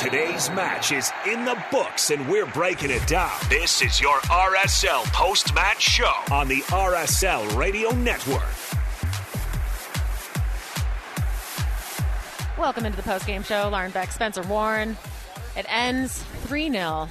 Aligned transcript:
Today's 0.00 0.48
match 0.52 0.92
is 0.92 1.12
in 1.30 1.44
the 1.44 1.62
books, 1.70 2.08
and 2.10 2.26
we're 2.26 2.46
breaking 2.46 2.90
it 2.90 3.06
down. 3.06 3.30
This 3.50 3.82
is 3.82 4.00
your 4.00 4.16
RSL 4.20 5.04
post 5.12 5.54
match 5.54 5.82
show 5.82 6.14
on 6.32 6.48
the 6.48 6.62
RSL 6.68 7.54
Radio 7.54 7.90
Network. 7.90 8.40
Welcome 12.58 12.86
into 12.86 12.96
the 12.96 13.02
post 13.02 13.26
game 13.26 13.42
show. 13.42 13.68
Lauren 13.70 13.90
Beck, 13.90 14.10
Spencer 14.10 14.40
Warne. 14.44 14.96
It 15.54 15.66
ends 15.68 16.22
3 16.44 16.70
0 16.70 17.06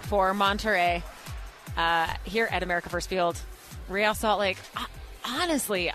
for 0.00 0.32
Monterrey 0.34 1.04
uh, 1.76 2.12
here 2.24 2.48
at 2.50 2.64
America 2.64 2.88
First 2.88 3.08
Field. 3.08 3.40
Real 3.88 4.12
Salt 4.12 4.40
Lake, 4.40 4.58
honestly, 5.24 5.92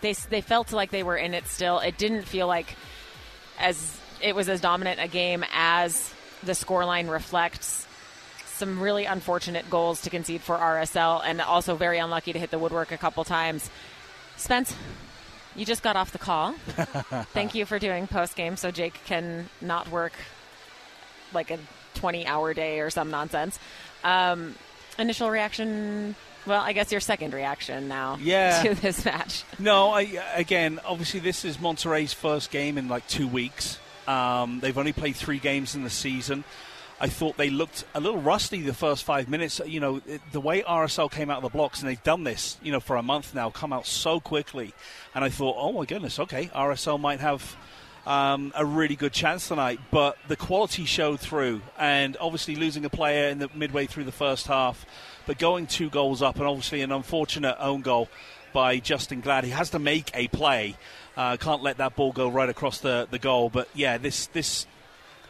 they, 0.00 0.14
they 0.14 0.40
felt 0.40 0.72
like 0.72 0.90
they 0.90 1.02
were 1.02 1.18
in 1.18 1.34
it 1.34 1.46
still. 1.46 1.78
It 1.80 1.98
didn't 1.98 2.22
feel 2.22 2.46
like 2.46 2.74
as 3.58 3.98
it 4.22 4.34
was 4.34 4.48
as 4.48 4.60
dominant 4.60 5.00
a 5.00 5.08
game 5.08 5.44
as 5.52 6.12
the 6.42 6.52
scoreline 6.52 7.10
reflects. 7.10 7.86
Some 8.46 8.80
really 8.80 9.06
unfortunate 9.06 9.68
goals 9.68 10.02
to 10.02 10.10
concede 10.10 10.40
for 10.40 10.56
RSL, 10.56 11.22
and 11.24 11.40
also 11.40 11.74
very 11.74 11.98
unlucky 11.98 12.32
to 12.32 12.38
hit 12.38 12.50
the 12.50 12.58
woodwork 12.58 12.92
a 12.92 12.96
couple 12.96 13.24
times. 13.24 13.68
Spence, 14.36 14.74
you 15.56 15.64
just 15.64 15.82
got 15.82 15.96
off 15.96 16.12
the 16.12 16.18
call. 16.18 16.52
Thank 17.32 17.54
you 17.54 17.66
for 17.66 17.78
doing 17.78 18.06
post 18.06 18.36
game 18.36 18.56
so 18.56 18.70
Jake 18.70 19.00
can 19.04 19.48
not 19.60 19.90
work 19.90 20.12
like 21.32 21.50
a 21.50 21.58
20 21.94 22.26
hour 22.26 22.54
day 22.54 22.80
or 22.80 22.90
some 22.90 23.10
nonsense. 23.10 23.58
Um, 24.04 24.54
initial 24.98 25.30
reaction 25.30 26.14
well, 26.44 26.60
I 26.60 26.72
guess 26.72 26.90
your 26.90 27.00
second 27.00 27.34
reaction 27.34 27.88
now 27.88 28.18
yeah. 28.20 28.62
to 28.62 28.74
this 28.74 29.04
match. 29.04 29.44
No, 29.58 29.90
I, 29.90 30.20
again, 30.34 30.80
obviously 30.84 31.20
this 31.20 31.44
is 31.44 31.58
Monterrey's 31.58 32.12
first 32.12 32.50
game 32.50 32.78
in 32.78 32.88
like 32.88 33.06
two 33.06 33.28
weeks. 33.28 33.78
Um, 34.08 34.60
they've 34.60 34.76
only 34.76 34.92
played 34.92 35.16
three 35.16 35.38
games 35.38 35.74
in 35.74 35.84
the 35.84 35.90
season. 35.90 36.44
I 37.00 37.08
thought 37.08 37.36
they 37.36 37.50
looked 37.50 37.84
a 37.94 38.00
little 38.00 38.20
rusty 38.20 38.62
the 38.62 38.72
first 38.72 39.02
five 39.02 39.28
minutes. 39.28 39.60
You 39.66 39.80
know, 39.80 40.00
it, 40.06 40.20
the 40.30 40.40
way 40.40 40.62
RSL 40.62 41.10
came 41.10 41.30
out 41.30 41.38
of 41.38 41.42
the 41.42 41.48
blocks, 41.48 41.80
and 41.80 41.88
they've 41.88 42.02
done 42.04 42.22
this, 42.22 42.58
you 42.62 42.70
know, 42.70 42.78
for 42.78 42.96
a 42.96 43.02
month 43.02 43.34
now, 43.34 43.50
come 43.50 43.72
out 43.72 43.86
so 43.86 44.20
quickly. 44.20 44.72
And 45.14 45.24
I 45.24 45.28
thought, 45.28 45.56
oh 45.58 45.72
my 45.72 45.84
goodness, 45.84 46.20
okay, 46.20 46.46
RSL 46.54 47.00
might 47.00 47.18
have 47.18 47.56
um, 48.06 48.52
a 48.54 48.64
really 48.64 48.96
good 48.96 49.12
chance 49.12 49.48
tonight. 49.48 49.80
But 49.90 50.16
the 50.28 50.36
quality 50.36 50.84
showed 50.84 51.20
through, 51.20 51.62
and 51.78 52.16
obviously 52.20 52.56
losing 52.56 52.84
a 52.84 52.90
player 52.90 53.28
in 53.28 53.38
the 53.38 53.48
midway 53.54 53.86
through 53.86 54.04
the 54.04 54.12
first 54.12 54.46
half, 54.46 54.84
but 55.26 55.38
going 55.38 55.66
two 55.66 55.90
goals 55.90 56.22
up, 56.22 56.36
and 56.36 56.46
obviously 56.46 56.82
an 56.82 56.92
unfortunate 56.92 57.56
own 57.58 57.82
goal 57.82 58.08
by 58.52 58.80
Justen 58.80 59.22
Glad. 59.22 59.44
He 59.44 59.50
has 59.50 59.70
to 59.70 59.78
make 59.78 60.10
a 60.14 60.28
play. 60.28 60.76
Uh, 61.16 61.36
can't 61.36 61.62
let 61.62 61.78
that 61.78 61.96
ball 61.96 62.12
go 62.12 62.28
right 62.28 62.48
across 62.48 62.80
the, 62.80 63.08
the 63.10 63.18
goal. 63.18 63.50
But 63.50 63.68
yeah, 63.74 63.98
this 63.98 64.26
this 64.28 64.66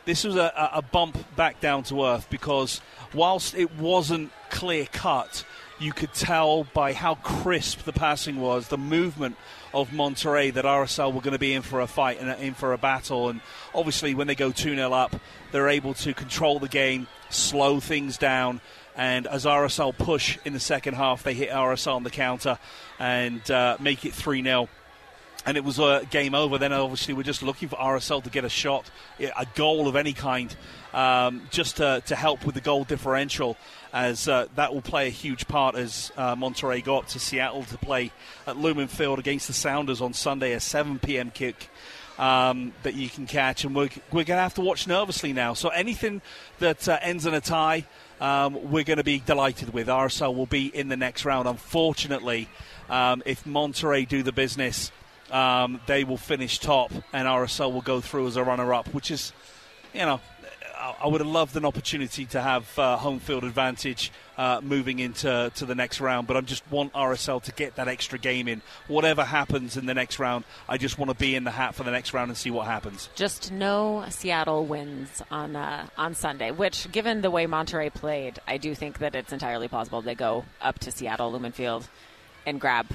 this 0.05 0.25
was 0.25 0.37
a, 0.37 0.71
a 0.75 0.83
bump 0.83 1.19
back 1.37 1.61
down 1.61 1.85
to 1.85 2.05
earth 2.05 2.29
because 2.31 2.81
whilst 3.15 3.55
it 3.55 3.75
wasn't 3.77 4.33
clear 4.51 4.87
cut, 4.87 5.45
you 5.83 5.93
could 5.93 6.13
tell 6.15 6.65
by 6.73 6.93
how 6.93 7.17
crisp 7.17 7.83
the 7.83 7.93
passing 7.93 8.41
was, 8.41 8.69
the 8.69 8.79
movement 8.79 9.37
of 9.75 9.91
Monterrey, 9.91 10.55
that 10.55 10.65
RSL 10.65 11.13
were 11.13 11.21
going 11.21 11.33
to 11.33 11.39
be 11.39 11.53
in 11.53 11.63
for 11.63 11.81
a 11.81 11.87
fight 11.87 12.21
and 12.21 12.31
in 12.41 12.55
for 12.55 12.73
a 12.73 12.79
battle. 12.79 13.29
And 13.29 13.41
obviously, 13.75 14.15
when 14.15 14.29
they 14.29 14.35
go 14.35 14.53
2 14.53 14.77
0 14.77 14.93
up, 14.93 15.17
they're 15.51 15.69
able 15.69 15.95
to 15.95 16.15
control 16.15 16.59
the 16.59 16.69
game, 16.69 17.09
slow 17.31 17.81
things 17.81 18.17
down. 18.17 18.61
And 18.95 19.27
as 19.27 19.45
RSL 19.45 19.97
push 19.97 20.39
in 20.45 20.53
the 20.53 20.61
second 20.61 20.95
half, 20.95 21.23
they 21.23 21.35
hit 21.35 21.51
RSL 21.51 21.97
on 21.97 22.05
the 22.05 22.11
counter 22.11 22.59
and 22.99 23.51
uh, 23.51 23.77
make 23.81 24.05
it 24.05 24.13
3 24.13 24.43
0 24.43 24.69
and 25.45 25.57
it 25.57 25.65
was 25.65 25.79
a 25.79 26.07
game 26.11 26.35
over. 26.35 26.59
Then 26.59 26.73
obviously 26.73 27.15
we're 27.15 27.23
just 27.23 27.43
looking 27.43 27.69
for 27.69 27.77
RSL 27.77 28.23
to 28.25 28.31
get 28.31 28.45
a 28.45 28.49
shot, 28.49 28.91
a 29.19 29.47
goal 29.55 29.89
of 29.89 29.97
any 29.97 30.13
kind, 30.13 30.55
um, 30.95 31.43
just 31.51 31.79
to, 31.79 32.03
to, 32.07 32.15
help 32.15 32.45
with 32.45 32.55
the 32.55 32.61
goal 32.61 32.85
differential, 32.85 33.57
as 33.93 34.27
uh, 34.29 34.47
that 34.57 34.73
will 34.73 34.83
play 34.83 35.07
a 35.07 35.11
huge 35.11 35.47
part 35.49 35.75
as 35.75 36.13
uh, 36.17 36.35
Monterrey 36.35 36.83
go 36.83 36.99
up 36.99 37.09
to 37.09 37.21
Seattle 37.21 37.65
to 37.65 37.79
play 37.79 38.11
at 38.47 38.57
Lumen 38.57 38.89
Field 38.89 39.19
against 39.19 39.47
the 39.47 39.53
Sounders 39.53 40.01
on 40.01 40.13
Sunday, 40.13 40.53
a 40.53 40.61
7 40.61 40.99
p.m. 40.99 41.31
kick. 41.31 41.69
Um, 42.19 42.75
that 42.83 42.93
you 42.95 43.09
can 43.09 43.27
catch, 43.27 43.65
and 43.65 43.75
we're, 43.75 43.89
we're 44.13 44.25
going 44.25 44.37
to 44.37 44.43
have 44.43 44.55
to 44.55 44.61
watch 44.61 44.87
nervously 44.87 45.33
now. 45.33 45.55
So 45.55 45.71
anything 45.71 46.21
that 46.59 46.87
uh, 46.87 46.99
ends 47.01 47.25
in 47.25 47.33
a 47.33 47.41
tie, 47.41 47.87
um, 48.21 48.71
we're 48.71 48.85
going 48.85 48.99
to 48.99 49.03
be 49.03 49.19
delighted 49.19 49.73
with. 49.73 49.89
RSL 49.89 50.37
will 50.37 50.47
be 50.47 50.67
in 50.67 50.89
the 50.89 50.97
next 50.97 51.25
round. 51.25 51.49
Unfortunately, 51.49 52.49
um, 52.91 53.23
if 53.25 53.45
Monterrey 53.45 54.07
do 54.07 54.23
the 54.23 54.31
business, 54.31 54.93
um, 55.33 55.81
they 55.87 56.05
will 56.05 56.19
finish 56.19 56.59
top, 56.59 56.93
and 57.15 57.27
RSL 57.27 57.73
will 57.73 57.81
go 57.81 58.03
through 58.03 58.29
as 58.29 58.37
a 58.37 58.45
runner-up, 58.45 58.93
which 58.93 59.11
is, 59.11 59.33
you 59.95 60.01
know, 60.01 60.21
I 60.83 61.07
would 61.07 61.21
have 61.21 61.31
loved 61.31 61.57
an 61.57 61.65
opportunity 61.65 62.27
to 62.27 62.43
have 62.43 62.77
uh, 62.77 62.97
home 62.97 63.21
field 63.21 63.45
advantage 63.45 64.11
uh, 64.37 64.61
moving 64.63 64.99
into 64.99 65.53
to 65.55 65.65
the 65.65 65.77
next 65.77 66.01
round, 66.01 66.27
but 66.27 66.37
I 66.37 66.41
just 66.41 66.69
want 66.73 66.93
RSL 66.93 67.41
to 67.45 67.53
get 67.53 67.77
that 67.77 67.87
extra 67.87 68.19
game 68.19 68.49
in. 68.49 68.63
Whatever 68.89 69.23
happens 69.23 69.77
in 69.77 69.87
the 69.87 69.95
next 69.95 70.19
round, 70.19 70.45
I 70.69 70.79
just 70.79 70.99
want 70.99 71.11
to 71.11 71.17
be 71.17 71.37
in 71.37 71.45
the 71.45 71.53
hat 71.53 71.77
for 71.77 71.85
the 71.85 71.93
next 71.93 72.13
round 72.13 72.31
and 72.31 72.37
see 72.37 72.51
what 72.51 72.67
happens. 72.67 73.09
Just 73.15 73.53
no 73.53 74.05
Seattle 74.09 74.67
wins 74.67 75.23
on 75.31 75.55
uh, 75.55 75.87
on 75.97 76.15
Sunday, 76.15 76.51
which, 76.51 76.91
given 76.91 77.21
the 77.21 77.31
way 77.31 77.47
Monterrey 77.47 77.95
played, 77.95 78.41
I 78.49 78.57
do 78.57 78.75
think 78.75 78.99
that 78.99 79.15
it's 79.15 79.33
entirely 79.33 79.69
possible 79.69 80.03
they 80.03 80.17
go 80.17 80.45
up 80.61 80.81
to 80.81 80.91
Seattle 80.91 81.31
Lumen 81.31 81.53
Field 81.53 81.89
and 82.45 82.61
grab 82.61 82.87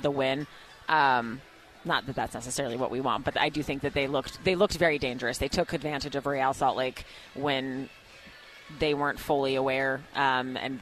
the 0.00 0.10
win. 0.10 0.46
Um, 0.88 1.40
not 1.84 2.06
that 2.06 2.14
that's 2.14 2.34
necessarily 2.34 2.76
what 2.76 2.90
we 2.90 3.00
want, 3.00 3.24
but 3.24 3.38
I 3.38 3.48
do 3.48 3.62
think 3.62 3.82
that 3.82 3.94
they 3.94 4.06
looked 4.06 4.44
they 4.44 4.54
looked 4.54 4.76
very 4.76 4.98
dangerous. 4.98 5.38
They 5.38 5.48
took 5.48 5.72
advantage 5.72 6.16
of 6.16 6.26
Real 6.26 6.52
Salt 6.52 6.76
Lake 6.76 7.04
when 7.34 7.88
they 8.78 8.94
weren't 8.94 9.18
fully 9.18 9.54
aware, 9.54 10.02
um, 10.14 10.56
and 10.56 10.80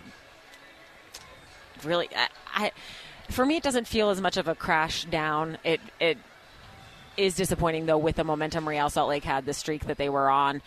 really, 1.84 2.08
I, 2.14 2.28
I, 2.54 2.72
for 3.30 3.44
me, 3.44 3.56
it 3.56 3.62
doesn't 3.62 3.86
feel 3.86 4.10
as 4.10 4.20
much 4.20 4.36
of 4.36 4.48
a 4.48 4.54
crash 4.54 5.04
down. 5.04 5.58
It 5.64 5.80
it 5.98 6.18
is 7.16 7.34
disappointing 7.34 7.86
though 7.86 7.98
with 7.98 8.16
the 8.16 8.24
momentum 8.24 8.68
Real 8.68 8.90
Salt 8.90 9.08
Lake 9.08 9.24
had, 9.24 9.46
the 9.46 9.54
streak 9.54 9.86
that 9.86 9.98
they 9.98 10.08
were 10.08 10.28
on, 10.30 10.62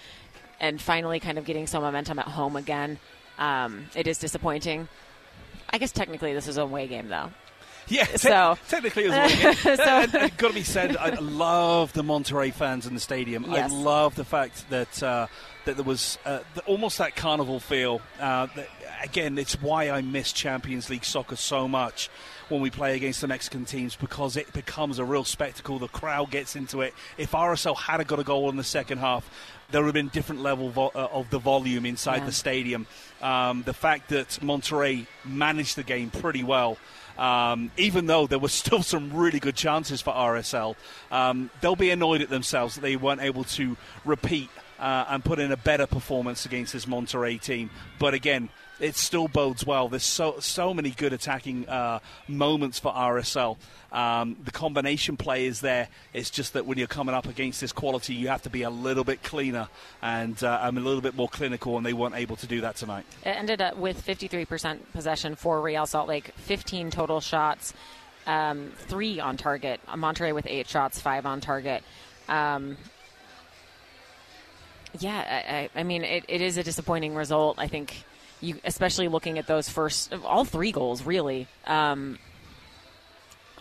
and 0.59 0.81
finally 0.81 1.19
kind 1.19 1.37
of 1.37 1.45
getting 1.45 1.67
some 1.67 1.83
momentum 1.83 2.19
at 2.19 2.27
home 2.27 2.55
again. 2.55 2.99
Um, 3.37 3.85
it 3.95 4.07
is 4.07 4.17
disappointing. 4.17 4.87
I 5.69 5.77
guess 5.77 5.91
technically 5.91 6.33
this 6.33 6.47
is 6.47 6.57
a 6.57 6.61
away 6.61 6.87
game 6.87 7.07
though. 7.07 7.31
Yeah, 7.87 8.05
te- 8.05 8.17
so 8.17 8.57
technically, 8.69 9.05
it 9.05 9.09
was 9.09 9.59
so, 9.59 9.71
and, 9.71 10.15
and 10.15 10.37
got 10.37 10.49
to 10.49 10.53
be 10.53 10.63
said, 10.63 10.97
I 10.97 11.15
love 11.15 11.93
the 11.93 12.03
Monterrey 12.03 12.53
fans 12.53 12.85
in 12.85 12.93
the 12.93 12.99
stadium. 12.99 13.45
Yes. 13.49 13.71
I 13.71 13.75
love 13.75 14.15
the 14.15 14.25
fact 14.25 14.69
that 14.69 15.03
uh, 15.03 15.27
that 15.65 15.75
there 15.75 15.85
was 15.85 16.17
uh, 16.25 16.39
the, 16.55 16.61
almost 16.61 16.97
that 16.97 17.15
carnival 17.15 17.59
feel. 17.59 18.01
Uh, 18.19 18.47
that, 18.55 18.69
again, 19.03 19.37
it's 19.37 19.61
why 19.61 19.89
I 19.89 20.01
miss 20.01 20.31
Champions 20.31 20.89
League 20.89 21.05
soccer 21.05 21.35
so 21.35 21.67
much 21.67 22.09
when 22.49 22.61
we 22.61 22.69
play 22.69 22.95
against 22.95 23.21
the 23.21 23.27
Mexican 23.27 23.65
teams 23.65 23.95
because 23.95 24.37
it 24.37 24.51
becomes 24.53 24.99
a 24.99 25.05
real 25.05 25.23
spectacle. 25.23 25.79
The 25.79 25.87
crowd 25.87 26.31
gets 26.31 26.55
into 26.55 26.81
it. 26.81 26.93
If 27.17 27.31
RSL 27.31 27.77
had 27.77 28.05
got 28.07 28.19
a 28.19 28.23
goal 28.23 28.49
in 28.49 28.57
the 28.57 28.63
second 28.63 28.99
half, 28.99 29.29
there 29.71 29.81
would 29.81 29.87
have 29.87 29.93
been 29.93 30.09
different 30.09 30.41
level 30.41 30.69
vo- 30.69 30.91
uh, 30.93 31.07
of 31.11 31.29
the 31.29 31.39
volume 31.39 31.85
inside 31.85 32.17
yeah. 32.17 32.25
the 32.25 32.31
stadium. 32.31 32.87
Um, 33.21 33.63
the 33.63 33.73
fact 33.73 34.09
that 34.09 34.27
Monterrey 34.41 35.07
managed 35.25 35.75
the 35.75 35.83
game 35.83 36.09
pretty 36.09 36.43
well. 36.43 36.77
Um, 37.17 37.71
even 37.77 38.07
though 38.07 38.27
there 38.27 38.39
were 38.39 38.49
still 38.49 38.83
some 38.93 39.13
really 39.13 39.39
good 39.39 39.55
chances 39.55 40.01
for 40.01 40.13
RSL, 40.13 40.75
um, 41.11 41.49
they'll 41.61 41.75
be 41.75 41.91
annoyed 41.91 42.21
at 42.21 42.29
themselves 42.29 42.75
that 42.75 42.81
they 42.81 42.95
weren't 42.95 43.21
able 43.21 43.43
to 43.45 43.77
repeat 44.05 44.49
uh, 44.79 45.05
and 45.09 45.23
put 45.23 45.39
in 45.39 45.51
a 45.51 45.57
better 45.57 45.87
performance 45.87 46.45
against 46.45 46.73
this 46.73 46.85
Monterrey 46.85 47.39
team. 47.39 47.69
But 47.99 48.13
again, 48.13 48.49
it 48.83 48.97
still 48.97 49.29
bodes 49.29 49.65
well. 49.65 49.87
There's 49.87 50.03
so 50.03 50.35
so 50.39 50.73
many 50.73 50.91
good 50.91 51.13
attacking 51.13 51.67
uh, 51.69 51.99
moments 52.27 52.79
for 52.79 52.91
RSL. 52.91 53.57
Um, 53.93 54.35
the 54.43 54.51
combination 54.51 55.15
play 55.15 55.45
is 55.45 55.61
there. 55.61 55.87
It's 56.11 56.29
just 56.29 56.53
that 56.53 56.65
when 56.65 56.77
you're 56.77 56.87
coming 56.87 57.15
up 57.15 57.25
against 57.25 57.61
this 57.61 57.71
quality, 57.71 58.13
you 58.13 58.27
have 58.27 58.41
to 58.41 58.49
be 58.49 58.63
a 58.63 58.69
little 58.69 59.05
bit 59.05 59.23
cleaner 59.23 59.69
and 60.01 60.41
uh, 60.43 60.59
a 60.63 60.71
little 60.71 61.01
bit 61.01 61.15
more 61.15 61.29
clinical, 61.29 61.77
and 61.77 61.85
they 61.85 61.93
weren't 61.93 62.15
able 62.15 62.35
to 62.35 62.47
do 62.47 62.61
that 62.61 62.75
tonight. 62.75 63.05
It 63.23 63.29
ended 63.29 63.61
up 63.61 63.77
with 63.77 64.05
53% 64.05 64.79
possession 64.91 65.35
for 65.35 65.61
Real 65.61 65.85
Salt 65.85 66.09
Lake, 66.09 66.33
15 66.35 66.91
total 66.91 67.21
shots, 67.21 67.73
um, 68.27 68.73
three 68.75 69.19
on 69.19 69.37
target. 69.37 69.79
Monterrey 69.87 70.33
with 70.33 70.47
eight 70.47 70.67
shots, 70.67 70.99
five 70.99 71.25
on 71.25 71.39
target. 71.39 71.83
Um, 72.27 72.77
yeah, 74.99 75.69
I, 75.75 75.79
I 75.79 75.83
mean, 75.83 76.03
it, 76.03 76.25
it 76.27 76.41
is 76.41 76.57
a 76.57 76.63
disappointing 76.63 77.15
result. 77.15 77.59
I 77.59 77.67
think 77.67 78.03
you, 78.43 78.59
especially 78.65 79.07
looking 79.07 79.39
at 79.39 79.47
those 79.47 79.69
first, 79.69 80.13
all 80.23 80.45
three 80.45 80.71
goals, 80.71 81.03
really. 81.03 81.47
Um, 81.65 82.19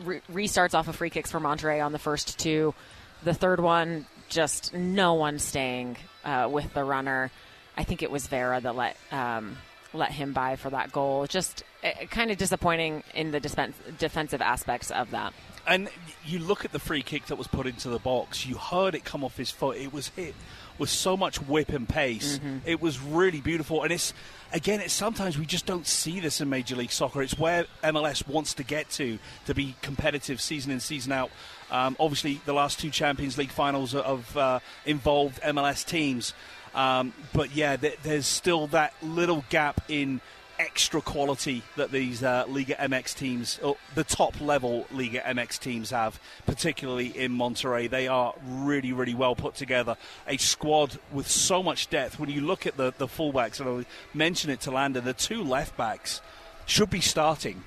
re- 0.03 0.21
restarts 0.31 0.75
off 0.75 0.89
of 0.89 0.97
free 0.97 1.11
kicks 1.11 1.31
for 1.31 1.41
Monterrey 1.41 1.85
on 1.85 1.93
the 1.93 1.99
first 1.99 2.39
two. 2.39 2.75
The 3.23 3.33
third 3.33 3.61
one, 3.61 4.07
just 4.29 4.75
no 4.75 5.15
one 5.15 5.39
staying 5.39 5.97
uh, 6.25 6.49
with 6.51 6.75
the 6.75 6.83
runner. 6.83 7.31
I 7.77 7.85
think 7.85 8.03
it 8.03 8.11
was 8.11 8.27
Vera 8.27 8.61
that 8.61 8.75
let 8.75 8.97
um, 9.13 9.57
let 9.95 10.11
him 10.11 10.33
by 10.33 10.57
for 10.57 10.71
that 10.71 10.91
goal. 10.93 11.27
Just 11.27 11.63
uh, 11.85 12.07
kind 12.11 12.31
of 12.31 12.37
disappointing 12.37 13.05
in 13.15 13.31
the 13.31 13.41
dispen- 13.41 13.75
defensive 13.99 14.43
aspects 14.43 14.91
of 14.91 15.13
that. 15.13 15.33
And 15.67 15.89
you 16.27 16.41
look 16.41 16.65
at 16.65 16.73
the 16.73 16.81
free 16.81 17.03
kick 17.03 17.27
that 17.27 17.37
was 17.37 17.47
put 17.47 17.67
into 17.69 17.89
the 17.89 18.01
box. 18.01 18.45
You 18.45 18.57
heard 18.57 18.97
it 18.97 19.05
come 19.05 19.23
off 19.23 19.37
his 19.37 19.53
foot. 19.53 19.77
It 19.79 19.93
was 19.93 20.09
hit 20.09 20.35
with 20.79 20.91
so 20.91 21.17
much 21.17 21.41
whip 21.43 21.71
and 21.71 21.89
pace. 21.89 22.39
Mm-hmm. 22.39 22.59
It 22.67 22.81
was 22.81 23.01
really 23.01 23.41
beautiful. 23.41 23.83
And 23.83 23.93
it's 23.93 24.13
again, 24.53 24.81
it's 24.81 24.93
sometimes 24.93 25.39
we 25.39 25.47
just 25.47 25.67
don't 25.67 25.87
see 25.87 26.21
this 26.21 26.41
in 26.41 26.49
Major 26.49 26.77
League 26.77 26.93
Soccer. 26.93 27.23
It's 27.23 27.39
where 27.39 27.67
MLS 27.85 28.27
wants 28.27 28.55
to 28.55 28.65
get 28.65 28.91
to 28.91 29.19
to 29.47 29.55
be 29.55 29.75
competitive 29.83 30.41
season 30.41 30.73
in 30.73 30.81
season 30.81 31.13
out. 31.13 31.31
Um, 31.71 31.97
obviously, 31.99 32.41
the 32.45 32.53
last 32.53 32.79
two 32.79 32.91
Champions 32.91 33.39
League 33.39 33.51
finals 33.51 33.93
have 33.93 34.37
uh, 34.37 34.61
involved 34.85 35.41
MLS 35.43 35.87
teams. 35.87 36.35
Um, 36.75 37.13
but 37.33 37.55
yeah, 37.55 37.77
th- 37.77 37.99
there's 38.03 38.27
still 38.27 38.67
that 38.69 38.95
little 39.03 39.45
gap 39.51 39.83
in 39.89 40.21
extra 40.63 41.01
quality 41.01 41.63
that 41.77 41.91
these 41.91 42.23
uh, 42.23 42.45
Liga 42.47 42.75
MX 42.75 43.17
teams, 43.17 43.59
or 43.63 43.77
the 43.97 44.05
top 44.05 44.41
level 44.41 44.87
Liga 44.93 45.21
MX 45.21 45.59
teams 45.59 45.91
have, 45.91 46.21
particularly 46.47 47.07
in 47.07 47.33
Monterrey. 47.33 47.91
They 47.91 48.07
are 48.07 48.33
really, 48.47 48.93
really 48.93 49.15
well 49.15 49.35
put 49.35 49.57
together. 49.57 49.97
A 50.29 50.37
squad 50.37 50.99
with 51.13 51.29
so 51.29 51.63
much 51.63 51.91
depth. 51.91 52.19
When 52.19 52.31
you 52.31 52.41
look 52.43 52.67
at 52.67 52.77
the, 52.77 52.95
the 52.97 53.09
fullbacks, 53.09 53.61
and 53.61 53.69
I 53.69 54.17
mentioned 54.17 54.53
it 54.53 54.61
to 54.61 54.71
Landon, 54.71 55.05
the 55.05 55.13
two 55.13 55.43
left 55.43 55.77
backs 55.77 56.21
should 56.65 56.91
be 56.91 57.01
starting. 57.01 57.65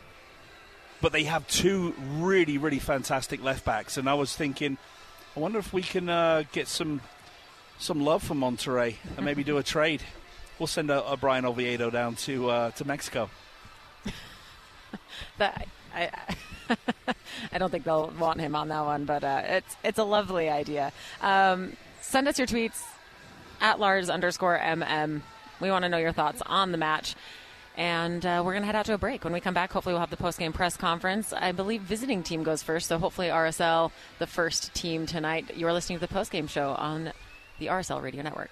But 1.02 1.12
they 1.12 1.26
have 1.26 1.46
two 1.48 1.94
really, 2.18 2.58
really 2.58 2.80
fantastic 2.80 3.44
left 3.44 3.66
backs. 3.66 3.98
And 3.98 4.10
I 4.10 4.14
was 4.14 4.34
thinking, 4.36 4.78
I 5.36 5.42
wonder 5.42 5.60
if 5.60 5.74
we 5.74 5.82
can 5.82 6.08
uh, 6.08 6.44
get 6.54 6.70
some 6.70 7.02
some 7.78 8.00
love 8.00 8.24
from 8.24 8.40
Monterrey 8.40 8.96
and 9.18 9.26
maybe 9.26 9.44
do 9.44 9.58
a 9.58 9.64
trade 9.64 10.02
we'll 10.60 10.68
send 10.68 10.90
a, 10.90 11.06
a 11.10 11.18
Bryan 11.18 11.46
Oviedo 11.46 11.90
down 11.90 12.16
to 12.16 12.50
uh, 12.50 12.72
to 12.72 12.86
Mexico. 12.86 13.30
that 15.38 15.68
I, 15.94 16.10
I 17.52 17.58
don't 17.58 17.70
think 17.70 17.84
they'll 17.84 18.12
want 18.20 18.40
him 18.40 18.56
on 18.56 18.68
that 18.70 18.86
one, 18.86 19.06
but 19.06 19.24
uh, 19.24 19.42
it's 19.46 19.76
it's 19.84 20.00
a 20.00 20.04
lovely 20.04 20.50
idea. 20.50 20.92
Um, 21.22 21.78
send 22.02 22.28
us 22.28 22.38
your 22.38 22.48
tweets 22.48 22.82
at 23.62 23.80
Lars 23.80 24.10
underscore 24.10 24.58
mm. 24.58 25.22
We 25.62 25.72
want 25.72 25.84
to 25.84 25.90
know 25.90 25.98
your 25.98 26.12
thoughts 26.12 26.42
on 26.46 26.72
the 26.72 26.78
match. 26.78 27.16
And 27.78 28.26
uh, 28.26 28.42
we're 28.46 28.54
going 28.54 28.62
to 28.64 28.68
head 28.68 28.76
out 28.76 28.86
to 28.86 28.94
a 28.94 28.98
break. 28.98 29.26
When 29.26 29.34
we 29.34 29.42
come 29.42 29.54
back, 29.54 29.72
hopefully, 29.72 29.94
we'll 29.94 30.00
have 30.00 30.10
the 30.10 30.18
post 30.18 30.40
game 30.40 30.54
press 30.54 30.78
conference. 30.78 31.34
I 31.34 31.52
believe 31.52 31.82
visiting 31.82 32.24
team 32.24 32.44
goes 32.44 32.64
first, 32.64 32.88
so 32.88 32.98
hopefully, 32.98 33.28
RSL, 33.28 33.92
the 34.18 34.28
first 34.28 34.74
team 34.74 35.06
tonight. 35.06 35.58
You're 35.58 35.74
listening 35.74 36.00
to 36.00 36.08
the 36.08 36.14
post 36.14 36.32
game 36.32 36.48
show 36.48 36.70
on 36.70 37.12
the 37.60 37.68
RSL 37.68 38.02
Radio 38.02 38.24
Network. 38.24 38.52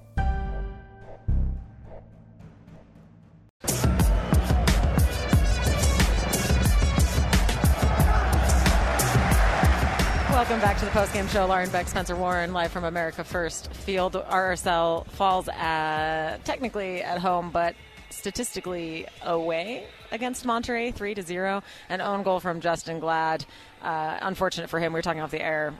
Welcome 10.41 10.59
back 10.59 10.79
to 10.79 10.85
the 10.85 10.91
postgame 10.91 11.29
show. 11.29 11.45
Lauren 11.45 11.69
Beck, 11.69 11.87
Spencer 11.87 12.15
Warne, 12.15 12.51
live 12.51 12.71
from 12.71 12.83
America 12.83 13.23
First 13.23 13.71
Field. 13.71 14.13
RSL 14.13 15.05
falls 15.11 15.47
at, 15.47 16.43
technically 16.45 17.03
at 17.03 17.19
home, 17.19 17.51
but 17.51 17.75
statistically 18.09 19.05
away 19.21 19.85
against 20.11 20.43
Monterrey, 20.43 20.95
three 20.95 21.13
to 21.13 21.21
zero. 21.21 21.61
An 21.89 22.01
own 22.01 22.23
goal 22.23 22.39
from 22.39 22.59
Justen 22.59 22.99
Glad. 22.99 23.45
Uh, 23.83 24.17
unfortunate 24.23 24.67
for 24.67 24.79
him. 24.79 24.93
We 24.93 24.97
were 24.97 25.03
talking 25.03 25.21
off 25.21 25.29
the 25.29 25.43
air. 25.43 25.75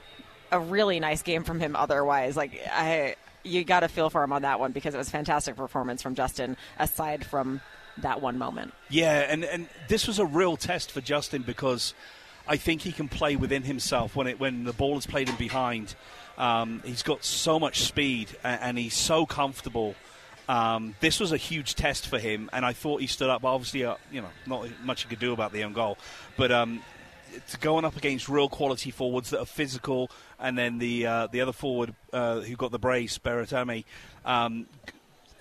A 0.52 0.60
really 0.60 1.00
nice 1.00 1.22
game 1.22 1.42
from 1.42 1.58
him. 1.58 1.74
Otherwise, 1.74 2.36
like 2.36 2.60
I, 2.70 3.16
you 3.42 3.64
got 3.64 3.80
to 3.80 3.88
feel 3.88 4.10
for 4.10 4.22
him 4.22 4.32
on 4.32 4.42
that 4.42 4.60
one 4.60 4.70
because 4.70 4.94
it 4.94 4.98
was 4.98 5.10
fantastic 5.10 5.56
performance 5.56 6.02
from 6.02 6.14
Justen. 6.14 6.54
Aside 6.78 7.26
from 7.26 7.60
that 7.98 8.22
one 8.22 8.38
moment. 8.38 8.74
Yeah, 8.90 9.26
and 9.28 9.44
and 9.44 9.68
this 9.88 10.06
was 10.06 10.20
a 10.20 10.24
real 10.24 10.56
test 10.56 10.92
for 10.92 11.00
Justin 11.00 11.42
because 11.42 11.94
I 12.46 12.56
think 12.56 12.82
he 12.82 12.92
can 12.92 13.08
play 13.08 13.36
within 13.36 13.62
himself 13.62 14.16
when 14.16 14.26
it 14.26 14.40
when 14.40 14.64
the 14.64 14.72
ball 14.72 14.98
is 14.98 15.06
played 15.06 15.28
in 15.28 15.36
behind. 15.36 15.94
Um, 16.38 16.82
he's 16.84 17.02
got 17.02 17.24
so 17.24 17.60
much 17.60 17.82
speed 17.82 18.28
and, 18.42 18.60
and 18.60 18.78
he's 18.78 18.96
so 18.96 19.26
comfortable. 19.26 19.94
Um, 20.48 20.96
this 21.00 21.20
was 21.20 21.32
a 21.32 21.36
huge 21.36 21.74
test 21.76 22.08
for 22.08 22.18
him, 22.18 22.50
and 22.52 22.64
I 22.64 22.72
thought 22.72 23.00
he 23.00 23.06
stood 23.06 23.30
up. 23.30 23.42
But 23.42 23.54
obviously, 23.54 23.84
uh, 23.84 23.96
you 24.10 24.22
know, 24.22 24.30
not 24.46 24.68
much 24.84 25.04
you 25.04 25.08
could 25.08 25.20
do 25.20 25.32
about 25.32 25.52
the 25.52 25.64
own 25.64 25.72
goal, 25.72 25.98
but 26.36 26.50
um, 26.50 26.82
going 27.60 27.84
up 27.84 27.96
against 27.96 28.28
real 28.28 28.48
quality 28.48 28.90
forwards 28.90 29.30
that 29.30 29.40
are 29.40 29.46
physical, 29.46 30.10
and 30.38 30.58
then 30.58 30.78
the 30.78 31.06
uh, 31.06 31.26
the 31.28 31.40
other 31.40 31.52
forward 31.52 31.94
uh, 32.12 32.40
who 32.40 32.56
got 32.56 32.72
the 32.72 32.78
brace, 32.78 33.18
Berterame, 33.18 33.84
um, 34.24 34.66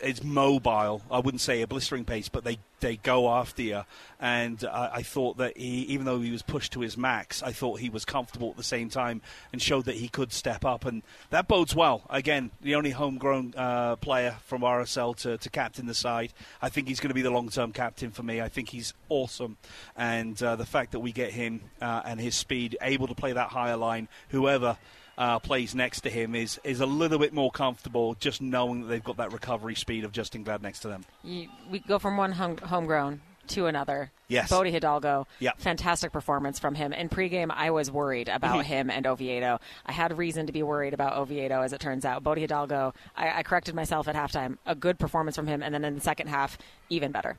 is 0.03 0.23
mobile. 0.23 1.01
I 1.09 1.19
wouldn't 1.19 1.41
say 1.41 1.61
a 1.61 1.67
blistering 1.67 2.05
pace, 2.05 2.29
but 2.29 2.43
they, 2.43 2.59
they 2.79 2.97
go 2.97 3.29
after 3.29 3.61
you. 3.61 3.83
And 4.19 4.63
uh, 4.63 4.89
I 4.93 5.01
thought 5.01 5.37
that 5.37 5.57
he, 5.57 5.83
even 5.83 6.05
though 6.05 6.19
he 6.19 6.31
was 6.31 6.41
pushed 6.41 6.73
to 6.73 6.81
his 6.81 6.97
max, 6.97 7.41
I 7.41 7.51
thought 7.51 7.79
he 7.79 7.89
was 7.89 8.05
comfortable 8.05 8.49
at 8.49 8.57
the 8.57 8.63
same 8.63 8.89
time 8.89 9.21
and 9.51 9.61
showed 9.61 9.85
that 9.85 9.95
he 9.95 10.07
could 10.07 10.31
step 10.31 10.65
up. 10.65 10.85
And 10.85 11.03
that 11.29 11.47
bodes 11.47 11.75
well. 11.75 12.03
Again, 12.09 12.51
the 12.61 12.75
only 12.75 12.91
homegrown 12.91 13.53
uh, 13.55 13.95
player 13.97 14.37
from 14.45 14.61
RSL 14.61 15.15
to, 15.17 15.37
to 15.37 15.49
captain 15.49 15.85
the 15.85 15.93
side. 15.93 16.33
I 16.61 16.69
think 16.69 16.87
he's 16.87 16.99
going 16.99 17.09
to 17.09 17.15
be 17.15 17.21
the 17.21 17.31
long 17.31 17.49
term 17.49 17.71
captain 17.71 18.11
for 18.11 18.23
me. 18.23 18.41
I 18.41 18.49
think 18.49 18.69
he's 18.69 18.93
awesome. 19.09 19.57
And 19.95 20.41
uh, 20.41 20.55
the 20.55 20.65
fact 20.65 20.91
that 20.91 20.99
we 20.99 21.11
get 21.11 21.31
him 21.31 21.61
uh, 21.81 22.01
and 22.05 22.19
his 22.19 22.35
speed, 22.35 22.77
able 22.81 23.07
to 23.07 23.15
play 23.15 23.33
that 23.33 23.49
higher 23.49 23.77
line, 23.77 24.07
whoever 24.29 24.77
uh, 25.21 25.37
plays 25.37 25.75
next 25.75 26.01
to 26.01 26.09
him 26.09 26.33
is 26.33 26.59
is 26.63 26.81
a 26.81 26.85
little 26.87 27.19
bit 27.19 27.31
more 27.31 27.51
comfortable 27.51 28.15
just 28.15 28.41
knowing 28.41 28.81
that 28.81 28.87
they've 28.87 29.03
got 29.03 29.17
that 29.17 29.31
recovery 29.31 29.75
speed 29.75 30.03
of 30.03 30.11
Justen 30.11 30.43
Glad 30.43 30.63
next 30.63 30.79
to 30.79 30.87
them. 30.87 31.05
You, 31.23 31.47
we 31.69 31.77
go 31.77 31.99
from 31.99 32.17
one 32.17 32.31
home, 32.31 32.57
homegrown 32.57 33.21
to 33.49 33.67
another. 33.67 34.09
Yes. 34.29 34.49
Bode 34.49 34.67
Hidalgo. 34.67 35.27
Yep. 35.39 35.59
Fantastic 35.59 36.11
performance 36.11 36.57
from 36.57 36.73
him. 36.73 36.91
In 36.91 37.07
pregame, 37.07 37.53
I 37.53 37.69
was 37.69 37.91
worried 37.91 38.29
about 38.29 38.61
mm-hmm. 38.61 38.67
him 38.67 38.89
and 38.89 39.05
Oviedo. 39.05 39.59
I 39.85 39.91
had 39.91 40.17
reason 40.17 40.47
to 40.47 40.53
be 40.53 40.63
worried 40.63 40.95
about 40.95 41.17
Oviedo, 41.17 41.61
as 41.61 41.71
it 41.71 41.81
turns 41.81 42.03
out. 42.03 42.23
Bode 42.23 42.39
Hidalgo, 42.39 42.93
I, 43.15 43.39
I 43.39 43.43
corrected 43.43 43.75
myself 43.75 44.07
at 44.07 44.15
halftime. 44.15 44.57
A 44.65 44.73
good 44.73 44.97
performance 44.97 45.35
from 45.35 45.45
him, 45.45 45.61
and 45.61 45.71
then 45.71 45.85
in 45.85 45.95
the 45.95 46.01
second 46.01 46.27
half, 46.29 46.57
even 46.89 47.11
better. 47.11 47.37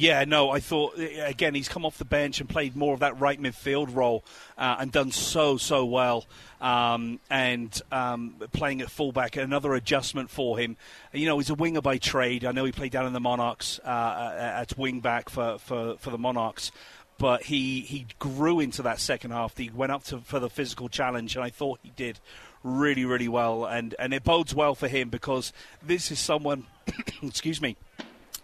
Yeah, 0.00 0.24
no, 0.24 0.48
I 0.48 0.60
thought 0.60 0.98
again 0.98 1.54
he's 1.54 1.68
come 1.68 1.84
off 1.84 1.98
the 1.98 2.06
bench 2.06 2.40
and 2.40 2.48
played 2.48 2.74
more 2.74 2.94
of 2.94 3.00
that 3.00 3.20
right 3.20 3.38
midfield 3.38 3.94
role 3.94 4.24
uh, 4.56 4.76
and 4.78 4.90
done 4.90 5.12
so 5.12 5.58
so 5.58 5.84
well. 5.84 6.24
Um, 6.58 7.20
and 7.28 7.78
um, 7.92 8.36
playing 8.54 8.80
at 8.80 8.90
fullback, 8.90 9.36
another 9.36 9.74
adjustment 9.74 10.30
for 10.30 10.58
him. 10.58 10.78
You 11.12 11.26
know, 11.26 11.36
he's 11.36 11.50
a 11.50 11.54
winger 11.54 11.82
by 11.82 11.98
trade. 11.98 12.46
I 12.46 12.52
know 12.52 12.64
he 12.64 12.72
played 12.72 12.92
down 12.92 13.04
in 13.04 13.12
the 13.12 13.20
Monarchs 13.20 13.78
uh, 13.84 14.54
at 14.56 14.78
wing 14.78 15.00
back 15.00 15.28
for, 15.28 15.58
for, 15.58 15.98
for 15.98 16.08
the 16.08 16.18
Monarchs 16.18 16.72
but 17.18 17.42
he, 17.42 17.80
he 17.80 18.06
grew 18.18 18.60
into 18.60 18.80
that 18.80 18.98
second 18.98 19.32
half. 19.32 19.54
He 19.54 19.68
went 19.68 19.92
up 19.92 20.04
to, 20.04 20.20
for 20.20 20.40
the 20.40 20.48
physical 20.48 20.88
challenge, 20.88 21.36
and 21.36 21.44
I 21.44 21.50
thought 21.50 21.78
he 21.82 21.92
did 21.94 22.18
really, 22.64 23.04
really 23.04 23.28
well. 23.28 23.66
And, 23.66 23.94
and 23.98 24.14
it 24.14 24.24
bodes 24.24 24.54
well 24.54 24.74
for 24.74 24.88
him 24.88 25.10
because 25.10 25.52
this 25.82 26.10
is 26.10 26.18
someone, 26.18 26.64
excuse 27.22 27.60
me, 27.60 27.76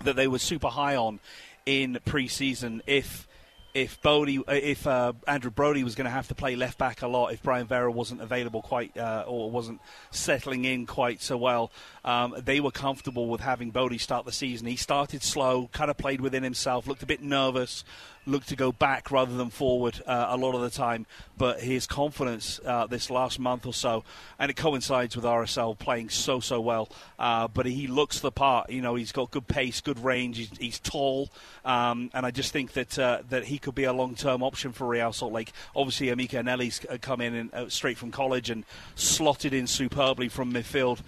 that 0.05 0.17
they 0.17 0.29
were 0.29 0.39
super 0.39 0.69
high 0.69 0.97
on 0.97 1.21
in 1.67 1.99
pre-season. 2.05 2.83
If 2.87 3.27
if 3.75 4.01
Bode, 4.01 4.43
if 4.49 4.87
uh, 4.87 5.13
Andrew 5.29 5.51
Brody 5.51 5.85
was 5.85 5.95
going 5.95 6.07
to 6.07 6.11
have 6.11 6.29
to 6.29 6.35
play 6.35 6.57
left 6.57 6.79
back 6.79 7.03
a 7.03 7.07
lot, 7.07 7.35
if 7.35 7.43
Brian 7.43 7.67
Vera 7.67 7.93
wasn't 7.93 8.23
available 8.23 8.63
quite 8.63 8.97
uh, 8.97 9.25
or 9.27 9.51
wasn't 9.51 9.83
settling 10.11 10.65
in 10.65 10.87
quite 10.87 11.21
so 11.21 11.37
well, 11.37 11.71
um, 12.03 12.35
they 12.39 12.59
were 12.59 12.71
comfortable 12.71 13.29
with 13.29 13.43
having 13.43 13.71
Bode 13.71 14.01
start 14.01 14.25
the 14.25 14.33
season. 14.33 14.67
He 14.67 14.77
started 14.77 15.23
slow, 15.23 15.69
kind 15.75 15.91
of 15.91 15.99
played 15.99 16.23
within 16.23 16.43
himself, 16.43 16.87
looked 16.87 17.03
a 17.03 17.07
bit 17.07 17.21
nervous, 17.21 17.85
looked 18.27 18.49
to 18.49 18.57
go 18.57 18.73
back 18.73 19.11
rather 19.11 19.37
than 19.37 19.51
forward 19.51 20.03
uh, 20.07 20.27
a 20.31 20.37
lot 20.37 20.55
of 20.55 20.61
the 20.61 20.71
time. 20.71 21.07
But 21.39 21.61
his 21.61 21.87
confidence 21.87 22.61
uh, 22.65 22.87
this 22.87 23.11
last 23.11 23.39
month 23.39 23.67
or 23.67 23.75
so, 23.75 24.05
and 24.39 24.51
it 24.51 24.55
coincides 24.55 25.17
with 25.17 25.25
RSL 25.25 25.79
playing 25.79 26.09
so 26.09 26.41
so 26.41 26.61
well. 26.61 26.89
Uh, 27.19 27.49
but 27.49 27.67
he 27.67 27.87
looks 27.87 28.21
the 28.21 28.33
part. 28.33 28.71
You 28.71 28.83
know, 28.83 28.95
he's 28.95 29.13
got 29.13 29.31
good 29.31 29.47
pace, 29.47 29.81
good 29.81 30.03
range. 30.03 30.39
He's, 30.39 30.51
he's 30.59 30.79
tall, 30.79 31.31
um, 31.65 32.11
and 32.15 32.27
I 32.27 32.31
just 32.31 32.53
think 32.53 32.73
that 32.73 32.99
uh, 32.99 33.23
that 33.29 33.45
he 33.45 33.59
could 33.59 33.75
be 33.75 33.85
a 33.85 33.93
long 33.93 34.15
term 34.15 34.43
option 34.43 34.73
for 34.73 34.87
Real 34.87 35.13
Salt 35.13 35.33
Lake. 35.33 35.53
Obviously, 35.75 36.09
Emeka 36.09 36.43
Eneli's 36.43 36.85
uh, 36.87 36.99
come 37.01 37.21
in 37.21 37.35
and, 37.35 37.55
uh, 37.55 37.69
straight 37.69 37.99
from 37.99 38.11
college 38.11 38.51
and 38.51 38.65
slotted 38.95 39.53
in 39.53 39.67
superbly 39.67 40.29
from 40.29 40.53
midfield 40.53 41.01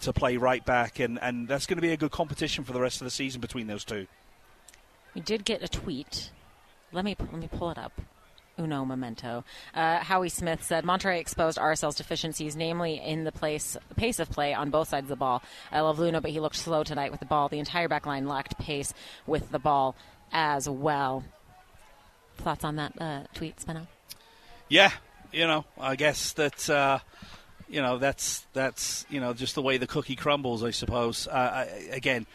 to 0.00 0.12
play 0.12 0.36
right 0.36 0.64
back, 0.64 0.98
and, 0.98 1.18
and 1.22 1.48
that's 1.48 1.66
going 1.66 1.76
to 1.76 1.82
be 1.82 1.92
a 1.92 1.96
good 1.96 2.10
competition 2.10 2.64
for 2.64 2.72
the 2.72 2.80
rest 2.80 3.00
of 3.00 3.04
the 3.04 3.10
season 3.10 3.40
between 3.40 3.66
those 3.66 3.84
two. 3.84 4.06
We 5.14 5.20
did 5.20 5.44
get 5.44 5.62
a 5.62 5.68
tweet 5.68 6.30
let 6.92 7.04
me 7.04 7.16
let 7.18 7.40
me 7.40 7.48
pull 7.50 7.70
it 7.70 7.78
up. 7.78 7.92
Uno 8.58 8.84
memento. 8.84 9.44
Uh, 9.74 9.98
Howie 9.98 10.28
Smith 10.28 10.64
said 10.64 10.84
Monterrey 10.84 11.20
exposed 11.20 11.58
RSL's 11.58 11.94
deficiencies, 11.94 12.56
namely 12.56 13.00
in 13.00 13.24
the 13.24 13.32
place, 13.32 13.76
pace 13.96 14.18
of 14.18 14.28
play 14.30 14.52
on 14.52 14.70
both 14.70 14.88
sides 14.88 15.04
of 15.04 15.10
the 15.10 15.16
ball. 15.16 15.42
I 15.70 15.80
love 15.80 15.98
Luna, 15.98 16.20
but 16.20 16.32
he 16.32 16.40
looked 16.40 16.56
slow 16.56 16.82
tonight 16.82 17.10
with 17.12 17.20
the 17.20 17.26
ball. 17.26 17.48
The 17.48 17.60
entire 17.60 17.88
back 17.88 18.04
line 18.04 18.26
lacked 18.26 18.58
pace 18.58 18.92
with 19.26 19.52
the 19.52 19.58
ball 19.60 19.94
as 20.32 20.68
well. 20.68 21.24
Thoughts 22.38 22.64
on 22.64 22.76
that 22.76 23.00
uh, 23.00 23.22
tweet, 23.34 23.56
Spino? 23.58 23.86
Yeah, 24.68 24.90
you 25.32 25.46
know, 25.46 25.64
I 25.78 25.96
guess 25.96 26.32
that. 26.32 26.68
Uh, 26.68 26.98
you 27.70 27.82
know 27.82 27.98
that's 27.98 28.46
that's 28.54 29.04
you 29.10 29.20
know 29.20 29.34
just 29.34 29.54
the 29.54 29.60
way 29.60 29.76
the 29.76 29.86
cookie 29.86 30.16
crumbles, 30.16 30.64
I 30.64 30.70
suppose. 30.70 31.28
Uh, 31.28 31.30
I, 31.32 31.62
again, 31.92 32.26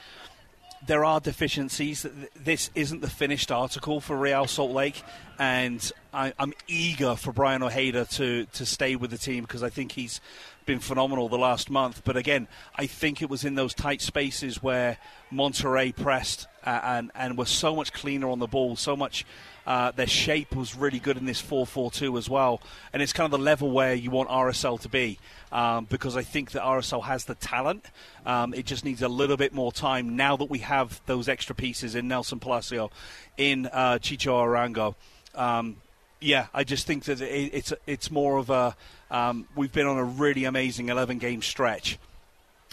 there 0.86 1.06
are 1.06 1.20
deficiencies. 1.20 2.06
This 2.36 2.70
isn't 2.76 3.02
the 3.02 3.10
finished 3.10 3.52
article 3.52 4.02
for 4.02 4.18
Real 4.18 4.48
Salt 4.48 4.72
Lake, 4.72 5.02
and 5.40 5.92
I, 6.14 6.34
am 6.40 6.54
eager 6.68 7.16
for 7.16 7.32
Braian 7.32 7.64
Ojeda 7.64 8.06
to, 8.06 8.46
to 8.46 8.66
stay 8.66 8.96
with 8.96 9.12
the 9.12 9.18
team 9.18 9.44
because 9.44 9.64
I 9.64 9.70
think 9.70 9.94
he's 9.94 10.20
been 10.66 10.80
phenomenal 10.80 11.30
the 11.30 11.38
last 11.38 11.70
month. 11.70 12.04
But 12.04 12.18
again, 12.18 12.48
I 12.76 12.86
think 12.86 13.22
it 13.22 13.30
was 13.30 13.46
in 13.46 13.56
those 13.56 13.74
tight 13.74 14.02
spaces 14.02 14.62
where 14.62 14.98
Monterrey 15.32 15.96
pressed 15.96 16.48
uh, 16.66 16.80
and 16.84 17.12
and 17.16 17.38
were 17.38 17.46
so 17.46 17.76
much 17.76 17.94
cleaner 17.94 18.30
on 18.30 18.40
the 18.40 18.48
ball, 18.48 18.76
so 18.76 18.96
much 18.96 19.26
uh, 19.66 19.92
their 19.92 20.08
shape 20.08 20.56
was 20.56 20.76
really 20.76 21.00
good 21.00 21.18
in 21.18 21.26
this 21.26 21.40
4 21.40 21.66
4 21.66 21.92
2 21.92 22.18
as 22.18 22.30
well. 22.30 22.62
And 22.92 23.02
it's 23.02 23.14
kind 23.14 23.26
of 23.26 23.32
the 23.32 23.44
level 23.44 23.72
where 23.72 23.94
you 23.94 24.12
want 24.12 24.30
RSL 24.30 24.80
to 24.82 24.90
be 24.90 25.20
um, 25.52 25.86
because 25.86 26.18
I 26.18 26.24
think 26.24 26.52
that 26.52 26.64
RSL 26.64 27.04
has 27.04 27.26
the 27.26 27.36
talent. 27.36 27.86
Um, 28.26 28.54
it 28.54 28.66
just 28.66 28.84
needs 28.84 29.02
a 29.02 29.08
little 29.08 29.38
bit 29.38 29.54
more 29.54 29.72
time 29.72 30.16
now 30.16 30.36
that 30.38 30.50
we 30.50 30.60
have 30.60 31.02
those 31.06 31.30
extra 31.30 31.56
pieces 31.56 31.96
in 31.96 32.08
Nelson 32.08 32.40
Palacio, 32.40 32.92
in 33.38 33.68
uh, 33.68 34.00
Chicho 34.02 34.34
Arango. 34.34 34.96
Um, 35.36 35.78
yeah, 36.20 36.48
I 36.54 36.64
just 36.64 36.88
think 36.88 37.06
that 37.06 37.22
it, 37.22 37.52
it's 37.54 37.74
it's 37.86 38.10
more 38.10 38.38
of 38.38 38.50
a 38.50 38.76
um, 39.12 39.48
we've 39.56 39.72
been 39.72 39.86
on 39.86 39.98
a 39.98 40.04
really 40.04 40.46
amazing 40.46 40.90
11 40.90 41.18
game 41.20 41.42
stretch 41.42 42.00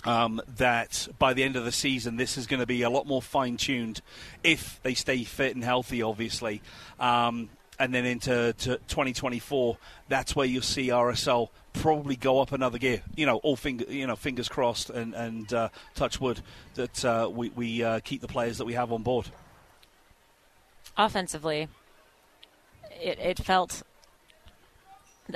um, 0.05 0.41
that 0.57 1.09
by 1.19 1.35
the 1.35 1.43
end 1.43 1.57
of 1.57 1.65
the 1.65 1.73
season, 1.73 2.17
this 2.17 2.39
is 2.39 2.47
going 2.47 2.61
to 2.61 2.67
be 2.67 2.83
a 2.83 2.91
lot 2.91 3.07
more 3.07 3.23
fine 3.23 3.57
tuned 3.57 4.01
if 4.43 4.81
they 4.83 4.95
stay 4.95 5.25
fit 5.25 5.55
and 5.55 5.65
healthy, 5.65 6.03
obviously. 6.03 6.63
Um, 6.99 7.51
and 7.79 7.95
then 7.95 8.05
into 8.05 8.53
2024, 8.59 9.79
that's 10.09 10.37
where 10.37 10.47
you'll 10.47 10.63
see 10.63 10.89
RSL 10.89 11.49
probably 11.73 12.17
go 12.17 12.41
up 12.41 12.53
another 12.53 12.79
gear. 12.79 13.03
You 13.17 13.27
know, 13.27 13.37
all 13.39 13.57
finger, 13.57 13.87
you 13.89 14.07
know, 14.07 14.17
fingers 14.17 14.49
crossed 14.49 14.91
and, 14.91 15.15
and 15.15 15.53
uh, 15.53 15.69
touch 15.95 16.21
wood 16.21 16.43
that 16.75 17.05
uh, 17.05 17.31
we, 17.33 17.49
we 17.51 17.83
uh, 17.83 18.01
keep 18.01 18.21
the 18.21 18.29
players 18.29 18.59
that 18.59 18.67
we 18.67 18.75
have 18.75 18.93
on 18.93 19.03
board. 19.03 19.31
Offensively, 20.97 21.69
it, 23.01 23.19
it 23.19 23.39
felt 23.39 23.83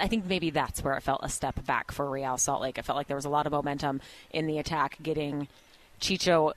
I 0.01 0.09
think 0.09 0.27
maybe 0.27 0.51
that's 0.51 0.83
where 0.83 0.95
it 0.95 1.03
felt 1.03 1.21
a 1.23 1.29
step 1.29 1.65
back 1.67 1.93
for 1.93 2.09
Real 2.09 2.37
Salt 2.37 2.63
Lake. 2.63 2.79
It 2.79 2.85
felt 2.85 2.97
like 2.97 3.07
there 3.07 3.17
was 3.17 3.25
a 3.25 3.31
lot 3.31 3.47
of 3.47 3.53
momentum 3.53 4.01
in 4.31 4.47
the 4.47 4.59
attack, 4.59 4.99
getting 5.03 5.49
Chicho 6.01 6.53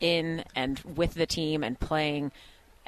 in 0.00 0.44
and 0.54 0.80
with 0.80 1.14
the 1.14 1.26
team 1.26 1.62
and 1.62 1.78
playing 1.78 2.32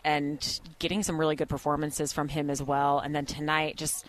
and 0.04 0.60
getting 0.78 1.02
some 1.02 1.18
really 1.18 1.36
good 1.36 1.48
performances 1.48 2.12
from 2.12 2.28
him 2.28 2.50
as 2.50 2.62
well. 2.62 2.98
And 2.98 3.14
then 3.14 3.26
tonight, 3.26 3.76
just 3.76 4.06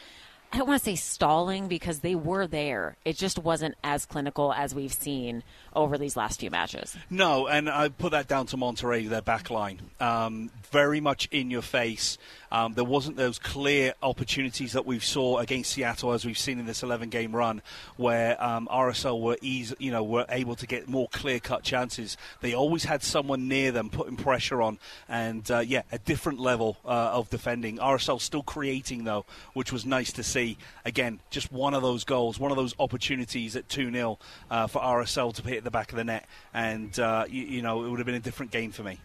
I 0.52 0.58
don't 0.58 0.68
want 0.68 0.80
to 0.82 0.86
say 0.86 0.96
stalling 0.96 1.68
because 1.68 2.00
they 2.00 2.16
were 2.16 2.48
there. 2.48 2.96
It 3.04 3.18
just 3.18 3.38
wasn't 3.38 3.76
as 3.84 4.06
clinical 4.06 4.54
as 4.54 4.74
we've 4.74 4.94
seen 4.94 5.44
over 5.76 5.98
these 5.98 6.16
last 6.16 6.40
few 6.40 6.50
matches. 6.50 6.96
No, 7.10 7.48
and 7.48 7.70
I 7.70 7.90
put 7.90 8.12
that 8.12 8.30
down 8.30 8.46
to 8.48 8.58
Monterrey, 8.58 9.10
their 9.10 9.22
back 9.22 9.50
line. 9.50 9.82
Um, 10.00 10.50
very 10.72 11.02
much 11.02 11.28
in 11.32 11.52
your 11.52 11.62
face. 11.62 12.18
Um, 12.52 12.74
there 12.74 12.84
wasn't 12.84 13.18
those 13.18 13.40
clear 13.40 13.94
opportunities 14.02 14.74
that 14.74 14.86
we 14.86 15.00
saw 15.00 15.38
against 15.38 15.72
Seattle 15.72 16.14
as 16.14 16.26
we've 16.26 16.38
seen 16.38 16.60
in 16.60 16.66
this 16.66 16.84
11 16.84 17.10
game 17.10 17.36
run, 17.36 17.62
where 17.98 18.42
um, 18.44 18.68
RSL 18.72 19.20
were 19.22 19.38
easy, 19.42 19.76
you 19.80 19.92
know, 19.92 20.04
were 20.04 20.26
able 20.30 20.56
to 20.56 20.68
get 20.68 20.88
more 20.88 21.08
clear 21.10 21.40
cut 21.40 21.64
chances. 21.64 22.18
They 22.42 22.54
always 22.54 22.86
had 22.86 23.04
someone 23.04 23.48
near 23.48 23.72
them 23.72 23.90
putting 23.90 24.16
pressure 24.16 24.62
on, 24.62 24.80
and 25.10 25.50
uh, 25.52 25.60
yeah, 25.60 25.84
a 25.92 26.00
different 26.00 26.40
level 26.40 26.78
uh, 26.86 27.12
of 27.14 27.30
defending. 27.30 27.78
RSL 27.78 28.22
still 28.22 28.44
creating 28.44 29.04
though, 29.04 29.26
which 29.54 29.72
was 29.72 29.86
nice 29.86 30.12
to 30.14 30.24
see. 30.24 30.58
Again, 30.86 31.20
just 31.30 31.52
one 31.52 31.74
of 31.74 31.82
those 31.82 32.04
goals, 32.04 32.40
one 32.40 32.52
of 32.52 32.58
those 32.58 32.76
opportunities 32.80 33.56
at 33.56 33.68
2 33.70 33.92
0 33.92 34.20
uh, 34.50 34.68
for 34.68 34.82
RSL 34.82 35.34
to 35.36 35.42
hit 35.44 35.64
the 35.64 35.72
back 35.72 35.92
of 35.92 35.98
the 35.98 36.04
net, 36.04 36.26
and 36.54 36.98
uh, 37.00 37.26
you, 37.30 37.44
you 37.44 37.62
know, 37.62 37.84
it 37.86 37.90
would 37.90 38.00
have 38.00 38.06
been 38.06 38.16
a 38.16 38.20
different 38.20 38.52
game 38.52 38.72
for 38.72 38.84
me. 38.84 39.00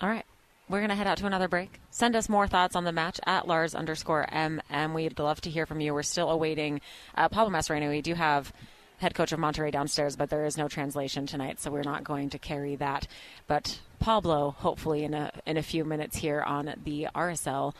All 0.00 0.08
right. 0.08 0.24
We're 0.70 0.80
going 0.80 0.90
to 0.90 0.96
head 0.96 1.06
out 1.06 1.16
to 1.18 1.26
another 1.26 1.48
break. 1.48 1.80
Send 1.90 2.14
us 2.14 2.28
more 2.28 2.46
thoughts 2.46 2.76
on 2.76 2.84
the 2.84 2.92
match 2.92 3.18
at 3.24 3.48
Lars 3.48 3.74
underscore 3.74 4.26
M, 4.30 4.60
MM. 4.70 4.92
We'd 4.92 5.18
love 5.18 5.40
to 5.42 5.50
hear 5.50 5.64
from 5.64 5.80
you. 5.80 5.94
We're 5.94 6.02
still 6.02 6.30
awaiting 6.30 6.82
uh, 7.14 7.30
Pablo 7.30 7.56
Mastroeni. 7.56 7.88
We 7.88 8.02
do 8.02 8.12
have 8.12 8.52
head 8.98 9.14
coach 9.14 9.32
of 9.32 9.40
Monterrey 9.40 9.72
downstairs, 9.72 10.14
but 10.14 10.28
there 10.28 10.44
is 10.44 10.58
no 10.58 10.68
translation 10.68 11.26
tonight, 11.26 11.58
so 11.58 11.70
we're 11.70 11.82
not 11.84 12.04
going 12.04 12.28
to 12.30 12.38
carry 12.38 12.76
that. 12.76 13.06
But 13.46 13.80
Pablo, 13.98 14.56
hopefully, 14.58 15.04
in 15.04 15.14
a, 15.14 15.32
in 15.46 15.56
a 15.56 15.62
few 15.62 15.86
minutes 15.86 16.18
here 16.18 16.42
on 16.42 16.74
the 16.84 17.08
RSL 17.14 17.72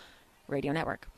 Radio 0.46 0.72
Network. 0.72 1.08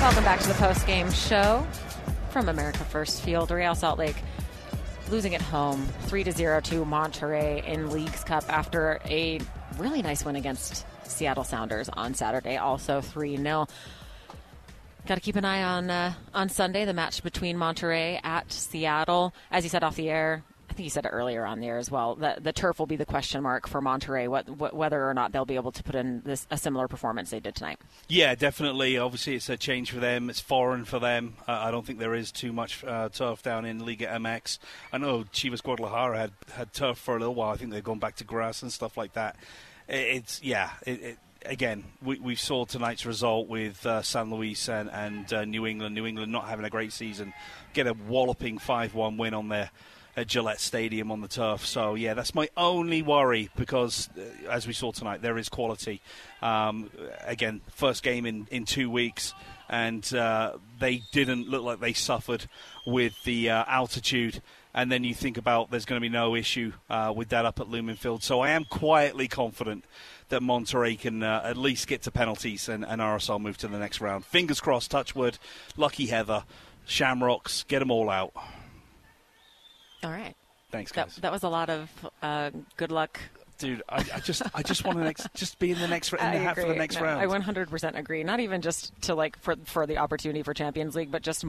Welcome 0.00 0.24
back 0.24 0.40
to 0.40 0.48
the 0.48 0.54
post 0.54 0.86
game 0.86 1.10
show 1.10 1.66
from 2.34 2.48
America 2.48 2.82
First 2.82 3.22
Field, 3.22 3.52
Real 3.52 3.76
Salt 3.76 3.96
Lake 3.96 4.16
losing 5.08 5.36
at 5.36 5.40
home 5.40 5.86
3 6.06 6.24
to 6.24 6.32
0 6.32 6.60
to 6.62 6.84
Monterrey 6.84 7.64
in 7.64 7.92
Leagues 7.92 8.24
Cup 8.24 8.42
after 8.48 9.00
a 9.04 9.38
really 9.78 10.02
nice 10.02 10.24
win 10.24 10.34
against 10.34 10.84
Seattle 11.04 11.44
Sounders 11.44 11.88
on 11.88 12.12
Saturday, 12.12 12.56
also 12.56 13.00
3 13.00 13.36
0. 13.36 13.68
Got 15.06 15.14
to 15.14 15.20
keep 15.20 15.36
an 15.36 15.44
eye 15.44 15.62
on 15.62 15.88
uh, 15.88 16.14
on 16.34 16.48
Sunday, 16.48 16.84
the 16.84 16.92
match 16.92 17.22
between 17.22 17.56
Monterrey 17.56 18.18
at 18.24 18.50
Seattle. 18.50 19.32
As 19.52 19.62
you 19.62 19.70
said 19.70 19.84
off 19.84 19.94
the 19.94 20.10
air, 20.10 20.42
I 20.74 20.76
think 20.76 20.86
you 20.86 20.90
said 20.90 21.06
it 21.06 21.10
earlier 21.10 21.46
on 21.46 21.60
there 21.60 21.78
as 21.78 21.88
well. 21.88 22.16
The, 22.16 22.36
the 22.40 22.52
turf 22.52 22.80
will 22.80 22.88
be 22.88 22.96
the 22.96 23.06
question 23.06 23.40
mark 23.44 23.68
for 23.68 23.80
Monterrey, 23.80 24.26
what, 24.26 24.48
what, 24.48 24.74
whether 24.74 25.08
or 25.08 25.14
not 25.14 25.30
they'll 25.30 25.44
be 25.44 25.54
able 25.54 25.70
to 25.70 25.84
put 25.84 25.94
in 25.94 26.20
this, 26.24 26.48
a 26.50 26.58
similar 26.58 26.88
performance 26.88 27.30
they 27.30 27.38
did 27.38 27.54
tonight. 27.54 27.78
Yeah, 28.08 28.34
definitely. 28.34 28.98
Obviously, 28.98 29.36
it's 29.36 29.48
a 29.48 29.56
change 29.56 29.92
for 29.92 30.00
them. 30.00 30.28
It's 30.28 30.40
foreign 30.40 30.84
for 30.84 30.98
them. 30.98 31.36
Uh, 31.46 31.52
I 31.52 31.70
don't 31.70 31.86
think 31.86 32.00
there 32.00 32.12
is 32.12 32.32
too 32.32 32.52
much 32.52 32.82
uh, 32.82 33.08
turf 33.08 33.40
down 33.40 33.64
in 33.64 33.86
Liga 33.86 34.08
MX. 34.08 34.58
I 34.92 34.98
know 34.98 35.22
Chivas 35.22 35.62
Guadalajara 35.62 36.18
had, 36.18 36.32
had 36.54 36.72
turf 36.72 36.98
for 36.98 37.14
a 37.14 37.20
little 37.20 37.36
while. 37.36 37.52
I 37.52 37.56
think 37.56 37.70
they've 37.70 37.84
gone 37.84 38.00
back 38.00 38.16
to 38.16 38.24
grass 38.24 38.60
and 38.60 38.72
stuff 38.72 38.96
like 38.96 39.12
that. 39.12 39.36
It, 39.86 39.94
it's 39.94 40.42
yeah. 40.42 40.70
It, 40.84 41.02
it, 41.02 41.18
again, 41.46 41.84
we, 42.02 42.18
we 42.18 42.34
saw 42.34 42.64
tonight's 42.64 43.06
result 43.06 43.46
with 43.46 43.86
uh, 43.86 44.02
San 44.02 44.28
Luis 44.30 44.68
and, 44.68 44.90
and 44.90 45.32
uh, 45.32 45.44
New 45.44 45.66
England. 45.66 45.94
New 45.94 46.04
England 46.06 46.32
not 46.32 46.48
having 46.48 46.64
a 46.64 46.70
great 46.70 46.92
season, 46.92 47.32
get 47.74 47.86
a 47.86 47.94
walloping 48.08 48.58
5 48.58 48.94
1 48.94 49.16
win 49.16 49.34
on 49.34 49.48
their 49.50 49.70
at 50.16 50.26
Gillette 50.26 50.60
Stadium 50.60 51.10
on 51.10 51.20
the 51.20 51.28
turf. 51.28 51.66
So, 51.66 51.94
yeah, 51.94 52.14
that's 52.14 52.34
my 52.34 52.48
only 52.56 53.02
worry 53.02 53.50
because, 53.56 54.08
uh, 54.16 54.50
as 54.50 54.66
we 54.66 54.72
saw 54.72 54.92
tonight, 54.92 55.22
there 55.22 55.38
is 55.38 55.48
quality. 55.48 56.00
Um, 56.42 56.90
again, 57.24 57.60
first 57.70 58.02
game 58.02 58.26
in, 58.26 58.46
in 58.50 58.64
two 58.64 58.90
weeks, 58.90 59.34
and 59.68 60.14
uh, 60.14 60.54
they 60.78 61.02
didn't 61.12 61.48
look 61.48 61.62
like 61.62 61.80
they 61.80 61.92
suffered 61.92 62.46
with 62.86 63.14
the 63.24 63.50
uh, 63.50 63.64
altitude. 63.66 64.42
And 64.76 64.90
then 64.90 65.04
you 65.04 65.14
think 65.14 65.36
about 65.36 65.70
there's 65.70 65.84
going 65.84 66.00
to 66.00 66.04
be 66.04 66.08
no 66.08 66.34
issue 66.34 66.72
uh, 66.90 67.12
with 67.14 67.28
that 67.28 67.44
up 67.46 67.60
at 67.60 67.68
Lumen 67.68 67.94
Field. 67.96 68.22
So 68.22 68.40
I 68.40 68.50
am 68.50 68.64
quietly 68.64 69.28
confident 69.28 69.84
that 70.30 70.42
Monterrey 70.42 70.98
can 70.98 71.22
uh, 71.22 71.42
at 71.44 71.56
least 71.56 71.86
get 71.86 72.02
to 72.02 72.10
penalties 72.10 72.68
and, 72.68 72.84
and 72.84 73.00
RSL 73.00 73.40
move 73.40 73.56
to 73.58 73.68
the 73.68 73.78
next 73.78 74.00
round. 74.00 74.24
Fingers 74.24 74.60
crossed, 74.60 74.90
touchwood, 74.90 75.38
lucky 75.76 76.06
Heather, 76.06 76.44
Shamrocks, 76.86 77.64
get 77.64 77.78
them 77.78 77.90
all 77.90 78.10
out. 78.10 78.32
All 80.04 80.10
right. 80.10 80.34
Thanks, 80.70 80.92
guys. 80.92 81.14
That, 81.14 81.22
that 81.22 81.32
was 81.32 81.42
a 81.42 81.48
lot 81.48 81.70
of 81.70 81.90
uh, 82.22 82.50
good 82.76 82.92
luck. 82.92 83.20
Dude, 83.58 83.82
I, 83.88 84.04
I, 84.14 84.20
just 84.20 84.42
I 84.52 84.62
just 84.62 84.84
want 84.84 84.98
to 84.98 85.04
next, 85.04 85.28
just 85.34 85.58
be 85.58 85.70
in 85.70 85.78
the 85.78 85.86
next 85.86 86.12
in 86.12 86.18
the 86.18 86.24
hat 86.24 86.56
for 86.56 86.66
the 86.66 86.74
next 86.74 86.96
No, 86.96 87.02
round. 87.02 87.20
I 87.20 87.26
100% 87.26 87.96
agree. 87.96 88.24
Not 88.24 88.40
even 88.40 88.60
just 88.60 88.92
to 89.02 89.14
like 89.14 89.38
for 89.40 89.54
for 89.64 89.86
the 89.86 89.98
opportunity 89.98 90.42
for 90.42 90.52
Champions 90.52 90.96
League, 90.96 91.12
but 91.12 91.22
just 91.22 91.44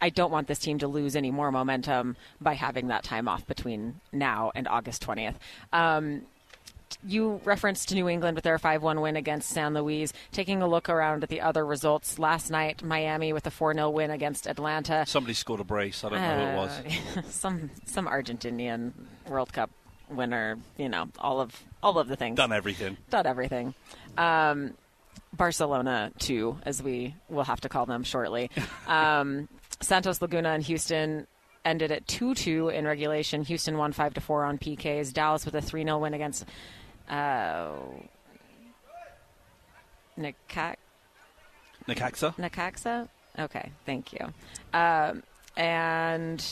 I 0.00 0.10
don't 0.10 0.30
want 0.30 0.46
this 0.46 0.60
team 0.60 0.78
to 0.78 0.88
lose 0.88 1.16
any 1.16 1.30
more 1.30 1.50
momentum 1.50 2.16
by 2.40 2.54
having 2.54 2.88
that 2.88 3.02
time 3.02 3.26
off 3.28 3.46
between 3.46 4.00
now 4.12 4.52
and 4.54 4.68
August 4.68 5.04
20th. 5.04 5.34
Um, 5.72 6.22
you 7.04 7.40
referenced 7.44 7.92
New 7.92 8.08
England 8.08 8.34
with 8.34 8.44
their 8.44 8.58
5 8.58 8.82
1 8.82 9.00
win 9.00 9.16
against 9.16 9.50
San 9.50 9.74
Luis. 9.74 10.12
Taking 10.32 10.62
a 10.62 10.68
look 10.68 10.88
around 10.88 11.22
at 11.22 11.28
the 11.28 11.40
other 11.40 11.64
results, 11.64 12.18
last 12.18 12.50
night, 12.50 12.82
Miami 12.82 13.32
with 13.32 13.46
a 13.46 13.50
4 13.50 13.74
0 13.74 13.90
win 13.90 14.10
against 14.10 14.46
Atlanta. 14.46 15.04
Somebody 15.06 15.34
scored 15.34 15.60
a 15.60 15.64
brace. 15.64 16.04
I 16.04 16.08
don't 16.10 16.20
know 16.20 16.36
who 16.36 16.52
it 16.52 16.56
was. 16.56 17.16
Uh, 17.16 17.22
some 17.28 17.70
some 17.84 18.06
Argentinian 18.06 18.92
World 19.28 19.52
Cup 19.52 19.70
winner, 20.10 20.58
you 20.76 20.88
know, 20.88 21.08
all 21.18 21.40
of 21.40 21.62
all 21.82 21.98
of 21.98 22.08
the 22.08 22.16
things. 22.16 22.36
Done 22.36 22.52
everything. 22.52 22.96
Done 23.10 23.26
everything. 23.26 23.74
Um, 24.16 24.74
Barcelona, 25.32 26.10
too, 26.18 26.58
as 26.64 26.82
we 26.82 27.14
will 27.28 27.44
have 27.44 27.60
to 27.62 27.68
call 27.68 27.86
them 27.86 28.02
shortly. 28.02 28.50
Um, 28.88 29.50
Santos 29.80 30.22
Laguna 30.22 30.48
and 30.48 30.62
Houston 30.64 31.26
ended 31.64 31.92
at 31.92 32.06
2 32.06 32.34
2 32.34 32.68
in 32.70 32.86
regulation. 32.86 33.42
Houston 33.42 33.76
won 33.76 33.92
5 33.92 34.14
to 34.14 34.20
4 34.20 34.44
on 34.44 34.58
PKs. 34.58 35.12
Dallas 35.12 35.44
with 35.44 35.54
a 35.54 35.62
3 35.62 35.84
0 35.84 35.98
win 35.98 36.14
against 36.14 36.44
uh. 37.08 37.72
Necaxa? 40.18 40.74
Necaxa? 42.36 43.08
Okay, 43.38 43.70
thank 43.86 44.12
you. 44.12 44.32
Um, 44.72 45.22
and 45.56 46.44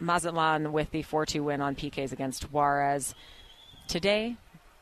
Mazatlan 0.00 0.72
with 0.72 0.90
the 0.90 1.02
4 1.02 1.26
2 1.26 1.42
win 1.42 1.60
on 1.60 1.76
PKs 1.76 2.12
against 2.12 2.52
Juarez. 2.52 3.14
Today, 3.86 4.36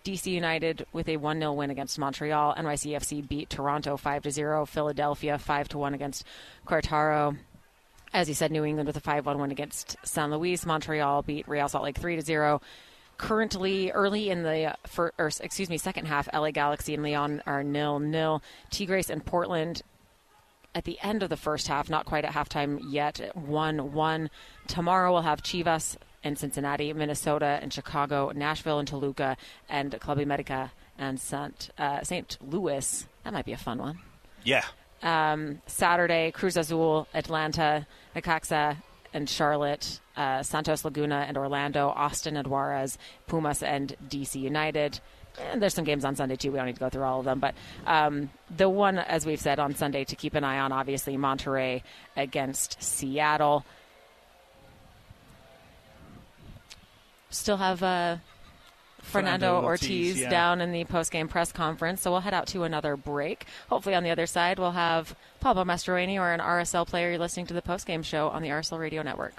DC 0.05 0.27
United 0.27 0.87
with 0.93 1.09
a 1.09 1.17
1 1.17 1.39
0 1.39 1.53
win 1.53 1.71
against 1.71 1.99
Montreal. 1.99 2.55
NYCFC 2.57 3.29
beat 3.29 3.51
Toronto 3.51 3.97
5 3.97 4.33
0. 4.33 4.67
Philadelphia 4.67 5.39
5 5.39 5.75
1 5.75 5.95
against 5.95 6.25
Querétaro. 6.67 7.37
As 8.13 8.29
you 8.29 8.35
said, 8.35 8.51
New 8.53 8.65
England 8.65 8.87
with 8.87 8.97
a 8.97 9.01
5 9.01 9.27
1 9.27 9.39
win 9.39 9.51
against 9.51 9.97
San 10.05 10.31
Luis. 10.31 10.67
Montreal 10.67 11.23
beat 11.23 11.49
Real 11.49 11.69
Salt 11.69 11.85
Lake 11.85 11.99
3 11.99 12.21
0 12.21 12.61
currently 13.19 13.91
early 13.91 14.31
in 14.31 14.43
the 14.43 14.75
for, 14.87 15.13
or 15.19 15.31
excuse 15.41 15.69
me 15.71 15.79
second 15.79 16.07
half 16.07 16.29
la 16.33 16.51
galaxy 16.51 16.95
and 16.95 17.03
leon 17.03 17.43
are 17.47 17.63
nil 17.63 18.01
nil 18.01 18.43
tigres 18.71 19.11
and 19.11 19.25
portland 19.25 19.83
at 20.75 20.85
the 20.85 20.99
end 21.03 21.23
of 21.23 21.29
the 21.29 21.37
first 21.37 21.69
half 21.69 21.91
not 21.91 22.07
quite 22.07 22.25
at 22.25 22.33
halftime 22.33 22.81
yet 22.91 23.21
1-1 23.37 24.29
tomorrow 24.67 25.13
we'll 25.13 25.23
have 25.23 25.43
chivas 25.43 25.97
and 26.25 26.37
cincinnati 26.37 26.93
minnesota 26.95 27.61
and 27.63 27.73
chicago 27.73 28.33
nashville 28.35 28.79
and 28.79 28.89
toluca 28.89 29.37
and 29.69 30.01
club 30.01 30.19
america 30.19 30.73
and 30.99 31.21
st 31.21 31.71
uh, 31.79 32.03
st 32.03 32.39
louis. 32.41 33.07
That 33.25 33.33
might 33.33 33.45
be 33.45 33.53
a 33.53 33.57
fun 33.57 33.79
one. 33.79 33.99
Yeah. 34.45 34.65
Um, 35.03 35.61
Saturday, 35.67 36.31
Cruz 36.31 36.57
Azul, 36.57 37.09
Atlanta, 37.15 37.87
Necaxa, 38.15 38.77
and 39.15 39.29
Charlotte, 39.29 40.01
uh, 40.17 40.43
Santos 40.43 40.85
Laguna 40.85 41.25
and 41.29 41.37
Orlando, 41.37 41.89
Austin 41.89 42.37
and 42.37 42.47
Pumas 43.27 43.63
and 43.63 43.97
DC 44.09 44.41
United. 44.41 45.01
And 45.51 45.63
there's 45.63 45.75
some 45.75 45.85
games 45.85 46.05
on 46.05 46.15
Sunday 46.15 46.37
too. 46.37 46.53
We 46.53 46.59
don't 46.59 46.67
need 46.67 46.75
to 46.75 46.81
go 46.81 46.91
through 46.91 47.05
all 47.05 47.21
of 47.21 47.25
them, 47.25 47.41
but 47.41 47.55
um, 47.87 48.31
the 48.55 48.69
one, 48.69 48.99
as 48.99 49.25
we've 49.25 49.41
said 49.41 49.59
on 49.59 49.75
Sunday, 49.75 50.05
to 50.05 50.17
keep 50.17 50.35
an 50.35 50.45
eye 50.45 50.59
on, 50.59 50.73
obviously 50.73 51.17
Monterrey 51.17 51.83
against 52.17 52.83
Seattle. 52.83 53.65
Still 57.31 57.57
have 57.57 57.83
uh, 57.83 58.17
Fernando, 59.03 59.47
Fernando 59.47 59.67
Ortiz, 59.67 59.91
Ortiz, 59.91 60.21
yeah. 60.21 60.31
down 60.31 60.61
in 60.61 60.73
the 60.73 60.85
post-game 60.85 61.29
press 61.29 61.53
conference, 61.53 62.01
so 62.01 62.11
we'll 62.11 62.21
head 62.21 62.33
out 62.33 62.47
to 62.49 62.63
another 62.63 62.97
break. 62.97 63.47
Hopefully, 63.69 63.95
on 63.95 64.05
the 64.05 64.11
other 64.11 64.27
side, 64.27 64.59
we'll 64.59 64.71
have 64.71 65.15
Pablo 65.41 65.65
Mastroeni 65.65 66.19
or 66.19 66.33
an 66.33 66.41
RSL 66.41 66.87
player 66.87 67.11
you're 67.11 67.19
listening 67.19 67.47
to 67.47 67.55
the 67.55 67.63
post-game 67.63 68.03
show 68.03 68.29
on 68.29 68.43
the 68.43 68.49
RSL 68.49 68.79
Radio 68.79 69.03
Network. 69.03 69.35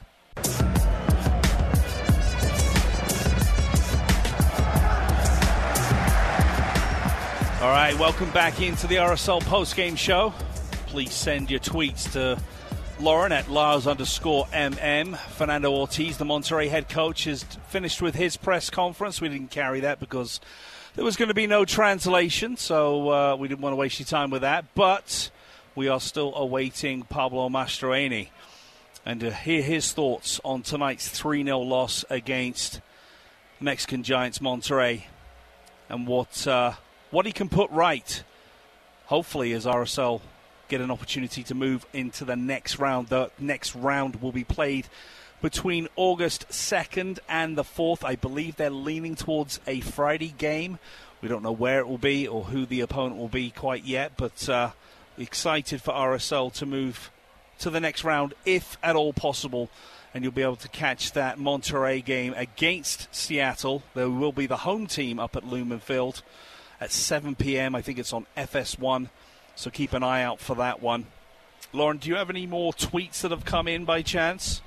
All 7.61 7.69
right, 7.69 7.97
welcome 7.97 8.29
back 8.31 8.61
into 8.61 8.87
the 8.87 8.95
RSL 8.95 9.41
post-game 9.45 9.95
show. 9.95 10.33
Please 10.87 11.13
send 11.13 11.49
your 11.49 11.61
tweets 11.61 12.11
to 12.11 12.37
Lauren 13.03 13.33
at 13.33 13.49
Lars 13.49 13.85
underscore 13.85 14.45
MM. 14.53 15.17
Fernando 15.17 15.73
Ortiz, 15.73 16.15
the 16.15 16.23
Monterrey 16.23 16.69
head 16.69 16.87
coach, 16.87 17.25
has 17.25 17.43
finished 17.67 18.01
with 18.01 18.15
his 18.15 18.37
press 18.37 18.69
conference. 18.69 19.19
We 19.19 19.27
didn't 19.27 19.51
carry 19.51 19.81
that 19.81 19.99
because 19.99 20.39
there 20.95 21.03
was 21.03 21.17
going 21.17 21.27
to 21.27 21.33
be 21.33 21.45
no 21.45 21.65
translation, 21.65 22.55
so 22.55 23.09
uh, 23.09 23.35
we 23.35 23.49
didn't 23.49 23.59
want 23.59 23.73
to 23.73 23.75
waste 23.75 23.99
your 23.99 24.05
time 24.05 24.29
with 24.29 24.43
that. 24.43 24.73
But 24.73 25.31
we 25.75 25.89
are 25.89 25.99
still 25.99 26.33
awaiting 26.33 27.03
Pablo 27.03 27.49
Mastroeni 27.49 28.29
and 29.05 29.19
to 29.19 29.33
hear 29.33 29.61
his 29.61 29.91
thoughts 29.91 30.39
on 30.45 30.61
tonight's 30.61 31.09
3 31.09 31.43
0 31.43 31.59
loss 31.59 32.05
against 32.09 32.79
Mexican 33.59 34.03
Giants 34.03 34.39
Monterrey 34.39 35.03
and 35.89 36.07
what 36.07 36.47
uh, 36.47 36.71
what 37.11 37.25
he 37.25 37.33
can 37.33 37.49
put 37.49 37.69
right. 37.69 38.23
Hopefully, 39.07 39.51
as 39.51 39.65
RSL 39.65 40.21
get 40.73 40.81
an 40.81 40.89
opportunity 40.89 41.43
to 41.43 41.53
move 41.53 41.85
into 41.93 42.25
the 42.25 42.35
next 42.35 42.79
round. 42.79 43.07
The 43.09 43.29
next 43.37 43.75
round 43.75 44.23
will 44.23 44.31
be 44.31 44.43
played 44.43 44.87
between 45.39 45.87
August 45.95 46.49
2nd 46.49 47.19
and 47.29 47.55
the 47.55 47.63
4th. 47.63 48.03
I 48.03 48.15
believe 48.15 48.55
they're 48.55 48.71
leaning 48.71 49.13
towards 49.13 49.59
a 49.67 49.81
Friday 49.81 50.33
game. 50.35 50.79
We 51.21 51.29
don't 51.29 51.43
know 51.43 51.51
where 51.51 51.77
it 51.77 51.87
will 51.87 51.99
be 51.99 52.27
or 52.27 52.45
who 52.45 52.65
the 52.65 52.81
opponent 52.81 53.17
will 53.17 53.27
be 53.27 53.51
quite 53.51 53.83
yet, 53.83 54.13
but 54.17 54.49
uh, 54.49 54.71
excited 55.15 55.79
for 55.79 55.93
RSL 55.93 56.51
to 56.53 56.65
move 56.65 57.11
to 57.59 57.69
the 57.69 57.79
next 57.79 58.03
round 58.03 58.33
if 58.43 58.75
at 58.81 58.95
all 58.95 59.13
possible. 59.13 59.69
And 60.11 60.23
you'll 60.23 60.33
be 60.33 60.41
able 60.41 60.55
to 60.55 60.69
catch 60.69 61.11
that 61.11 61.37
Monterrey 61.37 62.03
game 62.03 62.33
against 62.35 63.13
Seattle. 63.13 63.83
There 63.93 64.09
will 64.09 64.31
be 64.31 64.47
the 64.47 64.57
home 64.57 64.87
team 64.87 65.19
up 65.19 65.35
at 65.35 65.45
Lumen 65.45 65.79
Field 65.79 66.23
at 66.81 66.91
7 66.91 67.35
p.m. 67.35 67.75
I 67.75 67.83
think 67.83 67.99
it's 67.99 68.11
on 68.11 68.25
FS1. 68.35 69.09
So 69.55 69.69
keep 69.69 69.93
an 69.93 70.03
eye 70.03 70.23
out 70.23 70.39
for 70.39 70.55
that 70.55 70.81
one. 70.81 71.05
Lauren, 71.71 71.97
do 71.97 72.09
you 72.09 72.15
have 72.15 72.29
any 72.29 72.45
more 72.45 72.73
tweets 72.73 73.21
that 73.21 73.31
have 73.31 73.45
come 73.45 73.67
in 73.67 73.85
by 73.85 74.01
chance? 74.01 74.61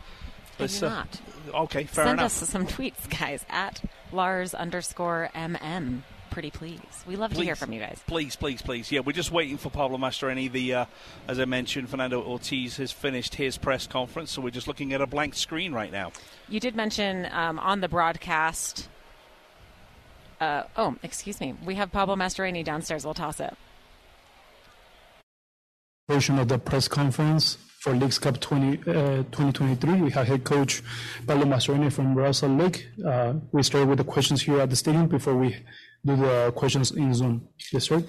I 0.58 0.66
do 0.66 0.86
uh, 0.86 0.88
not. 0.88 1.20
okay, 1.54 1.84
fair 1.84 2.06
Send 2.06 2.20
enough. 2.20 2.42
us 2.42 2.48
some 2.48 2.66
tweets, 2.66 3.08
guys, 3.18 3.44
at 3.48 3.82
Lars 4.12 4.54
underscore 4.54 5.30
MM. 5.34 6.02
Pretty 6.30 6.50
please. 6.50 6.80
We 7.06 7.16
love 7.16 7.32
to 7.34 7.42
hear 7.42 7.56
from 7.56 7.72
you 7.72 7.80
guys. 7.80 7.98
Please, 8.06 8.36
please, 8.36 8.60
please. 8.60 8.92
Yeah, 8.92 9.00
we're 9.00 9.12
just 9.12 9.30
waiting 9.30 9.56
for 9.56 9.70
Pablo 9.70 9.96
Mastroeni. 9.96 10.50
The, 10.52 10.74
uh, 10.74 10.84
as 11.28 11.40
I 11.40 11.46
mentioned, 11.46 11.88
Fernando 11.88 12.22
Ortiz 12.22 12.76
has 12.76 12.92
finished 12.92 13.36
his 13.36 13.56
press 13.56 13.86
conference, 13.86 14.32
so 14.32 14.42
we're 14.42 14.50
just 14.50 14.68
looking 14.68 14.92
at 14.92 15.00
a 15.00 15.06
blank 15.06 15.34
screen 15.34 15.72
right 15.72 15.90
now. 15.90 16.12
You 16.48 16.60
did 16.60 16.76
mention 16.76 17.26
um, 17.32 17.58
on 17.58 17.80
the 17.80 17.88
broadcast. 17.88 18.88
Uh, 20.40 20.64
oh, 20.76 20.96
excuse 21.02 21.40
me. 21.40 21.54
We 21.64 21.76
have 21.76 21.90
Pablo 21.90 22.16
Mastroeni 22.16 22.62
downstairs. 22.62 23.04
We'll 23.06 23.14
toss 23.14 23.40
it. 23.40 23.56
Version 26.08 26.38
of 26.38 26.46
the 26.46 26.58
press 26.58 26.86
conference 26.86 27.58
for 27.80 27.92
Leagues 27.92 28.18
Cup 28.18 28.38
20, 28.38 28.78
uh, 28.78 29.22
2023. 29.32 30.02
We 30.02 30.10
have 30.10 30.26
head 30.28 30.44
coach 30.44 30.82
Pablo 31.26 31.46
Mastroeni 31.46 31.92
from 31.92 32.32
Salt 32.32 32.52
Lake. 32.52 32.86
Uh, 33.04 33.34
we 33.50 33.62
start 33.64 33.88
with 33.88 33.98
the 33.98 34.04
questions 34.04 34.42
here 34.42 34.60
at 34.60 34.70
the 34.70 34.76
stadium 34.76 35.08
before 35.08 35.34
we 35.34 35.56
do 36.04 36.14
the 36.14 36.52
questions 36.54 36.92
in 36.92 37.12
Zoom. 37.12 37.48
Yes, 37.72 37.84
sir. 37.84 38.04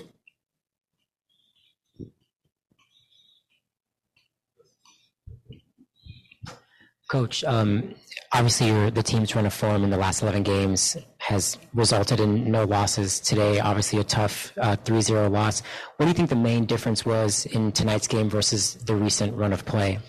Coach, 7.08 7.44
um, 7.46 7.96
obviously 8.34 8.90
the 8.90 9.02
team's 9.04 9.34
run 9.34 9.46
of 9.46 9.54
form 9.54 9.84
in 9.84 9.90
the 9.90 9.98
last 9.98 10.22
11 10.22 10.44
games 10.44 10.98
has 11.20 11.58
resulted 11.74 12.20
in 12.20 12.52
no 12.52 12.66
losses 12.66 13.20
today. 13.20 13.60
Obviously 13.60 14.00
a 14.00 14.04
tough 14.04 14.52
uh, 14.58 14.76
3-0 14.76 15.32
loss. 15.32 15.62
What 15.96 16.06
do 16.06 16.10
you 16.10 16.14
think 16.14 16.30
the 16.30 16.36
main 16.36 16.66
difference 16.66 17.06
was 17.06 17.46
in 17.46 17.72
tonight's 17.72 18.08
game 18.08 18.30
versus 18.30 18.76
the 18.76 18.96
recent 18.96 19.34
run 19.36 19.54
of 19.54 19.66
play? 19.66 20.00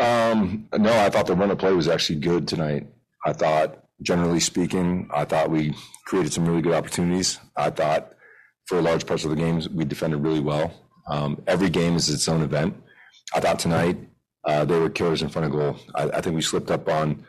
Um, 0.00 0.68
no, 0.76 0.92
I 0.92 1.08
thought 1.10 1.26
the 1.26 1.36
run 1.36 1.50
of 1.50 1.58
play 1.58 1.72
was 1.72 1.88
actually 1.88 2.18
good 2.20 2.48
tonight. 2.48 2.86
I 3.24 3.32
thought, 3.32 3.84
generally 4.02 4.40
speaking, 4.40 5.08
I 5.12 5.24
thought 5.24 5.50
we 5.50 5.74
created 6.06 6.32
some 6.32 6.46
really 6.46 6.62
good 6.62 6.74
opportunities. 6.74 7.38
I 7.56 7.70
thought 7.70 8.12
for 8.66 8.82
large 8.82 9.06
parts 9.06 9.24
of 9.24 9.30
the 9.30 9.36
games 9.36 9.68
we 9.68 9.84
defended 9.84 10.22
really 10.22 10.40
well. 10.40 10.72
Um, 11.08 11.42
every 11.46 11.70
game 11.70 11.96
is 11.96 12.08
its 12.10 12.28
own 12.28 12.42
event. 12.42 12.76
I 13.34 13.40
thought 13.40 13.58
tonight 13.58 13.98
uh, 14.48 14.64
they 14.64 14.78
were 14.78 14.88
killers 14.88 15.20
in 15.20 15.28
front 15.28 15.44
of 15.44 15.52
goal. 15.52 15.76
I, 15.94 16.04
I, 16.04 16.20
think 16.22 16.34
we 16.34 16.40
slipped 16.40 16.70
up 16.70 16.88
on 16.88 17.26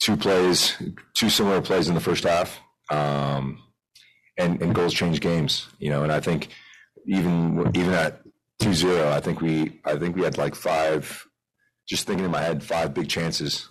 two 0.00 0.16
plays, 0.16 0.76
two 1.14 1.30
similar 1.30 1.62
plays 1.62 1.88
in 1.88 1.94
the 1.94 2.00
first 2.00 2.24
half, 2.24 2.58
um, 2.90 3.62
and, 4.36 4.60
and 4.60 4.74
goals 4.74 4.92
change 4.92 5.20
games. 5.20 5.68
You 5.78 5.90
know, 5.90 6.02
and 6.02 6.10
I 6.10 6.18
think 6.18 6.48
even 7.06 7.70
even 7.74 7.92
at 7.92 8.22
2-0, 8.60 9.12
I 9.12 9.20
think 9.20 9.40
we 9.40 9.80
I 9.84 9.96
think 9.96 10.16
we 10.16 10.22
had 10.22 10.36
like 10.36 10.56
five. 10.56 11.26
Just 11.88 12.06
thinking 12.06 12.24
in 12.24 12.30
my 12.32 12.40
head, 12.40 12.62
five 12.64 12.92
big 12.92 13.08
chances 13.08 13.68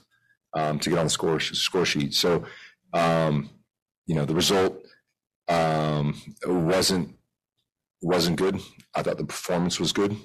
um, 0.53 0.79
to 0.79 0.89
get 0.89 0.99
on 0.99 1.05
the 1.05 1.09
score 1.09 1.41
score 1.41 1.85
sheet. 1.85 2.13
So, 2.13 2.45
um, 2.93 3.49
you 4.05 4.15
know, 4.15 4.23
the 4.25 4.35
result 4.35 4.81
um, 5.49 6.21
wasn't 6.45 7.17
wasn't 8.01 8.37
good. 8.37 8.61
I 8.95 9.03
thought 9.03 9.17
the 9.17 9.25
performance 9.25 9.77
was 9.77 9.91
good, 9.91 10.15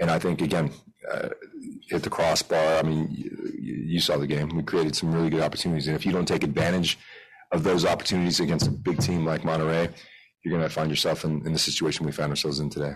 and 0.00 0.10
I 0.10 0.18
think 0.18 0.40
again, 0.40 0.72
uh, 1.10 1.28
hit 1.88 2.02
the 2.02 2.10
crossbar. 2.10 2.78
I 2.78 2.82
mean, 2.82 3.08
you, 3.10 3.30
you, 3.86 4.00
saw 4.00 4.16
the 4.16 4.26
game. 4.26 4.48
We 4.56 4.62
created 4.62 4.96
some 4.96 5.12
really 5.12 5.30
good 5.30 5.42
opportunities, 5.42 5.86
and 5.86 5.96
if 5.96 6.04
you 6.04 6.12
don't 6.12 6.26
take 6.26 6.44
advantage 6.44 6.98
of 7.52 7.62
those 7.62 7.84
opportunities 7.84 8.40
against 8.40 8.66
a 8.66 8.70
big 8.70 9.00
team 9.00 9.24
like 9.24 9.42
Monterrey, 9.42 9.92
you're 10.42 10.56
going 10.56 10.68
to 10.68 10.74
find 10.74 10.90
yourself 10.90 11.24
in, 11.24 11.44
in, 11.46 11.52
the 11.52 11.58
situation 11.58 12.06
we 12.06 12.12
found 12.12 12.30
ourselves 12.30 12.60
in 12.60 12.70
today. 12.70 12.94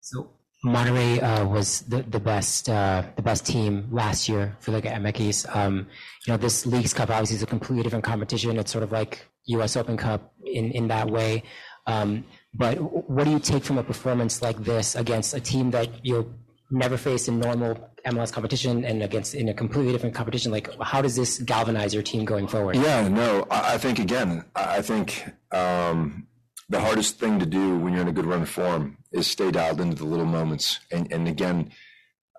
So 0.00 0.30
Monterrey 0.64 1.22
uh, 1.22 1.46
was 1.46 1.82
the, 1.82 2.02
the 2.02 2.20
best 2.20 2.68
uh, 2.68 3.04
the 3.16 3.22
best 3.22 3.46
team 3.46 3.88
last 3.90 4.28
year 4.28 4.56
for 4.60 4.70
the 4.70 4.82
MX. 4.82 5.54
Um, 5.54 5.86
you 6.26 6.32
know, 6.32 6.36
this 6.36 6.66
Leagues 6.66 6.94
Cup 6.94 7.10
obviously 7.10 7.36
is 7.36 7.42
a 7.42 7.46
completely 7.46 7.82
different 7.82 8.04
competition. 8.04 8.58
It's 8.58 8.72
sort 8.72 8.84
of 8.84 8.92
like 8.92 9.26
U.S. 9.46 9.76
Open 9.76 9.96
Cup 9.96 10.32
in 10.44 10.72
in 10.72 10.88
that 10.88 11.10
way. 11.10 11.42
Um, 11.86 12.24
but 12.54 12.76
what 13.08 13.24
do 13.24 13.30
you 13.30 13.38
take 13.38 13.64
from 13.64 13.78
a 13.78 13.82
performance 13.82 14.42
like 14.42 14.58
this 14.58 14.94
against 14.94 15.34
a 15.34 15.40
team 15.40 15.70
that 15.70 15.88
you're 16.04 16.26
never 16.70 16.96
faced 16.96 17.28
in 17.28 17.40
normal 17.40 17.90
MLS 18.06 18.32
competition 18.32 18.84
and 18.84 19.02
against 19.02 19.34
in 19.34 19.48
a 19.48 19.54
completely 19.54 19.92
different 19.92 20.14
competition? 20.14 20.52
Like, 20.52 20.70
how 20.80 21.02
does 21.02 21.16
this 21.16 21.38
galvanize 21.38 21.94
your 21.94 22.02
team 22.02 22.24
going 22.24 22.46
forward? 22.46 22.76
Yeah, 22.76 23.08
no, 23.08 23.46
I 23.50 23.78
think 23.78 23.98
again, 23.98 24.44
I 24.54 24.82
think 24.82 25.24
um, 25.52 26.26
the 26.68 26.80
hardest 26.80 27.18
thing 27.18 27.38
to 27.38 27.46
do 27.46 27.78
when 27.78 27.92
you're 27.92 28.02
in 28.02 28.08
a 28.08 28.12
good 28.12 28.26
run 28.26 28.42
of 28.42 28.48
form 28.48 28.98
is 29.12 29.26
stay 29.26 29.50
dialed 29.50 29.80
into 29.80 29.96
the 29.96 30.04
little 30.04 30.26
moments. 30.26 30.80
And, 30.90 31.10
and 31.12 31.26
again, 31.26 31.72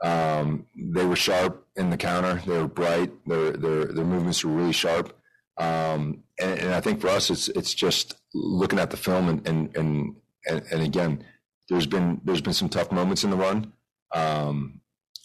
um, 0.01 0.65
they 0.75 1.05
were 1.05 1.15
sharp 1.15 1.67
in 1.75 1.89
the 1.89 1.97
counter. 1.97 2.41
They 2.45 2.57
were 2.57 2.67
bright. 2.67 3.11
Their 3.27 3.51
their 3.51 3.85
their 3.85 4.05
movements 4.05 4.43
were 4.43 4.51
really 4.51 4.71
sharp. 4.71 5.15
Um, 5.57 6.23
and, 6.39 6.59
and, 6.59 6.73
I 6.73 6.79
think 6.79 7.01
for 7.01 7.09
us, 7.09 7.29
it's 7.29 7.49
it's 7.49 7.73
just 7.73 8.15
looking 8.33 8.79
at 8.79 8.91
the 8.91 8.97
film 8.97 9.27
and 9.27 9.45
and 9.47 9.75
and 9.75 10.15
and, 10.47 10.63
and 10.71 10.81
again, 10.81 11.25
there's 11.67 11.85
been 11.85 12.21
there's 12.23 12.39
been 12.39 12.53
some 12.53 12.69
tough 12.69 12.91
moments 12.91 13.25
in 13.25 13.29
the 13.29 13.35
run. 13.35 13.73
Um, 14.13 14.81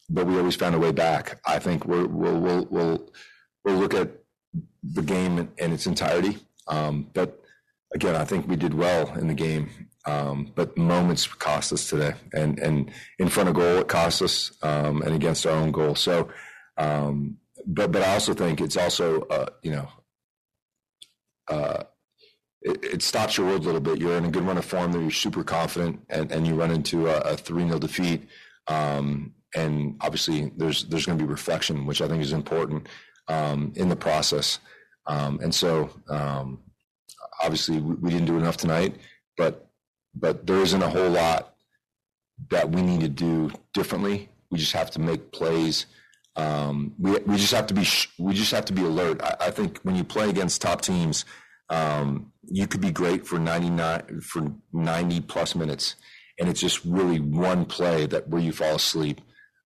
but 0.08 0.26
we 0.26 0.38
always 0.38 0.56
found 0.56 0.74
a 0.74 0.78
way 0.78 0.92
back. 0.92 1.40
I 1.46 1.58
think 1.58 1.86
we 1.86 2.04
will 2.04 2.38
we'll, 2.38 2.66
we'll, 2.66 3.12
we'll 3.64 3.76
look 3.76 3.94
at 3.94 4.10
the 4.82 5.02
game 5.02 5.38
in, 5.38 5.48
in 5.58 5.72
its 5.72 5.86
entirety. 5.86 6.38
Um, 6.68 7.08
but 7.12 7.42
again, 7.94 8.16
I 8.16 8.24
think 8.24 8.46
we 8.46 8.56
did 8.56 8.74
well 8.74 9.12
in 9.14 9.28
the 9.28 9.34
game. 9.34 9.88
Um, 10.06 10.52
but 10.54 10.76
moments 10.76 11.26
cost 11.26 11.72
us 11.72 11.88
today, 11.88 12.12
and 12.34 12.58
and 12.58 12.90
in 13.18 13.28
front 13.28 13.48
of 13.48 13.54
goal 13.54 13.78
it 13.78 13.88
cost 13.88 14.20
us, 14.20 14.52
um, 14.62 15.00
and 15.00 15.14
against 15.14 15.46
our 15.46 15.56
own 15.56 15.72
goal. 15.72 15.94
So, 15.94 16.28
um, 16.76 17.38
but 17.66 17.90
but 17.90 18.02
I 18.02 18.12
also 18.12 18.34
think 18.34 18.60
it's 18.60 18.76
also 18.76 19.22
uh, 19.22 19.46
you 19.62 19.72
know. 19.72 19.88
Uh, 21.48 21.84
it, 22.62 22.82
it, 22.82 23.02
stops 23.02 23.36
your 23.36 23.46
world 23.46 23.60
a 23.60 23.64
little 23.66 23.80
bit. 23.82 23.98
You're 23.98 24.16
in 24.16 24.24
a 24.24 24.30
good 24.30 24.44
run 24.44 24.56
of 24.56 24.64
form. 24.64 24.92
You're 24.92 25.10
super 25.10 25.44
confident, 25.44 26.00
and, 26.08 26.32
and 26.32 26.46
you 26.46 26.54
run 26.54 26.70
into 26.70 27.06
a, 27.08 27.36
three 27.36 27.66
0 27.66 27.78
defeat. 27.78 28.26
Um, 28.66 29.34
and 29.54 29.96
obviously, 30.00 30.52
there's 30.56 30.84
there's 30.84 31.06
going 31.06 31.18
to 31.18 31.24
be 31.24 31.30
reflection, 31.30 31.86
which 31.86 32.00
I 32.02 32.08
think 32.08 32.22
is 32.22 32.32
important 32.32 32.88
um, 33.28 33.72
in 33.76 33.88
the 33.88 33.96
process. 33.96 34.58
Um, 35.06 35.38
and 35.42 35.54
so, 35.54 35.90
um, 36.08 36.60
obviously, 37.42 37.78
we, 37.78 37.94
we, 37.94 38.10
didn't 38.10 38.26
do 38.26 38.38
enough 38.38 38.56
tonight, 38.56 38.96
but 39.36 39.70
but 40.14 40.46
there 40.46 40.60
isn't 40.60 40.82
a 40.82 40.88
whole 40.88 41.10
lot 41.10 41.54
that 42.50 42.70
we 42.70 42.82
need 42.82 43.00
to 43.00 43.08
do 43.08 43.50
differently. 43.72 44.28
We 44.50 44.58
just 44.58 44.72
have 44.72 44.90
to 44.92 45.00
make 45.00 45.32
plays. 45.32 45.86
Um, 46.36 46.94
we 46.98 47.12
we 47.20 47.36
just 47.36 47.52
have 47.52 47.68
to 47.68 47.74
be 47.74 47.86
we 48.18 48.34
just 48.34 48.50
have 48.52 48.64
to 48.66 48.72
be 48.72 48.82
alert. 48.82 49.22
I, 49.22 49.36
I 49.40 49.50
think 49.50 49.78
when 49.82 49.94
you 49.94 50.04
play 50.04 50.28
against 50.30 50.62
top 50.62 50.80
teams, 50.80 51.24
um, 51.70 52.32
you 52.42 52.66
could 52.66 52.80
be 52.80 52.90
great 52.90 53.26
for 53.26 53.38
ninety 53.38 53.70
nine 53.70 54.20
for 54.20 54.52
ninety 54.72 55.20
plus 55.20 55.54
minutes 55.54 55.94
and 56.38 56.48
it's 56.48 56.60
just 56.60 56.84
really 56.84 57.20
one 57.20 57.64
play 57.64 58.06
that 58.06 58.28
where 58.28 58.42
you 58.42 58.52
fall 58.52 58.76
asleep. 58.76 59.20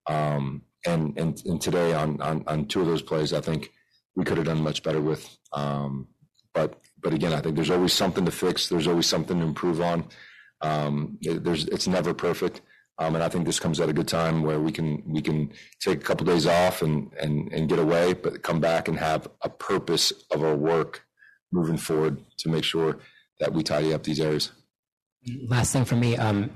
Um, 0.07 0.62
and, 0.87 1.18
and 1.18 1.42
and 1.44 1.61
today 1.61 1.92
on, 1.92 2.20
on 2.22 2.44
on 2.46 2.66
two 2.66 2.81
of 2.81 2.87
those 2.87 3.02
plays, 3.02 3.33
I 3.33 3.40
think 3.40 3.72
we 4.14 4.24
could 4.24 4.37
have 4.37 4.46
done 4.46 4.62
much 4.62 4.83
better 4.83 5.00
with. 5.00 5.28
Um, 5.52 6.09
but 6.54 6.81
but 7.00 7.12
again, 7.12 7.33
I 7.33 7.40
think 7.40 7.57
there's 7.57 7.70
always 7.70 7.92
something 7.92 8.24
to 8.24 8.31
fix. 8.31 8.68
There's 8.68 8.87
always 8.87 9.07
something 9.07 9.38
to 9.38 9.44
improve 9.46 9.81
on. 9.81 10.07
Um, 10.61 11.18
there's 11.20 11.66
it's 11.66 11.87
never 11.88 12.14
perfect. 12.14 12.61
Um, 13.00 13.14
and 13.14 13.22
I 13.22 13.28
think 13.28 13.46
this 13.46 13.61
comes 13.61 13.78
at 13.78 13.88
a 13.88 13.92
good 13.92 14.09
time 14.09 14.42
where 14.42 14.59
we 14.59 14.72
can 14.72 15.02
we 15.07 15.22
can 15.22 15.52
take 15.81 16.00
a 16.00 16.04
couple 16.04 16.26
days 16.26 16.46
off 16.46 16.83
and, 16.83 17.12
and 17.20 17.52
and 17.52 17.68
get 17.68 17.78
away, 17.78 18.12
but 18.12 18.42
come 18.42 18.61
back 18.61 18.88
and 18.88 18.98
have 18.98 19.28
a 19.42 19.48
purpose 19.48 20.12
of 20.33 20.42
our 20.42 20.57
work 20.57 21.04
moving 21.52 21.76
forward 21.76 22.20
to 22.38 22.48
make 22.48 22.64
sure 22.64 22.98
that 23.38 23.52
we 23.52 23.62
tidy 23.62 23.94
up 23.94 24.02
these 24.02 24.20
areas. 24.20 24.50
Last 25.49 25.73
thing 25.73 25.85
for 25.85 25.97
me, 25.97 26.17
um, 26.17 26.51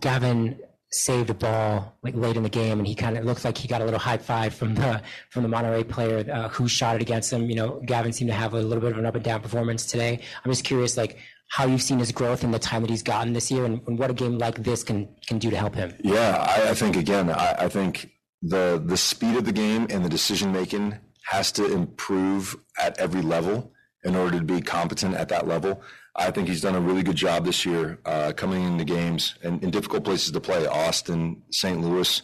Gavin 0.00 0.58
saved 0.92 1.30
a 1.30 1.34
ball 1.34 1.96
like 2.02 2.14
late 2.16 2.36
in 2.36 2.42
the 2.42 2.48
game, 2.48 2.78
and 2.78 2.86
he 2.86 2.94
kind 2.94 3.16
of 3.16 3.24
looked 3.24 3.44
like 3.44 3.56
he 3.56 3.68
got 3.68 3.80
a 3.80 3.84
little 3.84 4.00
high 4.00 4.18
five 4.18 4.54
from 4.54 4.74
the 4.74 5.02
from 5.30 5.42
the 5.42 5.48
Monterrey 5.48 5.88
player 5.88 6.24
uh, 6.32 6.48
who 6.48 6.68
shot 6.68 6.96
it 6.96 7.02
against 7.02 7.32
him. 7.32 7.48
You 7.48 7.56
know, 7.56 7.80
Gavin 7.86 8.12
seemed 8.12 8.30
to 8.30 8.36
have 8.36 8.54
a 8.54 8.60
little 8.60 8.80
bit 8.80 8.92
of 8.92 8.98
an 8.98 9.06
up 9.06 9.14
and 9.14 9.24
down 9.24 9.40
performance 9.40 9.86
today. 9.86 10.20
I'm 10.44 10.50
just 10.50 10.64
curious, 10.64 10.96
like 10.96 11.18
how 11.48 11.66
you've 11.66 11.82
seen 11.82 11.98
his 11.98 12.12
growth 12.12 12.44
in 12.44 12.50
the 12.52 12.58
time 12.58 12.82
that 12.82 12.90
he's 12.90 13.02
gotten 13.02 13.32
this 13.32 13.50
year, 13.50 13.64
and, 13.64 13.80
and 13.86 13.98
what 13.98 14.10
a 14.10 14.14
game 14.14 14.38
like 14.38 14.62
this 14.62 14.82
can 14.82 15.08
can 15.26 15.38
do 15.38 15.50
to 15.50 15.56
help 15.56 15.74
him. 15.74 15.94
Yeah, 16.02 16.36
I, 16.36 16.70
I 16.70 16.74
think 16.74 16.96
again, 16.96 17.30
I, 17.30 17.54
I 17.60 17.68
think 17.68 18.10
the 18.42 18.82
the 18.84 18.96
speed 18.96 19.36
of 19.36 19.44
the 19.44 19.52
game 19.52 19.86
and 19.90 20.04
the 20.04 20.08
decision 20.08 20.52
making 20.52 20.98
has 21.26 21.52
to 21.52 21.70
improve 21.72 22.56
at 22.80 22.98
every 22.98 23.22
level 23.22 23.72
in 24.02 24.16
order 24.16 24.38
to 24.38 24.44
be 24.44 24.60
competent 24.60 25.14
at 25.14 25.28
that 25.28 25.46
level. 25.46 25.82
I 26.20 26.30
think 26.30 26.48
he's 26.48 26.60
done 26.60 26.74
a 26.74 26.80
really 26.80 27.02
good 27.02 27.16
job 27.16 27.46
this 27.46 27.64
year 27.64 27.98
uh, 28.04 28.32
coming 28.36 28.62
into 28.62 28.84
games 28.84 29.36
and 29.42 29.62
in 29.64 29.70
difficult 29.70 30.04
places 30.04 30.30
to 30.32 30.40
play, 30.40 30.66
Austin, 30.66 31.42
St. 31.50 31.80
Louis, 31.80 32.20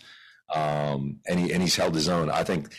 um, 0.55 1.21
and, 1.27 1.41
he, 1.41 1.51
and 1.51 1.63
he's 1.63 1.77
held 1.77 1.95
his 1.95 2.07
own. 2.07 2.29
I 2.29 2.45
think 2.45 2.75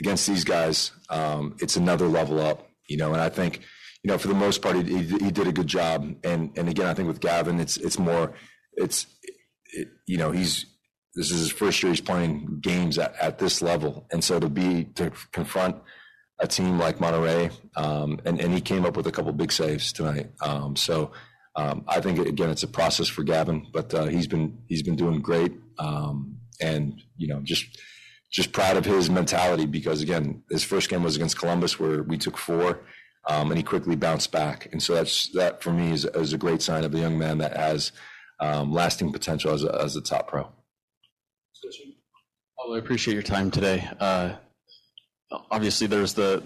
against 0.00 0.28
these 0.28 0.44
guys, 0.44 0.92
um, 1.10 1.56
it's 1.60 1.76
another 1.76 2.06
level 2.06 2.38
up, 2.38 2.68
you 2.88 2.96
know, 2.96 3.12
and 3.12 3.20
I 3.20 3.28
think, 3.28 3.62
you 4.04 4.08
know, 4.08 4.16
for 4.16 4.28
the 4.28 4.34
most 4.34 4.62
part, 4.62 4.76
he, 4.76 4.82
he, 4.82 5.30
did 5.32 5.48
a 5.48 5.52
good 5.52 5.66
job. 5.66 6.14
And, 6.22 6.56
and 6.56 6.68
again, 6.68 6.86
I 6.86 6.94
think 6.94 7.08
with 7.08 7.18
Gavin, 7.18 7.58
it's, 7.58 7.76
it's 7.76 7.98
more, 7.98 8.32
it's, 8.74 9.06
it, 9.72 9.88
you 10.06 10.18
know, 10.18 10.30
he's, 10.30 10.66
this 11.16 11.32
is 11.32 11.40
his 11.40 11.50
first 11.50 11.82
year 11.82 11.90
he's 11.90 12.00
playing 12.00 12.60
games 12.60 12.96
at, 12.96 13.16
at 13.20 13.38
this 13.38 13.60
level. 13.60 14.06
And 14.12 14.22
so 14.22 14.38
to 14.38 14.48
be, 14.48 14.84
to 14.94 15.10
confront– 15.32 15.76
a 16.38 16.46
team 16.46 16.78
like 16.78 16.98
Monterrey, 16.98 17.50
um, 17.76 18.20
and 18.24 18.40
and 18.40 18.52
he 18.52 18.60
came 18.60 18.84
up 18.84 18.96
with 18.96 19.06
a 19.06 19.12
couple 19.12 19.32
big 19.32 19.52
saves 19.52 19.92
tonight. 19.92 20.30
Um, 20.40 20.76
so 20.76 21.12
um, 21.54 21.84
I 21.88 22.00
think 22.00 22.18
again 22.18 22.50
it's 22.50 22.62
a 22.62 22.68
process 22.68 23.08
for 23.08 23.22
Gavin, 23.22 23.66
but 23.72 23.92
uh, 23.94 24.06
he's 24.06 24.26
been 24.26 24.58
he's 24.68 24.82
been 24.82 24.96
doing 24.96 25.20
great, 25.20 25.52
um, 25.78 26.36
and 26.60 27.00
you 27.16 27.28
know 27.28 27.40
just 27.40 27.78
just 28.30 28.52
proud 28.52 28.76
of 28.76 28.84
his 28.84 29.08
mentality 29.08 29.66
because 29.66 30.02
again 30.02 30.42
his 30.50 30.64
first 30.64 30.90
game 30.90 31.02
was 31.02 31.16
against 31.16 31.38
Columbus 31.38 31.78
where 31.78 32.02
we 32.02 32.18
took 32.18 32.36
four. 32.36 32.80
Um, 33.28 33.50
and 33.50 33.58
he 33.58 33.64
quickly 33.64 33.96
bounced 33.96 34.30
back, 34.30 34.68
and 34.70 34.80
so 34.80 34.94
that's 34.94 35.30
that 35.32 35.60
for 35.60 35.72
me 35.72 35.90
is, 35.90 36.04
is 36.04 36.32
a 36.32 36.38
great 36.38 36.62
sign 36.62 36.84
of 36.84 36.94
a 36.94 36.98
young 36.98 37.18
man 37.18 37.38
that 37.38 37.56
has 37.56 37.90
um, 38.38 38.72
lasting 38.72 39.10
potential 39.10 39.52
as 39.52 39.64
a, 39.64 39.82
as 39.82 39.96
a 39.96 40.00
top 40.00 40.28
pro. 40.28 40.48
I 42.72 42.78
appreciate 42.78 43.14
your 43.14 43.22
time 43.22 43.50
today. 43.50 43.88
Uh, 43.98 44.34
obviously 45.50 45.86
there's 45.86 46.14
the 46.14 46.42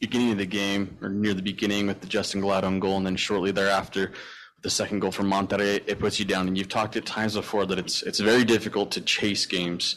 beginning 0.00 0.32
of 0.32 0.38
the 0.38 0.46
game 0.46 0.96
or 1.00 1.08
near 1.08 1.34
the 1.34 1.42
beginning 1.42 1.86
with 1.86 2.00
the 2.00 2.06
Justen 2.06 2.40
Gladon 2.40 2.80
goal, 2.80 2.96
and 2.96 3.06
then 3.06 3.16
shortly 3.16 3.50
thereafter 3.50 4.12
the 4.62 4.70
second 4.70 5.00
goal 5.00 5.10
from 5.10 5.30
Monterrey, 5.30 5.82
it 5.86 5.98
puts 5.98 6.18
you 6.18 6.24
down. 6.24 6.46
And 6.46 6.56
you've 6.56 6.68
talked 6.68 6.96
at 6.96 7.06
times 7.06 7.34
before 7.34 7.66
that 7.66 7.78
it's 7.78 8.02
it's 8.02 8.20
very 8.20 8.44
difficult 8.44 8.90
to 8.92 9.00
chase 9.00 9.46
games. 9.46 9.96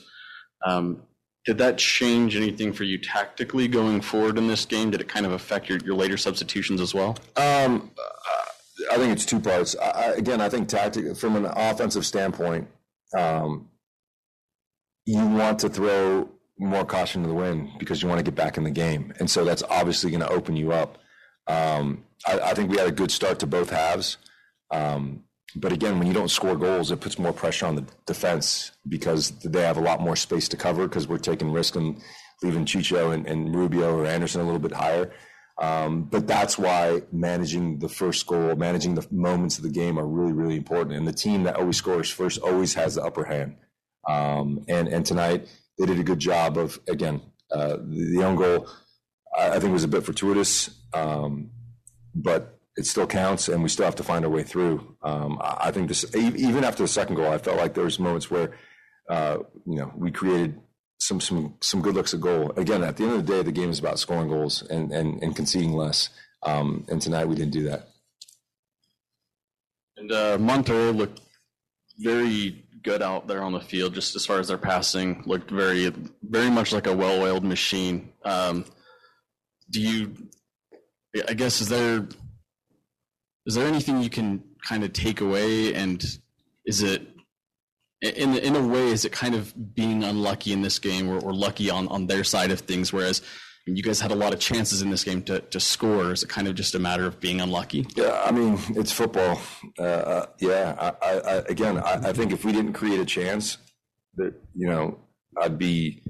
Um, 0.66 1.04
did 1.46 1.58
that 1.58 1.78
change 1.78 2.38
anything 2.38 2.72
for 2.72 2.86
you 2.86 2.98
tactically 2.98 3.68
going 3.68 4.00
forward 4.00 4.38
in 4.38 4.48
this 4.48 4.66
game? 4.66 4.92
Did 4.92 5.02
it 5.02 5.10
kind 5.10 5.26
of 5.26 5.34
affect 5.34 5.68
your, 5.68 5.80
your 5.80 5.96
later 5.96 6.16
substitutions 6.16 6.80
as 6.80 6.94
well? 6.94 7.18
Um, 7.36 7.92
I 8.92 8.96
think 8.96 9.12
it's 9.12 9.26
two 9.26 9.40
parts. 9.42 9.76
I, 9.76 10.14
again, 10.14 10.40
I 10.40 10.48
think 10.48 10.70
tactic 10.70 11.16
from 11.18 11.36
an 11.36 11.46
offensive 11.46 12.06
standpoint, 12.06 12.70
um, 13.18 13.70
you 15.06 15.26
want 15.26 15.60
to 15.60 15.70
throw 15.70 16.30
more 16.58 16.86
caution 16.86 17.24
to 17.24 17.28
the 17.28 17.34
wind 17.34 17.70
because 17.80 18.02
you 18.02 18.08
want 18.08 18.20
to 18.20 18.24
get 18.24 18.36
back 18.36 18.58
in 18.58 18.64
the 18.64 18.72
game, 18.72 19.14
and 19.20 19.30
so 19.30 19.44
that's 19.44 19.64
obviously 19.70 20.12
going 20.12 20.22
to 20.22 20.30
open 20.30 20.56
you 20.56 20.72
up. 20.72 20.98
Um, 21.48 22.06
I, 22.26 22.40
I, 22.40 22.54
think 22.54 22.70
we 22.70 22.78
had 22.78 22.88
a 22.88 22.92
good 22.92 23.12
start 23.12 23.40
to 23.40 23.48
both 23.48 23.70
halves. 23.70 24.18
Um, 24.72 25.24
but 25.56 25.72
again, 25.72 26.00
when 26.00 26.08
you 26.08 26.14
don't 26.14 26.32
score 26.32 26.56
goals, 26.56 26.92
it 26.92 27.02
puts 27.02 27.20
more 27.20 27.34
pressure 27.34 27.66
on 27.66 27.76
the 27.76 27.86
defense 28.06 28.72
because 28.88 29.32
they 29.32 29.62
have 29.62 29.78
a 29.78 29.82
lot 29.82 30.02
more 30.02 30.16
space 30.16 30.48
to 30.50 30.58
cover 30.58 30.88
because 30.88 31.08
we're 31.08 31.18
taking 31.18 31.52
risk 31.52 31.76
and 31.76 32.02
leaving 32.42 32.66
Chicho 32.66 33.14
and, 33.14 33.28
and 33.28 33.54
Rubio 33.54 33.96
or 33.96 34.06
Anderson 34.06 34.42
a 34.42 34.46
little 34.46 34.60
bit 34.60 34.72
higher. 34.72 35.14
Um, 35.62 36.06
but 36.06 36.26
that's 36.26 36.58
why 36.58 37.04
managing 37.12 37.78
the 37.78 37.90
first 37.90 38.26
goal, 38.26 38.56
managing 38.56 38.96
the 38.96 39.06
moments 39.12 39.58
of 39.58 39.64
the 39.64 39.70
game 39.70 40.00
are 40.00 40.08
really, 40.08 40.34
really 40.34 40.56
important. 40.56 40.96
And 40.96 41.08
the 41.08 41.14
team 41.14 41.44
that 41.44 41.58
always 41.58 41.78
scores 41.78 42.10
first 42.10 42.40
always 42.42 42.74
has 42.74 42.96
the 42.96 43.04
upper 43.04 43.26
hand. 43.26 43.58
Um, 44.10 44.66
and, 44.68 44.88
and 44.88 45.06
tonight 45.06 45.48
they 45.78 45.86
did 45.86 46.00
a 46.00 46.04
good 46.04 46.20
job 46.20 46.58
of, 46.58 46.80
again, 46.88 47.22
uh, 47.52 47.78
the, 47.78 48.16
the 48.18 48.24
own 48.24 48.36
goal, 48.36 48.68
I, 49.38 49.52
I, 49.52 49.60
think 49.60 49.74
was 49.74 49.84
a 49.84 49.88
bit 49.88 50.04
fortuitous. 50.04 50.70
Um, 50.94 51.52
but 52.16 52.60
it 52.76 52.86
still 52.86 53.08
counts, 53.08 53.48
and 53.50 53.62
we 53.62 53.70
still 53.70 53.86
have 53.86 53.96
to 53.96 54.04
find 54.04 54.26
our 54.26 54.32
way 54.32 54.44
through. 54.44 54.96
Um, 55.04 55.40
I 55.42 55.72
think 55.72 55.88
this, 55.88 56.06
even 56.16 56.64
after 56.64 56.84
the 56.84 56.88
second 56.88 57.16
goal, 57.16 57.32
I 57.32 57.38
felt 57.38 57.58
like 57.58 57.74
there 57.74 57.84
was 57.84 58.00
moments 58.00 58.32
where, 58.32 58.52
uh, 59.10 59.38
you 59.66 59.78
know, 59.78 59.92
we 59.96 60.12
created 60.12 60.60
some 61.00 61.20
some 61.20 61.56
some 61.62 61.82
good 61.82 61.96
looks 61.96 62.14
at 62.14 62.22
goal. 62.22 62.52
Again, 62.56 62.84
at 62.84 62.98
the 62.98 63.04
end 63.04 63.14
of 63.14 63.26
the 63.26 63.34
day, 63.34 63.44
the 63.44 63.52
game 63.52 63.70
is 63.70 63.80
about 63.80 64.00
scoring 64.00 64.30
goals 64.30 64.64
and 64.64 64.92
and, 64.92 65.22
and 65.22 65.36
conceding 65.36 65.74
less. 65.74 66.10
Um, 66.44 66.86
and 66.90 67.02
tonight 67.02 67.28
we 67.28 67.36
didn't 67.36 67.54
do 67.54 67.64
that. 67.64 67.90
And 69.98 70.12
uh, 70.12 70.38
looked 70.92 71.22
very 72.00 72.63
good 72.84 73.02
out 73.02 73.28
there 73.28 73.42
on 73.42 73.54
the 73.54 73.60
field, 73.60 73.94
just 73.94 74.16
as 74.16 74.26
far 74.26 74.40
as 74.40 74.48
their 74.48 74.58
passing 74.58 75.24
looked 75.26 75.50
very 75.50 75.92
very 76.22 76.50
much 76.50 76.72
like 76.72 76.88
a 76.88 76.96
well-oiled 76.96 77.44
machine. 77.44 78.12
Um, 78.24 78.66
do 79.70 79.82
you? 79.82 80.14
I 81.28 81.34
guess 81.34 81.62
is 81.62 81.70
there 81.70 82.08
is 83.46 83.56
there 83.56 83.68
anything 83.68 84.02
you 84.02 84.10
can 84.10 84.44
kind 84.68 84.84
of 84.84 84.94
take 84.94 85.22
away 85.22 85.74
and 85.74 86.04
is 86.66 86.82
it 86.82 87.08
in 88.02 88.36
in 88.38 88.56
a 88.56 88.68
way 88.68 88.88
is 88.88 89.06
it 89.06 89.12
kind 89.12 89.36
of 89.36 89.76
being 89.76 90.04
unlucky 90.04 90.54
in 90.54 90.62
this 90.62 90.80
game 90.80 91.10
or, 91.10 91.20
or 91.20 91.34
lucky 91.34 91.70
on 91.70 91.88
on 91.90 92.08
their 92.08 92.24
side 92.24 92.52
of 92.52 92.62
things 92.62 92.92
whereas 92.92 93.22
you 93.66 93.82
guys 93.82 94.02
had 94.02 94.12
a 94.12 94.16
lot 94.16 94.34
of 94.34 94.40
chances 94.40 94.82
in 94.82 94.90
this 94.90 95.04
game 95.04 95.22
to, 95.24 95.40
to 95.40 95.60
score. 95.60 96.12
Is 96.12 96.24
it 96.24 96.30
kind 96.30 96.48
of 96.48 96.56
just 96.56 96.76
a 96.76 96.80
matter 96.80 97.06
of 97.06 97.20
being 97.20 97.40
unlucky? 97.40 97.88
Yeah, 97.96 98.22
I 98.26 98.32
mean, 98.32 98.60
it's 98.76 98.92
football. 98.92 99.40
Uh, 99.80 99.84
uh 99.84 100.26
yeah, 100.40 100.76
I, 100.78 101.06
I, 101.06 101.20
I 101.20 101.34
again, 101.50 101.78
I, 101.78 102.10
I, 102.10 102.14
think 102.14 102.34
if 102.34 102.44
we 102.44 102.52
didn't 102.52 102.74
create 102.74 103.00
a 103.00 103.06
chance, 103.06 103.58
that 104.16 104.34
you 104.54 104.68
know, 104.68 105.00
I'd 105.42 105.58
be, 105.58 106.04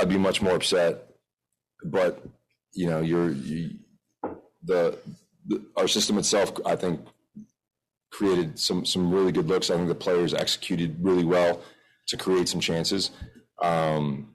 I'd 0.00 0.08
be 0.08 0.18
much 0.18 0.42
more 0.42 0.56
upset. 0.56 1.06
But 1.84 2.22
you 2.72 2.88
know, 2.88 3.00
you're 3.00 3.30
you, 3.30 3.78
the 4.64 4.98
our 5.76 5.88
system 5.88 6.18
itself, 6.18 6.52
I 6.66 6.74
think, 6.74 7.00
created 8.10 8.58
some 8.58 8.84
some 8.84 9.12
really 9.12 9.32
good 9.32 9.46
looks. 9.46 9.70
I 9.70 9.76
think 9.76 9.88
the 9.88 9.94
players 9.94 10.34
executed 10.34 10.96
really 11.00 11.24
well 11.24 11.62
to 12.08 12.16
create 12.16 12.48
some 12.48 12.60
chances. 12.60 13.12
Um, 13.62 14.34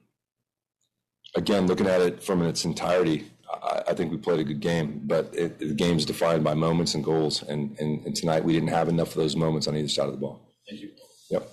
again, 1.36 1.66
looking 1.66 1.86
at 1.86 2.00
it 2.00 2.22
from 2.22 2.42
its 2.42 2.64
entirety, 2.64 3.30
I, 3.50 3.82
I 3.88 3.94
think 3.94 4.10
we 4.10 4.18
played 4.18 4.40
a 4.40 4.44
good 4.44 4.60
game. 4.60 5.02
But 5.04 5.34
it, 5.34 5.58
the 5.58 5.74
game's 5.74 6.04
defined 6.04 6.42
by 6.42 6.54
moments 6.54 6.94
and 6.94 7.04
goals, 7.04 7.42
and, 7.42 7.78
and, 7.78 8.04
and 8.04 8.16
tonight 8.16 8.44
we 8.44 8.52
didn't 8.52 8.70
have 8.70 8.88
enough 8.88 9.08
of 9.08 9.16
those 9.22 9.36
moments 9.36 9.68
on 9.68 9.76
either 9.76 9.88
side 9.88 10.06
of 10.06 10.12
the 10.12 10.18
ball. 10.18 10.40
Thank 10.68 10.82
you. 10.82 10.90
Yep. 11.30 11.48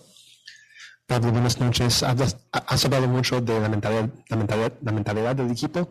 Pablo, 1.08 1.32
buenas 1.32 1.60
noches. 1.60 2.02
Has 2.04 2.86
hablado 2.86 3.08
mucho 3.08 3.41
de 3.41 3.60
la 3.60 3.69
mentalidad, 3.69 4.10
la 4.30 4.38
mentalidad, 4.38 4.74
la 4.82 4.91
mentalidad 4.91 5.36
del 5.36 5.52
equipo. 5.52 5.89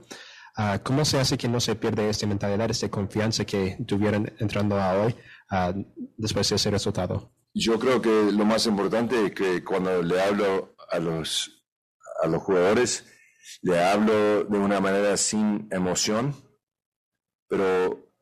Uh, 0.58 0.78
¿Cómo 0.82 1.04
se 1.04 1.18
hace 1.18 1.38
que 1.38 1.48
no 1.48 1.60
se 1.60 1.74
pierde 1.76 2.08
esta 2.10 2.26
mentalidad, 2.26 2.70
esta 2.70 2.90
confianza 2.90 3.44
que 3.44 3.78
tuvieron 3.86 4.30
entrando 4.38 4.78
a 4.78 4.92
hoy 4.94 5.14
uh, 5.50 5.82
después 6.18 6.48
de 6.50 6.56
ese 6.56 6.70
resultado? 6.70 7.32
Yo 7.54 7.78
creo 7.78 8.02
que 8.02 8.30
lo 8.32 8.44
más 8.44 8.66
importante 8.66 9.26
es 9.26 9.32
que 9.32 9.64
cuando 9.64 10.02
le 10.02 10.20
hablo 10.20 10.74
a 10.90 10.98
los, 10.98 11.64
a 12.22 12.26
los 12.26 12.42
jugadores, 12.42 13.04
le 13.62 13.80
hablo 13.82 14.44
de 14.44 14.58
una 14.58 14.80
manera 14.80 15.16
sin 15.16 15.68
emoción, 15.70 16.34
pero 17.48 18.12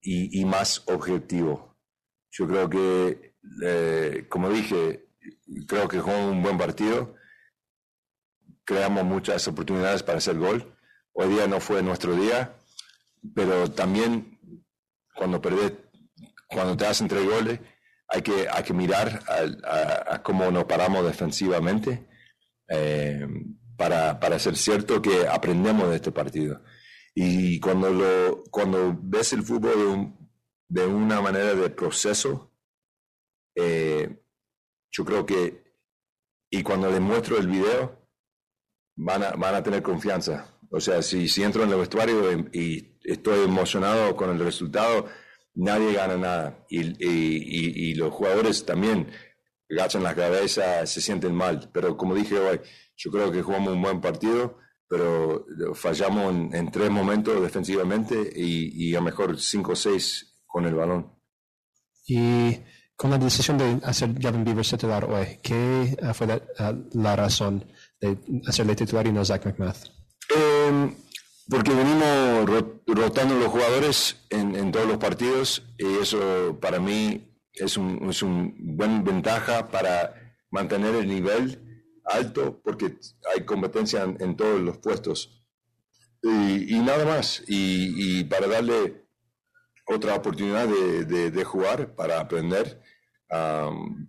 y, 0.00 0.40
y 0.40 0.44
más 0.44 0.82
objetivo. 0.86 1.76
Yo 2.30 2.46
creo 2.48 2.68
que, 2.68 3.36
eh, 3.64 4.26
como 4.28 4.50
dije, 4.50 5.08
creo 5.66 5.88
que 5.88 6.00
fue 6.00 6.26
un 6.26 6.42
buen 6.42 6.58
partido. 6.58 7.14
Creamos 8.64 9.04
muchas 9.04 9.46
oportunidades 9.46 10.02
para 10.02 10.18
hacer 10.18 10.38
gol 10.38 10.74
Hoy 11.16 11.28
día 11.28 11.46
no 11.46 11.60
fue 11.60 11.80
nuestro 11.80 12.16
día, 12.16 12.56
pero 13.36 13.70
también 13.70 14.40
cuando 15.14 15.40
perdés, 15.40 15.72
cuando 16.48 16.76
te 16.76 16.86
hacen 16.86 17.06
tres 17.06 17.24
goles, 17.24 17.60
hay 18.08 18.20
que, 18.20 18.48
hay 18.50 18.64
que 18.64 18.72
mirar 18.74 19.20
a, 20.10 20.20
cómo 20.24 20.50
nos 20.50 20.64
paramos 20.64 21.04
defensivamente 21.04 22.08
eh, 22.68 23.28
para, 23.76 24.18
para 24.20 24.38
ser 24.38 24.56
cierto 24.56 25.02
que 25.02 25.26
aprendemos 25.26 25.88
de 25.90 25.96
este 25.96 26.12
partido. 26.12 26.62
Y 27.14 27.60
cuando, 27.60 27.90
lo, 27.90 28.44
cuando 28.50 28.98
ves 29.00 29.32
el 29.32 29.42
fútbol 29.42 30.14
de, 30.68 30.86
una 30.86 31.20
manera 31.20 31.54
de 31.54 31.70
proceso, 31.70 32.52
eh, 33.54 34.22
yo 34.90 35.04
creo 35.04 35.24
que, 35.24 35.62
y 36.50 36.62
cuando 36.62 36.90
les 36.90 37.00
muestro 37.00 37.38
el 37.38 37.48
video, 37.48 38.08
van 38.96 39.22
a, 39.22 39.30
van 39.30 39.54
a 39.54 39.62
tener 39.62 39.82
confianza 39.82 40.54
o 40.76 40.80
sea, 40.80 41.02
si, 41.02 41.28
si 41.28 41.44
entro 41.44 41.62
en 41.62 41.70
el 41.70 41.78
vestuario 41.78 42.32
y, 42.52 42.98
estoy 43.04 43.44
emocionado 43.44 44.16
con 44.16 44.30
el 44.30 44.40
resultado, 44.40 45.06
nadie 45.54 45.92
gana 45.92 46.16
nada. 46.16 46.66
Y, 46.68 46.80
y, 46.80 47.90
y, 47.90 47.94
los 47.94 48.12
jugadores 48.12 48.64
también 48.66 49.08
agachan 49.70 50.02
la 50.02 50.16
cabeza, 50.16 50.84
se 50.86 51.00
sienten 51.00 51.32
mal. 51.32 51.70
Pero 51.72 51.96
como 51.96 52.14
dije 52.14 52.38
hoy, 52.38 52.60
yo 52.96 53.10
creo 53.10 53.30
que 53.30 53.42
jugamos 53.42 53.72
un 53.72 53.82
buen 53.82 54.00
partido, 54.00 54.58
pero 54.88 55.46
fallamos 55.74 56.54
en, 56.54 56.70
tres 56.70 56.90
momentos 56.90 57.40
defensivamente 57.42 58.32
y, 58.34 58.90
y 58.90 58.94
a 58.94 59.00
mejor 59.00 59.40
cinco 59.40 59.72
o 59.72 59.76
seis 59.76 60.40
con 60.46 60.66
el 60.66 60.74
balón. 60.74 61.12
Y 62.06 62.58
con 62.96 63.10
la 63.10 63.18
decisión 63.18 63.58
de 63.58 63.80
hacer 63.82 64.12
Gavin 64.14 64.44
Beaver 64.44 64.66
titular 64.66 65.04
hoy, 65.04 65.38
¿qué 65.42 65.96
fue 66.14 66.26
la, 66.26 66.40
la 66.92 67.16
razón 67.16 67.64
de 68.00 68.18
hacerle 68.46 68.76
titular 68.76 69.06
y 69.06 69.12
no 69.12 69.24
Zach 69.24 69.44
McMath? 69.44 69.86
Eh, 70.34 70.94
porque 71.48 71.74
venimos 71.74 72.48
rotando 72.86 73.34
los 73.34 73.48
jugadores 73.48 74.16
en, 74.30 74.72
todos 74.72 74.86
los 74.86 74.98
partidos 74.98 75.62
y 75.76 75.98
eso 76.00 76.58
para 76.60 76.78
mí 76.78 77.22
es 77.52 77.76
un, 77.76 78.08
es 78.08 78.22
un 78.22 78.54
buen 78.76 79.04
ventaja 79.04 79.68
para 79.68 80.14
mantener 80.50 80.94
el 80.94 81.08
nivel 81.08 81.60
alto 82.04 82.60
porque 82.62 82.98
hay 83.34 83.44
competencia 83.44 84.02
en, 84.02 84.36
todos 84.36 84.60
los 84.60 84.78
puestos. 84.78 85.40
Y, 86.22 86.78
nada 86.80 87.04
más, 87.04 87.42
y, 87.46 88.24
para 88.24 88.46
darle 88.46 89.06
otra 89.86 90.14
oportunidad 90.14 90.66
de, 90.68 91.44
jugar, 91.44 91.94
para 91.94 92.20
aprender, 92.20 92.82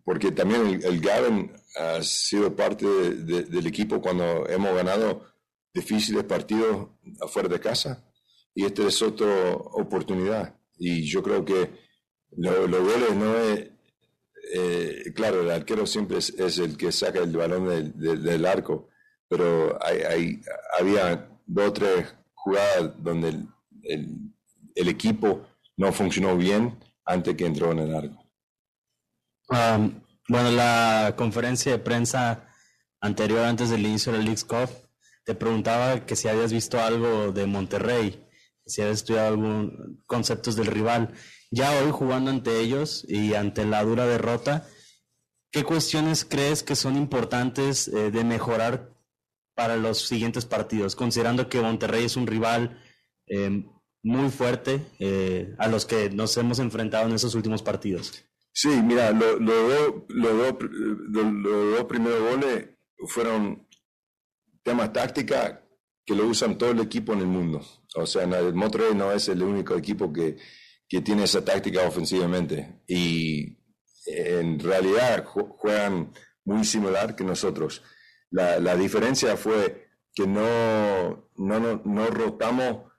porque 0.03 0.31
también 0.31 0.81
el, 0.83 1.01
Gavin 1.01 1.51
ha 1.77 2.01
sido 2.01 2.55
parte 2.55 2.85
del 2.85 3.67
equipo 3.67 4.01
cuando 4.01 4.47
hemos 4.47 4.73
ganado 4.73 5.25
difíciles 5.73 6.23
partidos 6.23 6.89
afuera 7.21 7.49
de 7.49 7.59
casa 7.59 8.05
y 8.55 8.63
esta 8.63 8.87
es 8.87 9.01
otra 9.01 9.51
oportunidad. 9.53 10.57
Y 10.77 11.03
yo 11.03 11.21
creo 11.21 11.43
que 11.43 11.69
lo, 12.37 12.67
lo 12.67 12.79
no 12.79 13.37
es, 13.37 13.69
eh, 14.53 15.11
claro, 15.15 15.41
el 15.41 15.51
arquero 15.51 15.85
siempre 15.85 16.17
es, 16.17 16.57
el 16.59 16.77
que 16.77 16.91
saca 16.91 17.19
el 17.19 17.35
balón 17.35 17.67
del, 17.67 18.23
del, 18.23 18.45
arco, 18.45 18.89
pero 19.27 19.77
hay, 19.83 19.99
hay, 20.01 20.41
había 20.79 21.27
dos 21.45 21.69
o 21.69 21.73
tres 21.73 22.15
jugadas 22.33 22.91
donde 22.97 23.29
el, 23.83 24.33
el, 24.75 24.87
equipo 24.87 25.47
no 25.77 25.91
funcionó 25.91 26.37
bien 26.37 26.77
antes 27.05 27.35
que 27.35 27.45
entró 27.45 27.71
en 27.71 27.79
el 27.79 27.95
arco. 27.95 28.23
Um, 29.49 30.01
bueno, 30.27 30.51
la 30.51 31.13
conferencia 31.15 31.71
de 31.71 31.79
prensa 31.79 32.47
anterior, 33.01 33.45
antes 33.45 33.69
del 33.69 33.85
inicio 33.85 34.11
del 34.11 34.25
League's 34.25 34.43
Cup, 34.43 34.69
te 35.23 35.35
preguntaba 35.35 36.05
que 36.05 36.15
si 36.15 36.27
habías 36.27 36.53
visto 36.53 36.79
algo 36.79 37.31
de 37.31 37.45
Monterrey, 37.45 38.25
si 38.65 38.81
habías 38.81 38.99
estudiado 38.99 39.27
algún 39.27 40.03
conceptos 40.05 40.55
del 40.55 40.67
rival. 40.67 41.13
Ya 41.51 41.71
hoy 41.81 41.91
jugando 41.91 42.31
ante 42.31 42.59
ellos 42.59 43.05
y 43.07 43.33
ante 43.33 43.65
la 43.65 43.83
dura 43.83 44.05
derrota, 44.05 44.67
¿qué 45.51 45.63
cuestiones 45.63 46.25
crees 46.25 46.63
que 46.63 46.75
son 46.75 46.97
importantes 46.97 47.87
eh, 47.87 48.11
de 48.11 48.23
mejorar 48.23 48.93
para 49.55 49.77
los 49.77 50.07
siguientes 50.07 50.45
partidos, 50.45 50.95
considerando 50.95 51.47
que 51.47 51.61
Monterrey 51.61 52.05
es 52.05 52.17
un 52.17 52.27
rival 52.27 52.81
eh, 53.27 53.63
muy 54.03 54.29
fuerte 54.29 54.85
eh, 54.99 55.55
a 55.57 55.67
los 55.67 55.85
que 55.85 56.09
nos 56.09 56.35
hemos 56.37 56.59
enfrentado 56.59 57.07
en 57.07 57.15
esos 57.15 57.35
últimos 57.35 57.63
partidos? 57.63 58.25
Sí, 58.51 58.69
mira, 58.69 59.11
los 59.11 59.39
lo, 59.39 60.05
lo, 60.09 60.51
dos 61.71 61.83
primeros 61.85 62.21
goles 62.21 62.69
fueron 63.07 63.67
temas 64.63 64.93
táctica 64.93 65.61
que 66.05 66.15
lo 66.15 66.27
usan 66.27 66.57
todo 66.57 66.71
el 66.71 66.79
equipo 66.79 67.13
en 67.13 67.19
el 67.19 67.27
mundo. 67.27 67.65
O 67.95 68.05
sea, 68.05 68.23
el 68.23 68.53
Monterrey 68.53 68.93
no 68.93 69.11
es 69.11 69.27
el 69.29 69.41
único 69.41 69.75
equipo 69.75 70.11
que, 70.11 70.37
que 70.95 71.01
tiene 71.01 71.25
esa 71.25 71.43
táctica 71.43 71.85
ofensivamente. 71.85 72.79
Y 72.87 73.57
en 74.05 74.57
realidad 74.57 75.25
juegan 75.25 76.13
muy 76.45 76.63
similar 76.63 77.17
que 77.17 77.25
nosotros. 77.25 77.83
La, 78.31 78.77
diferencia 78.77 79.35
fue 79.35 79.89
que 80.13 80.25
no, 80.25 81.31
no, 81.35 81.81
no, 81.83 82.07
rotamos 82.07 82.93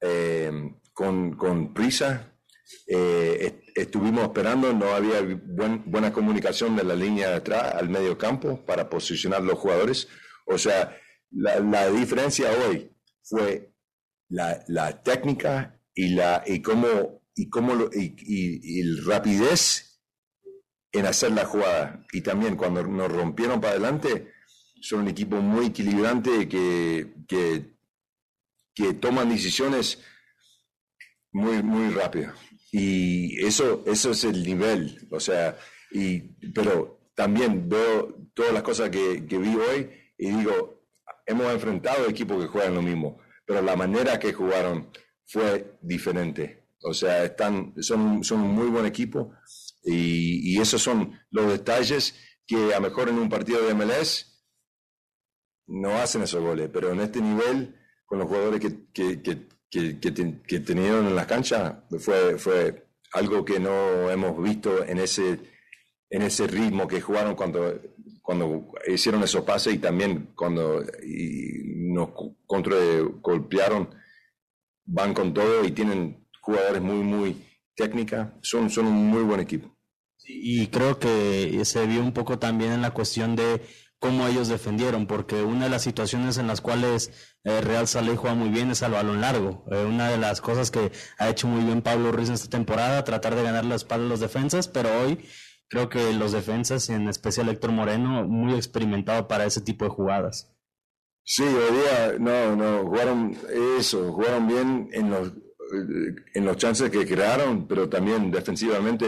eh, 0.00 0.50
con, 0.94 1.36
con, 1.36 1.74
prisa. 1.74 2.38
Eh, 2.86 3.64
estuvimos 3.74 4.22
esperando, 4.24 4.72
no 4.72 4.94
había 4.94 5.20
buena 5.20 6.14
comunicación 6.14 6.74
de 6.74 6.84
la 6.84 6.94
línea 6.94 7.28
de 7.28 7.36
atrás 7.36 7.74
al 7.74 7.90
medio 7.90 8.16
campo 8.16 8.64
para 8.64 8.88
posicionar 8.88 9.42
los 9.42 9.58
jugadores. 9.58 10.08
O 10.46 10.56
sea, 10.56 10.96
la, 11.32 11.60
la 11.60 11.90
diferencia 11.90 12.50
hoy 12.50 12.96
fue 13.22 13.74
la, 14.30 14.64
la, 14.68 15.02
técnica 15.02 15.79
y, 15.94 16.10
la, 16.10 16.42
y 16.46 16.62
cómo, 16.62 17.22
y, 17.34 17.48
cómo 17.48 17.88
y, 17.92 18.14
y, 18.18 18.80
y 18.80 19.00
rapidez 19.00 20.02
en 20.92 21.06
hacer 21.06 21.32
la 21.32 21.44
jugada. 21.44 22.06
Y 22.12 22.20
también 22.22 22.56
cuando 22.56 22.82
nos 22.82 23.10
rompieron 23.10 23.60
para 23.60 23.72
adelante, 23.72 24.32
son 24.80 25.00
un 25.00 25.08
equipo 25.08 25.36
muy 25.36 25.66
equilibrante 25.66 26.48
que, 26.48 27.14
que, 27.28 27.76
que 28.74 28.94
toman 28.94 29.28
decisiones 29.28 30.02
muy, 31.32 31.62
muy 31.62 31.90
rápido. 31.90 32.32
Y 32.72 33.44
eso, 33.44 33.84
eso 33.86 34.12
es 34.12 34.24
el 34.24 34.42
nivel. 34.42 35.08
O 35.10 35.20
sea, 35.20 35.58
y, 35.90 36.20
pero 36.52 37.10
también 37.14 37.68
veo 37.68 38.16
todas 38.34 38.52
las 38.52 38.62
cosas 38.62 38.90
que, 38.90 39.26
que 39.26 39.38
vi 39.38 39.54
hoy 39.54 39.90
y 40.16 40.30
digo, 40.30 40.86
hemos 41.26 41.52
enfrentado 41.52 42.08
equipos 42.08 42.42
que 42.42 42.48
juegan 42.48 42.74
lo 42.74 42.82
mismo, 42.82 43.18
pero 43.44 43.62
la 43.62 43.76
manera 43.76 44.18
que 44.18 44.32
jugaron 44.32 44.90
fue 45.30 45.78
diferente. 45.80 46.64
O 46.82 46.92
sea, 46.92 47.24
están, 47.24 47.74
son, 47.80 48.24
son 48.24 48.40
un 48.40 48.50
muy 48.54 48.66
buen 48.66 48.86
equipo 48.86 49.32
y, 49.84 50.58
esos 50.60 50.82
son 50.82 51.18
los 51.30 51.46
detalles 51.50 52.14
que 52.46 52.74
a 52.74 52.80
lo 52.80 52.88
mejor 52.88 53.08
en 53.08 53.18
un 53.18 53.28
partido 53.28 53.64
de 53.64 53.74
MLS 53.74 54.26
no 55.66 55.90
hacen 55.96 56.22
esos 56.22 56.42
goles, 56.42 56.68
pero 56.72 56.92
en 56.92 57.00
este 57.00 57.20
nivel, 57.20 57.76
con 58.04 58.18
los 58.18 58.28
jugadores 58.28 58.60
que, 58.60 58.90
que, 58.92 59.22
que, 59.22 60.00
que, 60.00 60.60
tenían 60.60 61.06
en 61.06 61.14
la 61.14 61.26
cancha, 61.26 61.84
fue, 61.98 62.36
fue 62.36 62.88
algo 63.12 63.44
que 63.44 63.60
no 63.60 64.10
hemos 64.10 64.42
visto 64.42 64.84
en 64.84 64.98
ese, 64.98 65.38
en 66.10 66.22
ese 66.22 66.46
ritmo 66.48 66.88
que 66.88 67.00
jugaron 67.00 67.36
cuando, 67.36 67.80
cuando 68.20 68.72
hicieron 68.88 69.22
esos 69.22 69.44
pases 69.44 69.74
y 69.74 69.78
también 69.78 70.32
cuando 70.34 70.84
nos 71.76 72.10
contra, 72.46 72.76
golpearon, 73.20 73.99
van 74.90 75.14
con 75.14 75.32
todo 75.32 75.64
y 75.64 75.70
tienen 75.70 76.26
jugadores 76.40 76.82
muy, 76.82 76.98
muy 76.98 77.44
técnica, 77.76 78.34
son, 78.42 78.70
son 78.70 78.86
un 78.86 79.08
muy 79.08 79.22
buen 79.22 79.40
equipo. 79.40 79.74
Y 80.24 80.66
creo 80.68 80.98
que 80.98 81.64
se 81.64 81.86
vio 81.86 82.02
un 82.02 82.12
poco 82.12 82.38
también 82.38 82.72
en 82.72 82.82
la 82.82 82.92
cuestión 82.92 83.36
de 83.36 83.62
cómo 83.98 84.26
ellos 84.26 84.48
defendieron, 84.48 85.06
porque 85.06 85.42
una 85.42 85.64
de 85.64 85.70
las 85.70 85.82
situaciones 85.82 86.38
en 86.38 86.46
las 86.46 86.60
cuales 86.60 87.34
eh, 87.44 87.60
Real 87.60 87.86
Salé 87.86 88.16
juega 88.16 88.34
muy 88.34 88.48
bien 88.48 88.70
es 88.70 88.82
al 88.82 88.92
balón 88.92 89.20
largo. 89.20 89.64
Eh, 89.70 89.84
una 89.84 90.08
de 90.08 90.18
las 90.18 90.40
cosas 90.40 90.70
que 90.70 90.90
ha 91.18 91.28
hecho 91.28 91.46
muy 91.46 91.64
bien 91.64 91.82
Pablo 91.82 92.10
Ruiz 92.10 92.28
en 92.28 92.34
esta 92.34 92.48
temporada, 92.48 93.04
tratar 93.04 93.34
de 93.34 93.42
ganar 93.42 93.64
la 93.64 93.74
espalda 93.76 94.06
a 94.06 94.08
los 94.08 94.20
defensas, 94.20 94.68
pero 94.68 94.90
hoy 95.00 95.20
creo 95.68 95.88
que 95.88 96.12
los 96.14 96.32
defensas, 96.32 96.88
en 96.90 97.08
especial 97.08 97.48
Héctor 97.48 97.72
Moreno, 97.72 98.26
muy 98.26 98.54
experimentado 98.54 99.28
para 99.28 99.44
ese 99.44 99.60
tipo 99.60 99.84
de 99.84 99.90
jugadas. 99.90 100.52
Sí, 101.32 101.44
hoy 101.44 101.76
día 101.76 102.16
no, 102.18 102.56
no, 102.56 102.84
jugaron 102.86 103.36
eso, 103.78 104.12
jugaron 104.12 104.48
bien 104.48 104.88
en 104.92 105.10
los 105.10 105.32
en 106.34 106.44
los 106.44 106.56
chances 106.56 106.90
que 106.90 107.06
crearon, 107.06 107.68
pero 107.68 107.88
también 107.88 108.32
defensivamente 108.32 109.06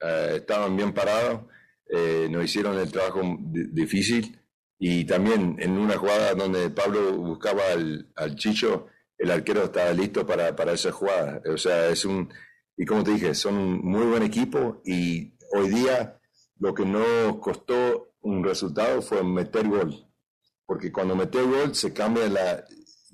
eh, 0.00 0.32
estaban 0.34 0.76
bien 0.76 0.92
parados, 0.92 1.42
eh, 1.88 2.26
nos 2.28 2.44
hicieron 2.44 2.76
el 2.76 2.90
trabajo 2.90 3.20
difícil 3.38 4.36
y 4.80 5.04
también 5.04 5.58
en 5.60 5.78
una 5.78 5.96
jugada 5.96 6.34
donde 6.34 6.70
Pablo 6.70 7.16
buscaba 7.16 7.62
al, 7.72 8.10
al 8.16 8.34
Chicho, 8.34 8.88
el 9.16 9.30
arquero 9.30 9.62
estaba 9.62 9.92
listo 9.92 10.26
para, 10.26 10.56
para, 10.56 10.72
esa 10.72 10.90
jugada. 10.90 11.40
O 11.54 11.56
sea, 11.56 11.88
es 11.88 12.04
un, 12.04 12.28
y 12.76 12.84
como 12.84 13.04
te 13.04 13.12
dije, 13.12 13.32
son 13.32 13.54
un 13.56 13.78
muy 13.78 14.06
buen 14.06 14.24
equipo 14.24 14.82
y 14.84 15.34
hoy 15.52 15.68
día 15.68 16.18
lo 16.58 16.74
que 16.74 16.84
nos 16.84 17.36
costó 17.36 18.14
un 18.22 18.42
resultado 18.42 19.00
fue 19.02 19.22
meter 19.22 19.68
gol. 19.68 20.09
Porque 20.70 20.92
cuando 20.92 21.16
meter 21.16 21.44
gol 21.46 21.74
se 21.74 21.92
cambia 21.92 22.28
la, 22.28 22.64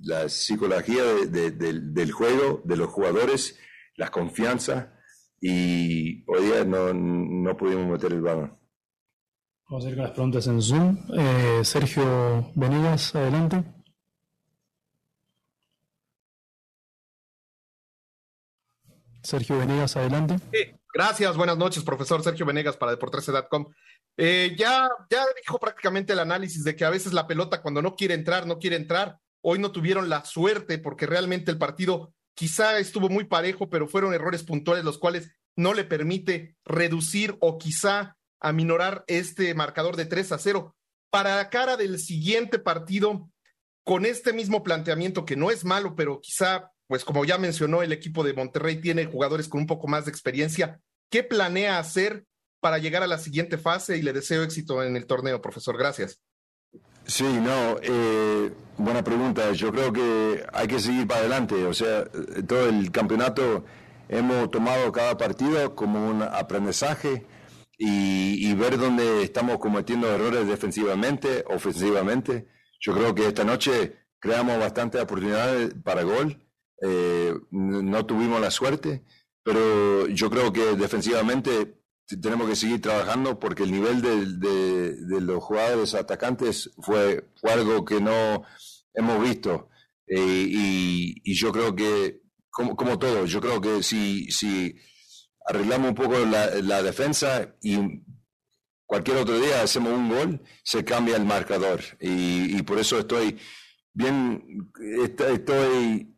la 0.02 0.28
psicología 0.28 1.02
del 1.24 2.12
juego, 2.12 2.60
de 2.62 2.76
los 2.76 2.90
jugadores, 2.90 3.58
la 3.96 4.10
confianza, 4.10 4.92
y 5.40 6.22
hoy 6.30 6.44
día 6.44 6.66
no, 6.66 6.92
no 6.92 7.56
pudimos 7.56 7.86
meter 7.86 8.12
el 8.12 8.20
balón. 8.20 8.60
Vamos 9.70 9.86
a 9.86 9.88
ir 9.88 9.94
con 9.94 10.04
las 10.04 10.12
preguntas 10.12 10.46
en 10.48 10.60
Zoom. 10.60 10.98
Eh, 11.16 11.64
Sergio 11.64 12.52
Venegas, 12.56 13.14
adelante. 13.14 13.64
Sergio 19.22 19.58
Venegas, 19.58 19.96
adelante. 19.96 20.36
Sí, 20.52 20.78
gracias, 20.92 21.34
buenas 21.38 21.56
noches, 21.56 21.82
profesor 21.84 22.22
Sergio 22.22 22.44
Venegas 22.44 22.76
para 22.76 22.90
Deportes.com. 22.92 23.72
Eh, 24.16 24.54
ya, 24.56 24.88
ya 25.10 25.24
dijo 25.40 25.58
prácticamente 25.58 26.12
el 26.12 26.18
análisis 26.18 26.64
de 26.64 26.74
que 26.74 26.84
a 26.84 26.90
veces 26.90 27.12
la 27.12 27.26
pelota 27.26 27.60
cuando 27.60 27.82
no 27.82 27.96
quiere 27.96 28.14
entrar, 28.14 28.46
no 28.46 28.58
quiere 28.58 28.76
entrar. 28.76 29.18
Hoy 29.42 29.58
no 29.58 29.72
tuvieron 29.72 30.08
la 30.08 30.24
suerte 30.24 30.78
porque 30.78 31.06
realmente 31.06 31.50
el 31.50 31.58
partido 31.58 32.12
quizá 32.34 32.78
estuvo 32.78 33.08
muy 33.08 33.24
parejo, 33.24 33.68
pero 33.68 33.86
fueron 33.86 34.14
errores 34.14 34.42
puntuales 34.42 34.84
los 34.84 34.98
cuales 34.98 35.30
no 35.56 35.74
le 35.74 35.84
permite 35.84 36.56
reducir 36.64 37.36
o 37.40 37.58
quizá 37.58 38.16
aminorar 38.40 39.04
este 39.06 39.54
marcador 39.54 39.96
de 39.96 40.06
3 40.06 40.32
a 40.32 40.38
0. 40.38 40.76
Para 41.10 41.36
la 41.36 41.50
cara 41.50 41.76
del 41.76 41.98
siguiente 41.98 42.58
partido, 42.58 43.30
con 43.84 44.04
este 44.04 44.32
mismo 44.32 44.62
planteamiento 44.62 45.24
que 45.24 45.36
no 45.36 45.50
es 45.50 45.64
malo, 45.64 45.94
pero 45.94 46.20
quizá, 46.20 46.72
pues 46.88 47.04
como 47.04 47.24
ya 47.24 47.38
mencionó, 47.38 47.82
el 47.82 47.92
equipo 47.92 48.24
de 48.24 48.34
Monterrey 48.34 48.80
tiene 48.80 49.06
jugadores 49.06 49.48
con 49.48 49.60
un 49.60 49.66
poco 49.66 49.86
más 49.86 50.04
de 50.04 50.10
experiencia. 50.10 50.80
¿Qué 51.10 51.22
planea 51.22 51.78
hacer 51.78 52.26
para 52.66 52.78
llegar 52.78 53.04
a 53.04 53.06
la 53.06 53.18
siguiente 53.18 53.58
fase? 53.58 53.96
Y 53.96 54.02
le 54.02 54.12
deseo 54.12 54.42
éxito 54.42 54.82
en 54.82 54.96
el 54.96 55.06
torneo, 55.06 55.40
profesor. 55.40 55.78
Gracias. 55.78 56.20
Sí, 57.04 57.22
no, 57.22 57.76
eh, 57.80 58.50
buena 58.76 59.04
pregunta. 59.04 59.52
Yo 59.52 59.70
creo 59.70 59.92
que 59.92 60.44
hay 60.52 60.66
que 60.66 60.80
seguir 60.80 61.06
para 61.06 61.20
adelante. 61.20 61.64
O 61.64 61.72
sea, 61.72 62.10
todo 62.48 62.68
el 62.68 62.90
campeonato 62.90 63.64
hemos 64.08 64.50
tomado 64.50 64.90
cada 64.90 65.16
partido 65.16 65.76
como 65.76 66.10
un 66.10 66.22
aprendizaje 66.22 67.24
y, 67.78 68.52
ver 68.54 68.78
dónde 68.78 69.22
estamos 69.22 69.58
cometiendo 69.58 70.12
errores 70.12 70.48
defensivamente, 70.48 71.44
ofensivamente. 71.46 72.48
Yo 72.80 72.94
creo 72.94 73.14
que 73.14 73.28
esta 73.28 73.44
noche 73.44 73.94
creamos 74.18 74.58
bastantes 74.58 75.00
oportunidades 75.00 75.72
para 75.84 76.02
gol. 76.02 76.44
Eh, 76.82 77.32
no 77.52 78.06
tuvimos 78.06 78.40
la 78.40 78.50
suerte, 78.50 79.04
pero 79.44 80.08
yo 80.08 80.28
creo 80.30 80.52
que 80.52 80.74
defensivamente 80.74 81.76
tenemos 82.06 82.48
que 82.48 82.56
seguir 82.56 82.80
trabajando 82.80 83.38
porque 83.38 83.64
el 83.64 83.72
nivel 83.72 84.00
de, 84.00 84.94
de, 84.94 85.20
los 85.20 85.42
jugadores 85.42 85.94
atacantes 85.94 86.70
fue, 86.80 87.28
algo 87.42 87.84
que 87.84 88.00
no 88.00 88.44
hemos 88.94 89.22
visto. 89.22 89.68
Eh, 90.06 90.46
y, 90.48 91.22
y, 91.24 91.34
yo 91.34 91.50
creo 91.50 91.74
que, 91.74 92.22
como, 92.48 92.76
como, 92.76 92.98
todo, 92.98 93.26
yo 93.26 93.40
creo 93.40 93.60
que 93.60 93.82
si, 93.82 94.30
si 94.30 94.76
arreglamos 95.46 95.88
un 95.88 95.94
poco 95.96 96.18
la, 96.18 96.46
la, 96.62 96.82
defensa 96.82 97.56
y 97.60 97.76
cualquier 98.84 99.16
otro 99.16 99.40
día 99.40 99.62
hacemos 99.62 99.92
un 99.92 100.08
gol, 100.08 100.42
se 100.62 100.84
cambia 100.84 101.16
el 101.16 101.24
marcador. 101.24 101.80
Y, 102.00 102.56
y 102.56 102.62
por 102.62 102.78
eso 102.78 103.00
estoy 103.00 103.36
bien, 103.92 104.70
estoy 105.02 106.16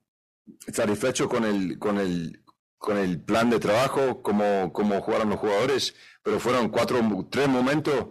satisfecho 0.70 1.28
con 1.30 1.44
el, 1.44 1.78
con 1.78 1.98
el, 1.98 2.44
con 2.78 2.96
el 2.96 3.20
plan 3.20 3.50
de 3.50 3.58
trabajo, 3.58 4.22
cómo, 4.22 4.72
cómo 4.72 5.00
jugaron 5.00 5.30
los 5.30 5.40
jugadores, 5.40 5.94
pero 6.22 6.40
fueron 6.40 6.68
cuatro, 6.68 7.00
tres 7.30 7.48
momentos 7.48 8.06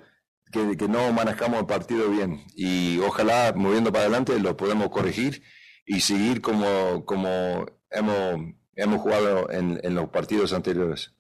que, 0.52 0.78
que, 0.78 0.88
no 0.88 1.12
manejamos 1.14 1.60
el 1.60 1.66
partido 1.66 2.10
bien. 2.10 2.46
Y 2.56 3.00
ojalá, 3.00 3.54
moviendo 3.56 3.92
para 3.92 4.06
adelante, 4.06 4.40
lo 4.40 4.56
podemos 4.56 4.90
corregir 4.90 5.42
y 5.86 6.02
seguir 6.02 6.42
como, 6.42 7.06
como 7.06 7.66
hemos, 7.90 8.54
hemos 8.76 9.02
jugado 9.02 9.50
en, 9.50 9.80
en 9.84 9.96
los 9.96 10.10
partidos 10.10 10.54
anteriores. 10.54 11.14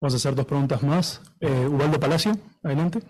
Vamos 0.00 0.14
a 0.14 0.16
hacer 0.16 0.34
dos 0.34 0.46
preguntas 0.46 0.82
más. 0.82 1.20
Eh, 1.40 1.66
Ubaldo 1.66 2.00
Palacio, 2.00 2.32
adelante. 2.62 3.00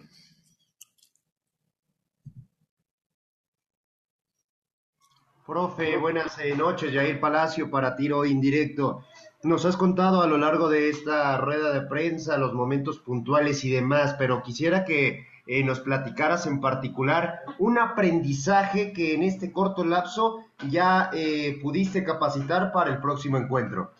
Profe, 5.47 5.97
buenas 5.97 6.39
eh, 6.39 6.55
noches. 6.55 6.95
Jair 6.95 7.19
Palacio 7.21 7.71
para 7.71 7.97
tiro 7.97 8.25
indirecto. 8.25 9.05
Nos 9.45 9.65
has 9.65 9.77
contado 9.77 10.23
a 10.23 10.29
lo 10.29 10.39
largo 10.39 10.69
de 10.69 10.89
esta 10.89 11.37
rueda 11.39 11.73
de 11.73 11.81
prensa 11.81 12.39
los 12.39 12.55
momentos 12.55 12.99
puntuales 12.99 13.65
y 13.65 13.71
demás, 13.71 14.15
pero 14.17 14.41
quisiera 14.41 14.85
que 14.85 15.27
eh, 15.49 15.65
nos 15.65 15.81
platicaras 15.81 16.47
en 16.47 16.61
particular 16.61 17.41
un 17.59 17.77
aprendizaje 17.77 18.93
que 18.93 19.15
en 19.15 19.25
este 19.25 19.51
corto 19.51 19.85
lapso 19.85 20.45
ya 20.71 21.11
eh, 21.13 21.59
pudiste 21.61 22.05
capacitar 22.05 22.71
para 22.71 22.91
el 22.93 22.99
próximo 22.99 23.37
encuentro. 23.37 23.91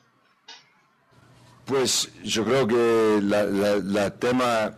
Pues 1.65 2.13
yo 2.23 2.45
creo 2.45 2.69
que 2.69 3.19
la, 3.21 4.11
tema 4.11 4.73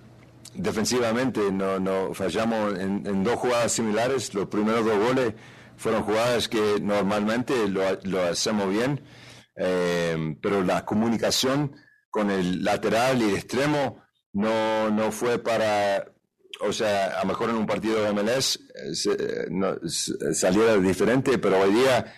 defensivamente 0.55 1.53
no, 1.53 1.79
no 1.79 2.15
fallamos 2.15 2.79
en, 2.79 3.23
dos 3.23 3.35
jugadas 3.35 3.73
similares. 3.73 4.33
Los 4.33 4.47
primeros 4.47 4.87
dos 4.87 4.99
goles 4.99 5.35
fueron 5.77 6.05
jugadas 6.05 6.49
que 6.49 6.79
normalmente 6.81 7.69
lo 7.69 8.23
hacemos 8.23 8.71
bien, 8.71 9.01
eh, 9.57 10.37
pero 10.43 10.63
la 10.63 10.85
comunicación 10.85 11.77
con 12.11 12.31
el 12.31 12.65
lateral 12.65 13.21
y 13.21 13.25
el 13.25 13.37
extremo 13.37 14.03
no, 14.33 14.91
no 14.91 15.13
fue 15.13 15.39
para 15.39 16.15
o 16.61 16.73
sea, 16.73 17.19
a 17.19 17.23
lo 17.23 17.29
mejor 17.29 17.51
en 17.51 17.57
un 17.57 17.67
partido 17.67 18.03
de 18.03 18.13
MLS 18.13 18.61
eh, 19.07 19.47
no, 19.51 19.77
saliera 19.87 20.77
diferente, 20.79 21.39
pero 21.39 21.61
hoy 21.61 21.73
día 21.73 22.15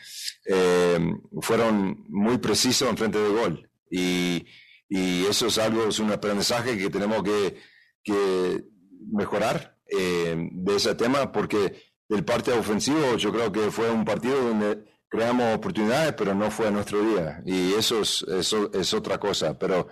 eh, 0.47 0.99
fueron 1.41 2.05
muy 2.09 2.39
precisos 2.39 2.89
en 2.89 2.97
frente 2.97 3.19
de 3.19 3.29
gol. 3.29 3.71
Y, 3.91 4.47
y, 4.89 5.25
eso 5.27 5.47
es 5.47 5.59
algo, 5.59 5.89
es 5.89 5.99
un 5.99 6.13
aprendizaje 6.13 6.77
que 6.77 6.91
tenemos 6.91 7.23
que, 7.23 7.57
que 8.03 8.65
mejorar 9.13 9.79
eh, 9.87 10.37
de 10.53 10.77
ese 10.77 10.95
tema, 10.95 11.33
porque 11.33 11.95
el 12.09 12.25
parte 12.25 12.53
ofensivo 12.53 13.17
yo 13.17 13.33
creo 13.33 13.53
que 13.53 13.71
fue 13.71 13.91
un 13.91 14.05
partido 14.05 14.41
donde 14.41 14.85
creamos 15.09 15.57
oportunidades, 15.57 16.13
pero 16.15 16.35
no 16.35 16.51
fue 16.51 16.71
nuestro 16.71 17.03
día. 17.03 17.43
Y 17.45 17.73
eso 17.75 18.01
es, 18.01 18.95
otra 18.95 19.19
cosa. 19.19 19.59
Pero 19.59 19.89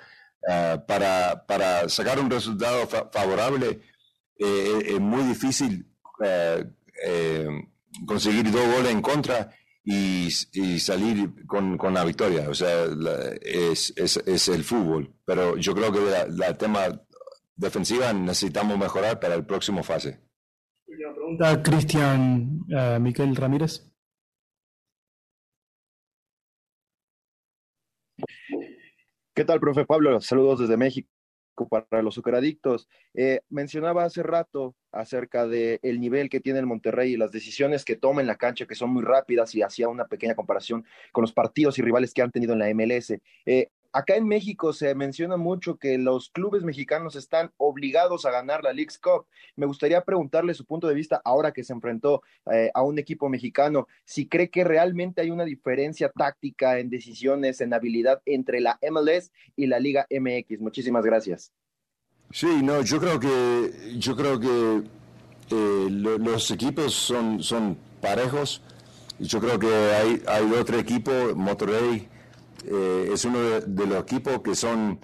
para, 0.87 1.45
para 1.47 1.89
sacar 1.89 2.19
un 2.19 2.31
resultado 2.31 2.87
favorable, 2.87 3.81
eh, 4.39 4.95
es 4.95 5.01
muy 5.01 5.23
difícil 5.25 5.87
eh, 6.25 7.49
conseguir 8.07 8.51
dos 8.51 8.67
goles 8.67 8.93
en 8.93 9.03
contra 9.03 9.51
y, 9.85 10.31
salir 10.81 11.47
con, 11.47 11.77
con, 11.77 11.95
la 11.95 12.05
victoria. 12.05 12.49
O 12.49 12.55
sea, 12.55 12.87
es, 13.43 13.93
es, 13.97 14.49
el 14.49 14.65
fútbol. 14.65 15.15
Pero 15.25 15.57
yo 15.57 15.75
creo 15.75 15.93
que 15.93 16.01
la, 16.01 16.27
la, 16.27 16.55
tema 16.55 17.01
defensiva 17.57 18.12
necesitamos 18.12 18.79
mejorar 18.79 19.21
para 19.21 19.35
el 19.35 19.45
próximo 19.45 19.83
fase. 19.83 20.21
Última 20.87 21.15
pregunta, 21.15 21.62
Cristian 21.62 22.61
Miquel 23.01 23.37
Ramírez. 23.37 23.94
¿Qué 29.35 29.45
tal, 29.45 29.59
profe 29.59 29.85
Pablo? 29.85 30.20
Saludos 30.20 30.61
desde 30.61 30.76
México 30.76 31.09
para 31.68 32.03
los 32.03 32.14
superadictos. 32.14 32.87
Eh, 33.14 33.41
mencionaba 33.49 34.05
hace 34.05 34.22
rato 34.22 34.76
acerca 34.93 35.49
del 35.49 35.80
el 35.82 36.01
nivel 36.01 36.30
que 36.30 36.39
tiene 36.39 36.61
el 36.61 36.66
Monterrey 36.66 37.14
y 37.14 37.16
las 37.16 37.32
decisiones 37.32 37.85
que 37.85 37.97
toma 37.97 38.20
en 38.20 38.28
la 38.28 38.37
cancha, 38.37 38.66
que 38.66 38.76
son 38.76 38.91
muy 38.91 39.03
rápidas, 39.03 39.53
y 39.57 39.62
hacía 39.62 39.89
una 39.89 40.07
pequeña 40.07 40.37
comparación 40.37 40.85
con 41.11 41.22
los 41.22 41.32
partidos 41.32 41.80
y 41.80 41.82
rivales 41.82 42.14
que 42.14 42.22
han 42.22 42.30
tenido 42.30 42.53
en 42.53 42.61
la 42.61 42.68
MLS. 42.72 43.18
Eh, 43.45 43.70
acá 43.95 44.17
en 44.17 44.27
México 44.27 44.73
se 44.73 44.93
menciona 44.97 45.37
mucho 45.37 45.77
que 45.77 45.97
los 45.99 46.29
clubes 46.29 46.65
mexicanos 46.65 47.15
están 47.15 47.53
obligados 47.57 48.27
a 48.27 48.33
ganar 48.33 48.65
la 48.65 48.73
League's 48.73 48.99
Cup. 48.99 49.27
Me 49.55 49.67
gustaría 49.67 50.05
preguntarle 50.05 50.53
su 50.53 50.65
punto 50.65 50.89
de 50.89 50.95
vista 50.95 51.23
ahora 51.25 51.53
que 51.53 51.63
se 51.63 51.73
enfrentó 51.73 52.23
eh, 52.53 52.71
a 52.75 52.83
un 52.83 52.99
equipo 52.99 53.29
mexicano, 53.29 53.87
si 54.05 54.27
cree 54.27 54.51
que 54.51 54.65
realmente 54.65 55.21
hay 55.21 55.31
una 55.31 55.45
diferencia 55.45 56.11
táctica 56.11 56.81
en 56.81 56.91
decisiones, 56.91 57.61
en 57.61 57.73
habilidad 57.73 58.21
entre 58.27 58.61
la 58.61 58.81
MLS 58.91 59.31
y 59.55 59.67
la 59.69 59.79
Liga 59.79 60.07
MX. 60.11 60.61
Muchísimas 60.61 61.05
gracias. 61.05 61.53
Sí, 62.33 62.63
no, 62.63 62.83
yo 62.83 62.99
creo 62.99 63.21
que 63.21 63.95
yo 63.97 64.17
creo 64.17 64.41
que 64.41 64.83
eh, 65.51 65.87
los 65.89 66.51
equipos 66.51 66.93
son, 66.93 67.41
son 67.45 67.79
parejos. 68.01 68.61
Yo 69.21 69.41
creo 69.41 69.57
que 69.61 69.69
hay, 69.69 70.21
hay 70.27 70.53
otro 70.53 70.81
equipo, 70.81 71.13
Monterrey 71.37 72.09
eh, 72.67 73.11
es 73.12 73.25
uno 73.25 73.39
de, 73.41 73.87
los 73.87 74.03
equipos 74.03 74.41
que 74.43 74.55
son 74.55 75.01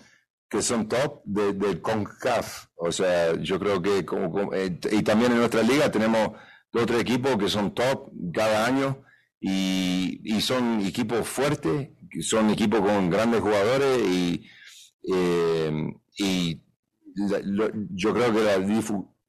que 0.48 0.62
son 0.62 0.88
top 0.88 1.22
del 1.24 1.58
de 1.58 1.80
CONCAF. 1.80 2.66
O 2.74 2.90
sea, 2.90 3.36
yo 3.40 3.58
creo 3.60 3.80
que 3.80 4.04
como, 4.04 4.52
eh, 4.52 4.78
y 4.90 5.02
también 5.02 5.32
en 5.32 5.38
nuestra 5.38 5.62
liga 5.62 5.90
tenemos 5.92 6.32
otro 6.72 6.98
equipo 6.98 7.38
que 7.38 7.48
son 7.48 7.72
top 7.72 8.10
cada 8.34 8.66
año 8.66 9.02
y, 9.40 10.20
y 10.24 10.40
son 10.40 10.80
equipos 10.80 11.28
fuertes, 11.28 11.90
son 12.22 12.50
equipos 12.50 12.80
con 12.80 13.10
grandes 13.10 13.40
jugadores 13.40 14.02
y, 14.02 14.44
y 16.18 16.60
yo 17.90 18.14
creo 18.14 18.32
que 18.32 18.40
la 18.40 18.56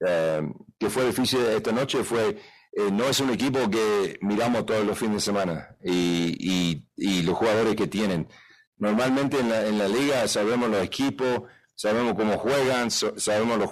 eh, 0.06 0.42
que 0.78 0.90
fue 0.90 1.06
difícil 1.06 1.40
esta 1.40 1.72
noche 1.72 2.02
fue 2.04 2.38
eh, 2.74 2.90
no 2.90 3.04
es 3.04 3.20
un 3.20 3.30
equipo 3.30 3.68
que 3.68 4.18
miramos 4.22 4.64
todos 4.64 4.86
los 4.86 4.98
fines 4.98 5.16
de 5.16 5.20
semana 5.20 5.76
y, 5.84 6.86
y, 6.96 7.22
los 7.22 7.36
jugadores 7.36 7.76
que 7.76 7.86
tienen. 7.86 8.28
Normalmente 8.78 9.38
en 9.38 9.78
la, 9.78 9.88
liga 9.88 10.26
sabemos 10.26 10.70
los 10.70 10.82
equipos, 10.82 11.42
sabemos 11.74 12.14
cómo 12.14 12.38
juegan, 12.38 12.90
sabemos 12.90 13.58
los, 13.58 13.70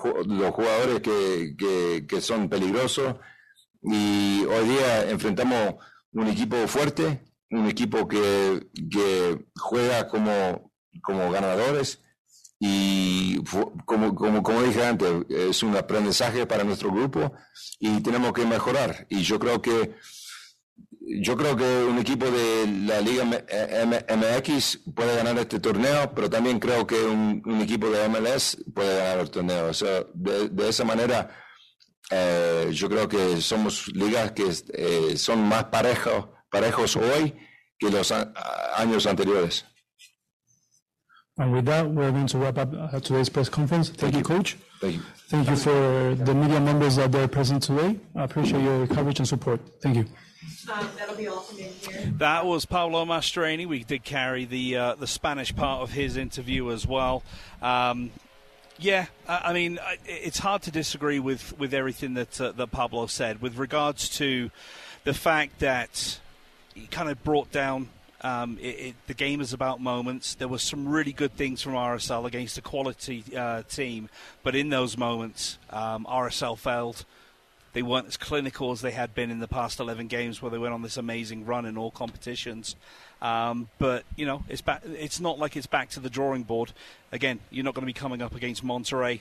jugadores 0.52 1.00
que, 1.00 2.20
son 2.20 2.50
peligrosos 2.50 3.16
y 3.82 4.44
hoy 4.44 4.68
día 4.68 5.10
enfrentamos 5.10 5.76
un 6.12 6.28
equipo 6.28 6.56
fuerte, 6.68 7.24
un 7.50 7.66
equipo 7.68 8.06
que, 8.06 8.68
que 8.90 9.46
juega 9.56 10.08
como, 10.08 10.72
como 11.02 11.30
ganadores 11.30 12.02
y 12.58 13.29
como, 13.84 14.14
como, 14.14 14.42
como 14.42 14.62
dije 14.62 14.84
antes, 14.84 15.08
es 15.28 15.62
un 15.62 15.76
aprendizaje 15.76 16.46
para 16.46 16.64
nuestro 16.64 16.90
grupo 16.90 17.32
y 17.78 18.00
tenemos 18.00 18.32
que 18.32 18.44
mejorar. 18.44 19.06
Y 19.08 19.22
yo 19.22 19.38
creo 19.38 19.60
que 19.60 19.94
yo 21.00 21.36
creo 21.36 21.56
que 21.56 21.84
un 21.84 21.98
equipo 21.98 22.30
de 22.30 22.66
la 22.86 23.00
Liga 23.00 23.24
MX 23.24 24.80
puede 24.94 25.16
ganar 25.16 25.36
este 25.38 25.58
torneo, 25.58 26.12
pero 26.14 26.30
también 26.30 26.60
creo 26.60 26.86
que 26.86 27.02
un, 27.02 27.60
equipo 27.60 27.88
de 27.90 28.08
MLS 28.08 28.58
puede 28.72 28.96
ganar 28.96 29.18
el 29.20 29.30
torneo. 29.30 29.70
De, 30.14 30.68
esa 30.68 30.84
manera, 30.84 31.30
eh, 32.10 32.68
yo 32.72 32.88
creo 32.88 33.08
que 33.08 33.40
somos 33.40 33.88
ligas 33.88 34.32
que 34.32 34.52
eh, 34.72 35.16
son 35.16 35.48
más 35.48 35.64
parejos, 35.64 36.28
parejos 36.50 36.96
hoy 36.96 37.34
que 37.78 37.90
los 37.90 38.12
años 38.12 39.06
anteriores. 39.06 39.64
And 41.40 41.52
with 41.52 41.64
that, 41.64 41.88
we're 41.88 42.10
going 42.10 42.26
to 42.26 42.38
wrap 42.38 42.58
up 42.58 42.68
uh, 42.74 43.00
today's 43.00 43.30
press 43.30 43.48
conference. 43.48 43.88
Thank, 43.88 44.12
Thank 44.12 44.16
you, 44.16 44.22
Coach. 44.22 44.58
Thank 44.78 44.96
you. 44.96 45.02
Thank 45.28 45.48
you 45.48 45.56
for 45.56 46.14
the 46.14 46.34
media 46.34 46.60
members 46.60 46.96
that 46.96 47.14
are 47.14 47.26
present 47.28 47.62
today. 47.62 47.98
I 48.14 48.24
appreciate 48.24 48.62
your 48.62 48.86
coverage 48.86 49.20
and 49.20 49.26
support. 49.26 49.58
Thank 49.80 49.96
you. 49.96 50.04
Um, 50.70 50.86
that'll 50.98 51.16
be 51.16 51.28
all 51.28 51.40
from 51.40 51.56
me 51.56 51.62
here. 51.62 52.12
That 52.18 52.44
was 52.44 52.66
Pablo 52.66 53.06
Mastroeni. 53.06 53.66
We 53.66 53.84
did 53.84 54.04
carry 54.04 54.44
the 54.44 54.76
uh, 54.76 54.94
the 54.96 55.06
Spanish 55.06 55.56
part 55.56 55.80
of 55.80 55.92
his 55.92 56.18
interview 56.18 56.70
as 56.72 56.86
well. 56.86 57.22
Um, 57.62 58.10
yeah, 58.78 59.06
I 59.26 59.54
mean, 59.54 59.78
it's 60.04 60.38
hard 60.38 60.62
to 60.62 60.70
disagree 60.70 61.20
with, 61.20 61.58
with 61.58 61.72
everything 61.72 62.14
that 62.14 62.38
uh, 62.38 62.52
that 62.52 62.70
Pablo 62.70 63.06
said 63.06 63.40
with 63.40 63.56
regards 63.56 64.10
to 64.18 64.50
the 65.04 65.14
fact 65.14 65.60
that 65.60 66.20
he 66.74 66.86
kind 66.86 67.08
of 67.08 67.22
brought 67.24 67.50
down 67.50 67.88
um, 68.22 68.58
it, 68.60 68.66
it, 68.66 68.94
the 69.06 69.14
game 69.14 69.40
is 69.40 69.52
about 69.52 69.80
moments. 69.80 70.34
There 70.34 70.48
were 70.48 70.58
some 70.58 70.88
really 70.88 71.12
good 71.12 71.32
things 71.32 71.62
from 71.62 71.72
RSL 71.72 72.26
against 72.26 72.58
a 72.58 72.62
quality 72.62 73.24
uh, 73.36 73.62
team, 73.62 74.08
but 74.42 74.54
in 74.54 74.68
those 74.68 74.98
moments, 74.98 75.58
um, 75.70 76.06
RSL 76.08 76.58
failed. 76.58 77.04
They 77.72 77.82
weren't 77.82 78.08
as 78.08 78.16
clinical 78.16 78.72
as 78.72 78.80
they 78.80 78.90
had 78.90 79.14
been 79.14 79.30
in 79.30 79.38
the 79.38 79.46
past 79.46 79.78
11 79.78 80.08
games, 80.08 80.42
where 80.42 80.50
they 80.50 80.58
went 80.58 80.74
on 80.74 80.82
this 80.82 80.96
amazing 80.96 81.46
run 81.46 81.64
in 81.64 81.78
all 81.78 81.90
competitions. 81.92 82.74
Um, 83.22 83.68
but 83.78 84.04
you 84.16 84.26
know, 84.26 84.44
it's 84.48 84.60
back. 84.60 84.82
It's 84.84 85.20
not 85.20 85.38
like 85.38 85.56
it's 85.56 85.66
back 85.66 85.90
to 85.90 86.00
the 86.00 86.10
drawing 86.10 86.42
board. 86.42 86.72
Again, 87.12 87.38
you're 87.50 87.64
not 87.64 87.74
going 87.74 87.82
to 87.82 87.86
be 87.86 87.92
coming 87.92 88.22
up 88.22 88.34
against 88.34 88.64
Monterrey 88.64 89.20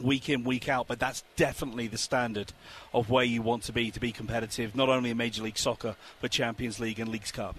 week 0.00 0.28
in, 0.28 0.44
week 0.44 0.68
out, 0.68 0.86
but 0.86 0.98
that's 0.98 1.24
definitely 1.36 1.88
the 1.88 1.98
standard 1.98 2.52
of 2.94 3.10
where 3.10 3.24
you 3.24 3.42
want 3.42 3.64
to 3.64 3.72
be 3.72 3.90
to 3.90 4.00
be 4.00 4.12
competitive, 4.12 4.74
not 4.74 4.88
only 4.88 5.10
in 5.10 5.16
Major 5.16 5.42
League 5.42 5.58
Soccer, 5.58 5.96
but 6.20 6.30
Champions 6.30 6.80
League 6.80 6.98
and 6.98 7.10
Leagues 7.10 7.32
Cup. 7.32 7.56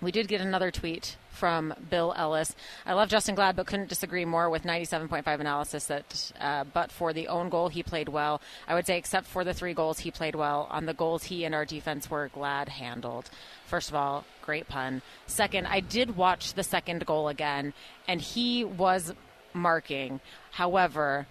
We 0.00 0.12
did 0.12 0.28
get 0.28 0.40
another 0.40 0.70
tweet 0.70 1.16
from 1.30 1.74
Bill 1.90 2.14
Ellis. 2.16 2.54
I 2.86 2.92
love 2.92 3.08
Justen 3.08 3.34
Glad, 3.34 3.56
but 3.56 3.66
couldn't 3.66 3.88
disagree 3.88 4.24
more 4.24 4.48
with 4.48 4.62
97.5 4.62 5.40
analysis 5.40 5.86
that, 5.86 6.32
uh, 6.40 6.64
but 6.64 6.92
for 6.92 7.12
the 7.12 7.26
own 7.26 7.48
goal, 7.48 7.68
he 7.68 7.82
played 7.82 8.08
well. 8.08 8.40
I 8.68 8.74
would 8.74 8.86
say, 8.86 8.96
except 8.96 9.26
for 9.26 9.42
the 9.42 9.54
three 9.54 9.74
goals, 9.74 10.00
he 10.00 10.12
played 10.12 10.36
well. 10.36 10.68
On 10.70 10.86
the 10.86 10.94
goals, 10.94 11.24
he 11.24 11.44
and 11.44 11.54
our 11.54 11.64
defense 11.64 12.08
were 12.08 12.28
glad 12.28 12.68
handled. 12.68 13.28
First 13.66 13.88
of 13.88 13.96
all, 13.96 14.24
great 14.40 14.68
pun. 14.68 15.02
Second, 15.26 15.66
I 15.66 15.80
did 15.80 16.16
watch 16.16 16.54
the 16.54 16.62
second 16.62 17.04
goal 17.04 17.28
again, 17.28 17.74
and 18.06 18.20
he 18.20 18.64
was 18.64 19.12
marking. 19.52 20.20
However, 20.52 21.26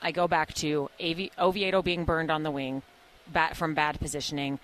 I 0.00 0.10
go 0.10 0.26
back 0.26 0.54
to 0.54 0.88
Oviedo 1.38 1.82
being 1.82 2.04
burned 2.04 2.30
on 2.30 2.44
the 2.44 2.50
wing 2.50 2.82
bat 3.26 3.56
from 3.56 3.74
bad 3.74 3.98
positioning. 4.00 4.58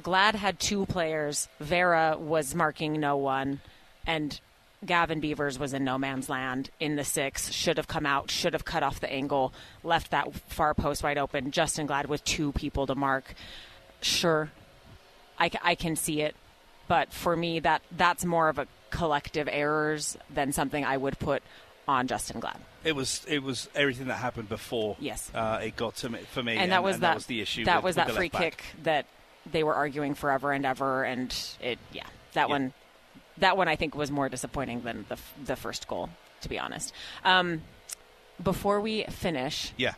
Glad 0.00 0.34
had 0.34 0.58
two 0.58 0.86
players. 0.86 1.48
Vera 1.60 2.16
was 2.18 2.54
marking 2.54 3.00
no 3.00 3.16
one, 3.16 3.60
and 4.06 4.40
Gavin 4.84 5.20
Beavers 5.20 5.58
was 5.58 5.74
in 5.74 5.84
no 5.84 5.98
man's 5.98 6.28
land 6.28 6.70
in 6.80 6.96
the 6.96 7.04
six. 7.04 7.50
Should 7.52 7.76
have 7.76 7.88
come 7.88 8.06
out. 8.06 8.30
Should 8.30 8.52
have 8.54 8.64
cut 8.64 8.82
off 8.82 9.00
the 9.00 9.12
angle. 9.12 9.52
Left 9.82 10.10
that 10.10 10.34
far 10.34 10.74
post 10.74 11.02
wide 11.02 11.18
open. 11.18 11.50
Justen 11.50 11.86
Glad 11.86 12.06
with 12.06 12.24
two 12.24 12.52
people 12.52 12.86
to 12.86 12.94
mark. 12.94 13.34
Sure, 14.00 14.50
I, 15.38 15.50
I 15.62 15.74
can 15.74 15.96
see 15.96 16.22
it, 16.22 16.34
but 16.88 17.12
for 17.12 17.36
me, 17.36 17.60
that 17.60 17.82
that's 17.96 18.24
more 18.24 18.48
of 18.48 18.58
a 18.58 18.66
collective 18.90 19.48
errors 19.50 20.16
than 20.32 20.52
something 20.52 20.84
I 20.84 20.96
would 20.96 21.18
put 21.18 21.42
on 21.86 22.08
Justen 22.08 22.40
Glad. 22.40 22.58
It 22.84 22.96
was 22.96 23.22
it 23.28 23.42
was 23.42 23.68
everything 23.74 24.06
that 24.06 24.14
happened 24.14 24.48
before. 24.48 24.96
Yes, 24.98 25.30
uh, 25.34 25.60
it 25.62 25.76
got 25.76 25.96
to 25.96 26.08
me 26.08 26.20
for 26.32 26.42
me, 26.42 26.56
and 26.56 26.72
that 26.72 26.82
was 26.82 26.94
and 26.94 27.02
that, 27.02 27.08
that 27.08 27.14
was 27.16 27.26
the 27.26 27.42
issue. 27.42 27.64
That 27.66 27.78
with, 27.78 27.84
was 27.84 27.96
that 27.96 28.10
free 28.12 28.30
kick 28.30 28.62
that 28.84 29.04
they 29.50 29.62
were 29.64 29.74
arguing 29.74 30.14
forever 30.14 30.52
and 30.52 30.64
ever, 30.66 31.04
and 31.04 31.34
it 31.60 31.78
yeah 31.92 32.06
that 32.34 32.48
one 32.48 32.72
that 33.38 33.56
one 33.56 33.68
I 33.68 33.76
think 33.76 33.94
was 33.94 34.10
more 34.10 34.28
disappointing 34.28 34.82
than 34.82 35.06
the 35.08 35.16
the 35.44 35.56
first 35.56 35.88
goal, 35.88 36.10
to 36.42 36.48
be 36.48 36.58
honest. 36.58 36.92
Um, 37.24 37.62
before 38.42 38.80
we 38.80 39.04
finish, 39.04 39.72
Yeah. 39.76 39.94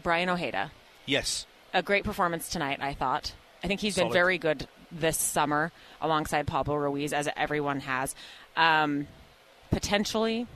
Braian 0.00 0.28
Ojeda, 0.28 0.72
Yes. 1.06 1.46
a 1.72 1.82
great 1.82 2.04
performance 2.04 2.48
tonight. 2.48 2.78
I 2.80 2.92
thought. 2.94 3.32
I 3.64 3.68
think 3.68 3.80
he's 3.80 3.94
Solid. 3.94 4.08
been 4.08 4.12
very 4.12 4.38
good 4.38 4.68
this 4.92 5.16
summer 5.16 5.72
alongside 6.00 6.46
Pablo 6.46 6.76
Ruiz, 6.76 7.12
as 7.12 7.28
everyone 7.36 7.80
has. 7.80 8.14
Um, 8.56 9.08
potentially 9.70 10.46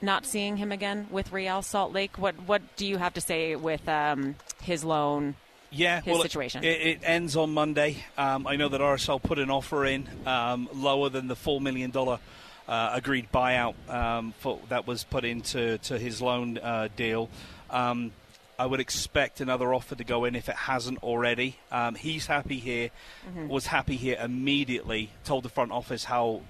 not 0.00 0.26
seeing 0.26 0.56
him 0.58 0.70
again 0.72 1.08
with 1.10 1.32
Real 1.32 1.62
Salt 1.62 1.92
Lake. 1.92 2.18
What 2.18 2.34
what 2.46 2.62
do 2.76 2.86
you 2.86 2.98
have 2.98 3.14
to 3.14 3.20
say 3.20 3.56
with 3.56 3.88
um, 3.88 4.36
his 4.62 4.84
loan? 4.84 5.34
Yeah, 5.70 6.00
his 6.00 6.12
well, 6.12 6.22
situation. 6.22 6.64
It, 6.64 6.80
it 6.80 7.00
ends 7.02 7.36
on 7.36 7.52
Monday. 7.52 8.04
Um, 8.16 8.46
I 8.46 8.56
know 8.56 8.68
that 8.68 8.80
RSL 8.80 9.22
put 9.22 9.38
an 9.38 9.50
offer 9.50 9.84
in 9.84 10.08
um, 10.26 10.68
lower 10.72 11.08
than 11.08 11.28
the 11.28 11.36
four 11.36 11.60
million 11.60 11.90
dollar 11.90 12.18
uh, 12.68 12.90
agreed 12.94 13.28
buyout 13.32 13.74
um, 13.88 14.32
for, 14.38 14.58
that 14.68 14.86
was 14.86 15.04
put 15.04 15.24
into 15.24 15.78
to 15.78 15.98
his 15.98 16.20
loan 16.22 16.58
uh, 16.58 16.88
deal. 16.96 17.28
Um, 17.70 18.12
I 18.58 18.64
would 18.64 18.80
expect 18.80 19.40
another 19.40 19.74
offer 19.74 19.94
to 19.94 20.04
go 20.04 20.24
in 20.24 20.34
if 20.34 20.48
it 20.48 20.54
hasn't 20.56 21.02
already. 21.02 21.58
Um, 21.70 21.94
he's 21.94 22.26
happy 22.26 22.58
here, 22.58 22.90
Mhm. 23.28 23.48
was 23.48 23.66
happy 23.66 23.96
here 23.96 24.16
immediately. 24.18 25.10
Told 25.24 25.44
the 25.44 25.50
front 25.50 25.72
office 25.72 26.04
how 26.04 26.40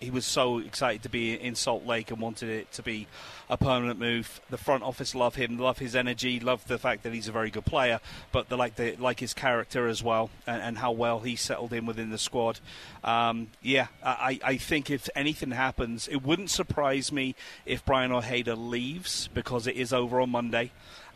he 0.00 0.10
was 0.10 0.26
so 0.26 0.58
excited 0.58 1.02
to 1.02 1.08
be 1.08 1.34
in 1.34 1.54
Salt 1.54 1.86
Lake 1.86 2.10
and 2.10 2.20
wanted 2.20 2.48
it 2.48 2.72
to 2.72 2.82
be 2.82 3.06
a 3.48 3.56
permanent 3.56 3.98
move. 3.98 4.40
The 4.50 4.58
front 4.58 4.82
office 4.82 5.14
love 5.14 5.34
him, 5.34 5.58
love 5.58 5.78
his 5.78 5.94
energy, 5.94 6.40
love 6.40 6.66
the 6.66 6.78
fact 6.78 7.02
that 7.02 7.12
he's 7.12 7.28
a 7.28 7.32
very 7.32 7.50
good 7.50 7.64
player, 7.64 8.00
but 8.32 8.48
they 8.48 8.56
like 8.56 8.76
the 8.76 8.96
like 8.96 9.20
his 9.20 9.34
character 9.34 9.86
as 9.86 10.02
well 10.02 10.30
and, 10.46 10.62
and 10.62 10.78
how 10.78 10.92
well 10.92 11.20
he 11.20 11.36
settled 11.36 11.72
in 11.72 11.86
within 11.86 12.10
the 12.10 12.18
squad. 12.18 12.60
Um, 13.02 13.48
yeah, 13.62 13.88
I, 14.02 14.38
I 14.44 14.56
think 14.56 14.90
if 14.90 15.08
anything 15.14 15.50
happens, 15.50 16.08
it 16.08 16.22
wouldn't 16.22 16.50
surprise 16.50 17.12
me 17.12 17.34
if 17.66 17.84
Braian 17.84 18.12
Ojeda 18.12 18.56
leaves 18.56 19.28
because 19.34 19.66
it 19.66 19.76
is 19.76 19.92
over 19.92 20.20
on 20.20 20.30
Monday, 20.30 20.72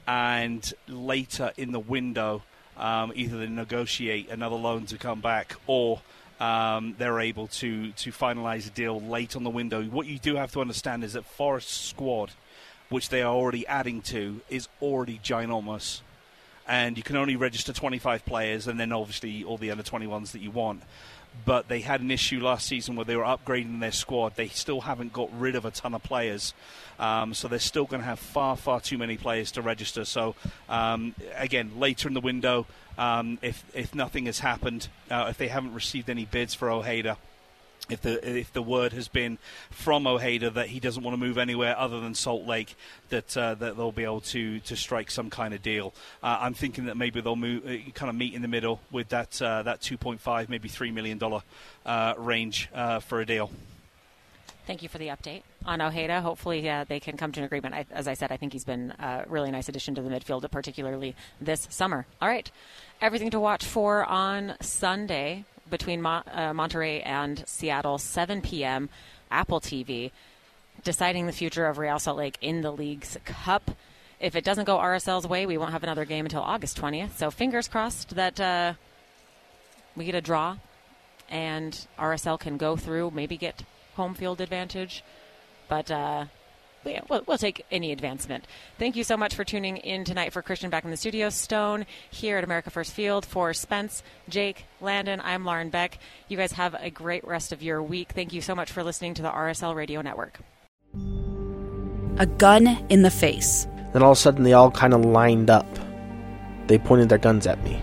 and 0.06 0.72
later 0.86 1.52
in 1.56 1.72
the 1.72 1.80
window, 1.80 2.42
um, 2.76 3.12
either 3.14 3.38
they 3.38 3.48
negotiate 3.48 4.30
another 4.30 4.56
loan 4.56 4.86
to 4.86 4.96
come 4.96 5.20
back 5.20 5.56
or 5.66 6.00
um, 6.40 6.94
they're 6.98 7.20
able 7.20 7.48
to 7.48 7.92
to 7.92 8.12
finalise 8.12 8.66
a 8.66 8.70
deal 8.70 9.00
late 9.00 9.36
on 9.36 9.44
the 9.44 9.50
window. 9.50 9.82
What 9.84 10.06
you 10.06 10.18
do 10.18 10.36
have 10.36 10.52
to 10.52 10.60
understand 10.60 11.04
is 11.04 11.14
that 11.14 11.24
Forest's 11.24 11.88
squad, 11.88 12.30
which 12.88 13.08
they 13.08 13.22
are 13.22 13.34
already 13.34 13.66
adding 13.66 14.02
to, 14.02 14.40
is 14.48 14.68
already 14.80 15.18
ginormous, 15.22 16.00
and 16.66 16.96
you 16.96 17.02
can 17.02 17.16
only 17.16 17.36
register 17.36 17.72
25 17.72 18.24
players, 18.24 18.66
and 18.66 18.78
then 18.78 18.92
obviously 18.92 19.42
all 19.42 19.56
the 19.56 19.70
under 19.70 19.82
21s 19.82 20.32
that 20.32 20.40
you 20.40 20.50
want. 20.50 20.82
But 21.44 21.68
they 21.68 21.80
had 21.80 22.00
an 22.00 22.10
issue 22.10 22.40
last 22.40 22.66
season 22.66 22.94
where 22.94 23.04
they 23.04 23.16
were 23.16 23.22
upgrading 23.22 23.80
their 23.80 23.92
squad. 23.92 24.36
They 24.36 24.48
still 24.48 24.82
haven't 24.82 25.12
got 25.12 25.30
rid 25.38 25.54
of 25.56 25.64
a 25.64 25.70
ton 25.70 25.94
of 25.94 26.02
players, 26.02 26.52
um, 26.98 27.32
so 27.32 27.48
they're 27.48 27.58
still 27.58 27.86
going 27.86 28.02
to 28.02 28.06
have 28.06 28.18
far, 28.18 28.56
far 28.56 28.80
too 28.80 28.98
many 28.98 29.16
players 29.16 29.52
to 29.52 29.62
register. 29.62 30.04
So 30.04 30.34
um, 30.68 31.14
again, 31.36 31.78
later 31.78 32.08
in 32.08 32.14
the 32.14 32.20
window, 32.20 32.66
um, 32.98 33.38
if 33.40 33.64
if 33.72 33.94
nothing 33.94 34.26
has 34.26 34.40
happened, 34.40 34.88
uh, 35.10 35.26
if 35.30 35.38
they 35.38 35.48
haven't 35.48 35.72
received 35.72 36.10
any 36.10 36.26
bids 36.26 36.54
for 36.54 36.70
Ojeda, 36.70 37.16
if 37.88 38.02
the 38.02 38.38
if 38.38 38.52
the 38.52 38.62
word 38.62 38.92
has 38.92 39.08
been 39.08 39.38
from 39.70 40.06
Ojeda 40.06 40.50
that 40.50 40.68
he 40.68 40.80
doesn't 40.80 41.02
want 41.02 41.14
to 41.14 41.18
move 41.18 41.38
anywhere 41.38 41.76
other 41.78 42.00
than 42.00 42.14
Salt 42.14 42.46
Lake, 42.46 42.76
that 43.08 43.36
uh, 43.36 43.54
that 43.54 43.76
they'll 43.76 43.92
be 43.92 44.04
able 44.04 44.20
to 44.20 44.60
to 44.60 44.76
strike 44.76 45.10
some 45.10 45.30
kind 45.30 45.54
of 45.54 45.62
deal. 45.62 45.94
Uh, 46.22 46.38
I'm 46.40 46.54
thinking 46.54 46.86
that 46.86 46.96
maybe 46.96 47.20
they'll 47.20 47.36
move, 47.36 47.66
uh, 47.66 47.90
kind 47.94 48.10
of 48.10 48.16
meet 48.16 48.34
in 48.34 48.42
the 48.42 48.48
middle 48.48 48.80
with 48.90 49.08
that 49.08 49.40
uh, 49.40 49.62
that 49.62 49.80
2.5, 49.80 50.48
maybe 50.48 50.68
three 50.68 50.90
million 50.90 51.18
dollar 51.18 51.42
uh, 51.86 52.14
range 52.16 52.68
for 53.00 53.20
a 53.20 53.26
deal. 53.26 53.50
Thank 54.68 54.82
you 54.82 54.90
for 54.90 54.98
the 54.98 55.08
update 55.08 55.44
on 55.64 55.80
Ojeda. 55.80 56.20
Hopefully, 56.20 56.68
uh, 56.68 56.84
they 56.86 57.00
can 57.00 57.16
come 57.16 57.32
to 57.32 57.40
an 57.40 57.46
agreement. 57.46 57.74
I, 57.74 57.86
as 57.90 58.06
I 58.06 58.12
said, 58.12 58.30
I 58.30 58.36
think 58.36 58.52
he's 58.52 58.66
been 58.66 58.90
a 58.98 59.24
really 59.26 59.50
nice 59.50 59.70
addition 59.70 59.94
to 59.94 60.02
the 60.02 60.10
midfield, 60.10 60.48
particularly 60.50 61.16
this 61.40 61.66
summer. 61.70 62.04
All 62.20 62.28
right, 62.28 62.50
everything 63.00 63.30
to 63.30 63.40
watch 63.40 63.64
for 63.64 64.04
on 64.04 64.56
Sunday 64.60 65.46
between 65.70 66.04
uh, 66.04 66.22
Monterrey 66.52 67.02
and 67.04 67.42
Seattle, 67.46 67.98
7 67.98 68.40
p.m. 68.42 68.88
Apple 69.30 69.60
TV, 69.60 70.10
deciding 70.84 71.26
the 71.26 71.32
future 71.32 71.66
of 71.66 71.78
Real 71.78 71.98
Salt 71.98 72.18
Lake 72.18 72.38
in 72.40 72.62
the 72.62 72.70
Leagues 72.70 73.16
Cup. 73.24 73.70
If 74.20 74.34
it 74.34 74.44
doesn't 74.44 74.64
go 74.64 74.78
RSL's 74.78 75.26
way, 75.26 75.46
we 75.46 75.58
won't 75.58 75.72
have 75.72 75.82
another 75.82 76.04
game 76.04 76.24
until 76.24 76.42
August 76.42 76.80
20th. 76.80 77.16
So 77.16 77.30
fingers 77.30 77.68
crossed 77.68 78.16
that 78.16 78.40
uh, 78.40 78.74
we 79.94 80.04
get 80.04 80.14
a 80.14 80.20
draw 80.20 80.56
and 81.30 81.86
RSL 81.98 82.40
can 82.40 82.56
go 82.56 82.76
through, 82.76 83.12
maybe 83.12 83.36
get 83.36 83.62
home 83.94 84.14
field 84.14 84.40
advantage. 84.40 85.04
But, 85.68 85.90
uh, 85.90 86.24
we'll, 86.84 87.22
we'll 87.26 87.38
take 87.38 87.64
any 87.70 87.92
advancement. 87.92 88.46
Thank 88.78 88.96
you 88.96 89.04
so 89.04 89.16
much 89.16 89.34
for 89.34 89.44
tuning 89.44 89.76
in 89.78 90.04
tonight 90.04 90.32
for 90.32 90.42
Christian 90.42 90.70
back 90.70 90.84
in 90.84 90.90
the 90.90 90.96
studio. 90.96 91.30
Stone 91.30 91.86
here 92.10 92.38
at 92.38 92.44
America 92.44 92.70
First 92.70 92.92
Field 92.92 93.24
for 93.26 93.52
Spence, 93.54 94.02
Jake, 94.28 94.64
Landon. 94.80 95.20
I'm 95.22 95.44
Lauren 95.44 95.70
Beck. 95.70 95.98
You 96.28 96.36
guys 96.36 96.52
have 96.52 96.74
a 96.78 96.90
great 96.90 97.26
rest 97.26 97.52
of 97.52 97.62
your 97.62 97.82
week. 97.82 98.12
Thank 98.12 98.32
you 98.32 98.40
so 98.40 98.54
much 98.54 98.70
for 98.70 98.82
listening 98.82 99.14
to 99.14 99.22
the 99.22 99.30
RSL 99.30 99.74
Radio 99.74 100.02
Network. 100.02 100.38
A 102.18 102.26
gun 102.26 102.66
in 102.88 103.02
the 103.02 103.10
face. 103.10 103.66
Then 103.92 104.02
all 104.02 104.12
of 104.12 104.18
a 104.18 104.20
sudden, 104.20 104.44
they 104.44 104.52
all 104.52 104.70
kind 104.70 104.92
of 104.92 105.04
lined 105.04 105.50
up. 105.50 105.66
They 106.66 106.78
pointed 106.78 107.08
their 107.08 107.18
guns 107.18 107.46
at 107.46 107.62
me. 107.64 107.80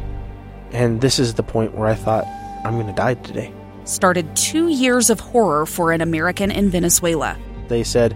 And 0.71 1.01
this 1.01 1.19
is 1.19 1.35
the 1.35 1.43
point 1.43 1.73
where 1.73 1.87
I 1.87 1.95
thought, 1.95 2.25
I'm 2.65 2.73
going 2.73 2.87
to 2.87 2.93
die 2.93 3.13
today. 3.15 3.53
Started 3.85 4.35
two 4.35 4.67
years 4.67 5.09
of 5.09 5.19
horror 5.19 5.65
for 5.65 5.91
an 5.91 6.01
American 6.01 6.51
in 6.51 6.69
Venezuela. 6.69 7.37
They 7.67 7.83
said, 7.83 8.15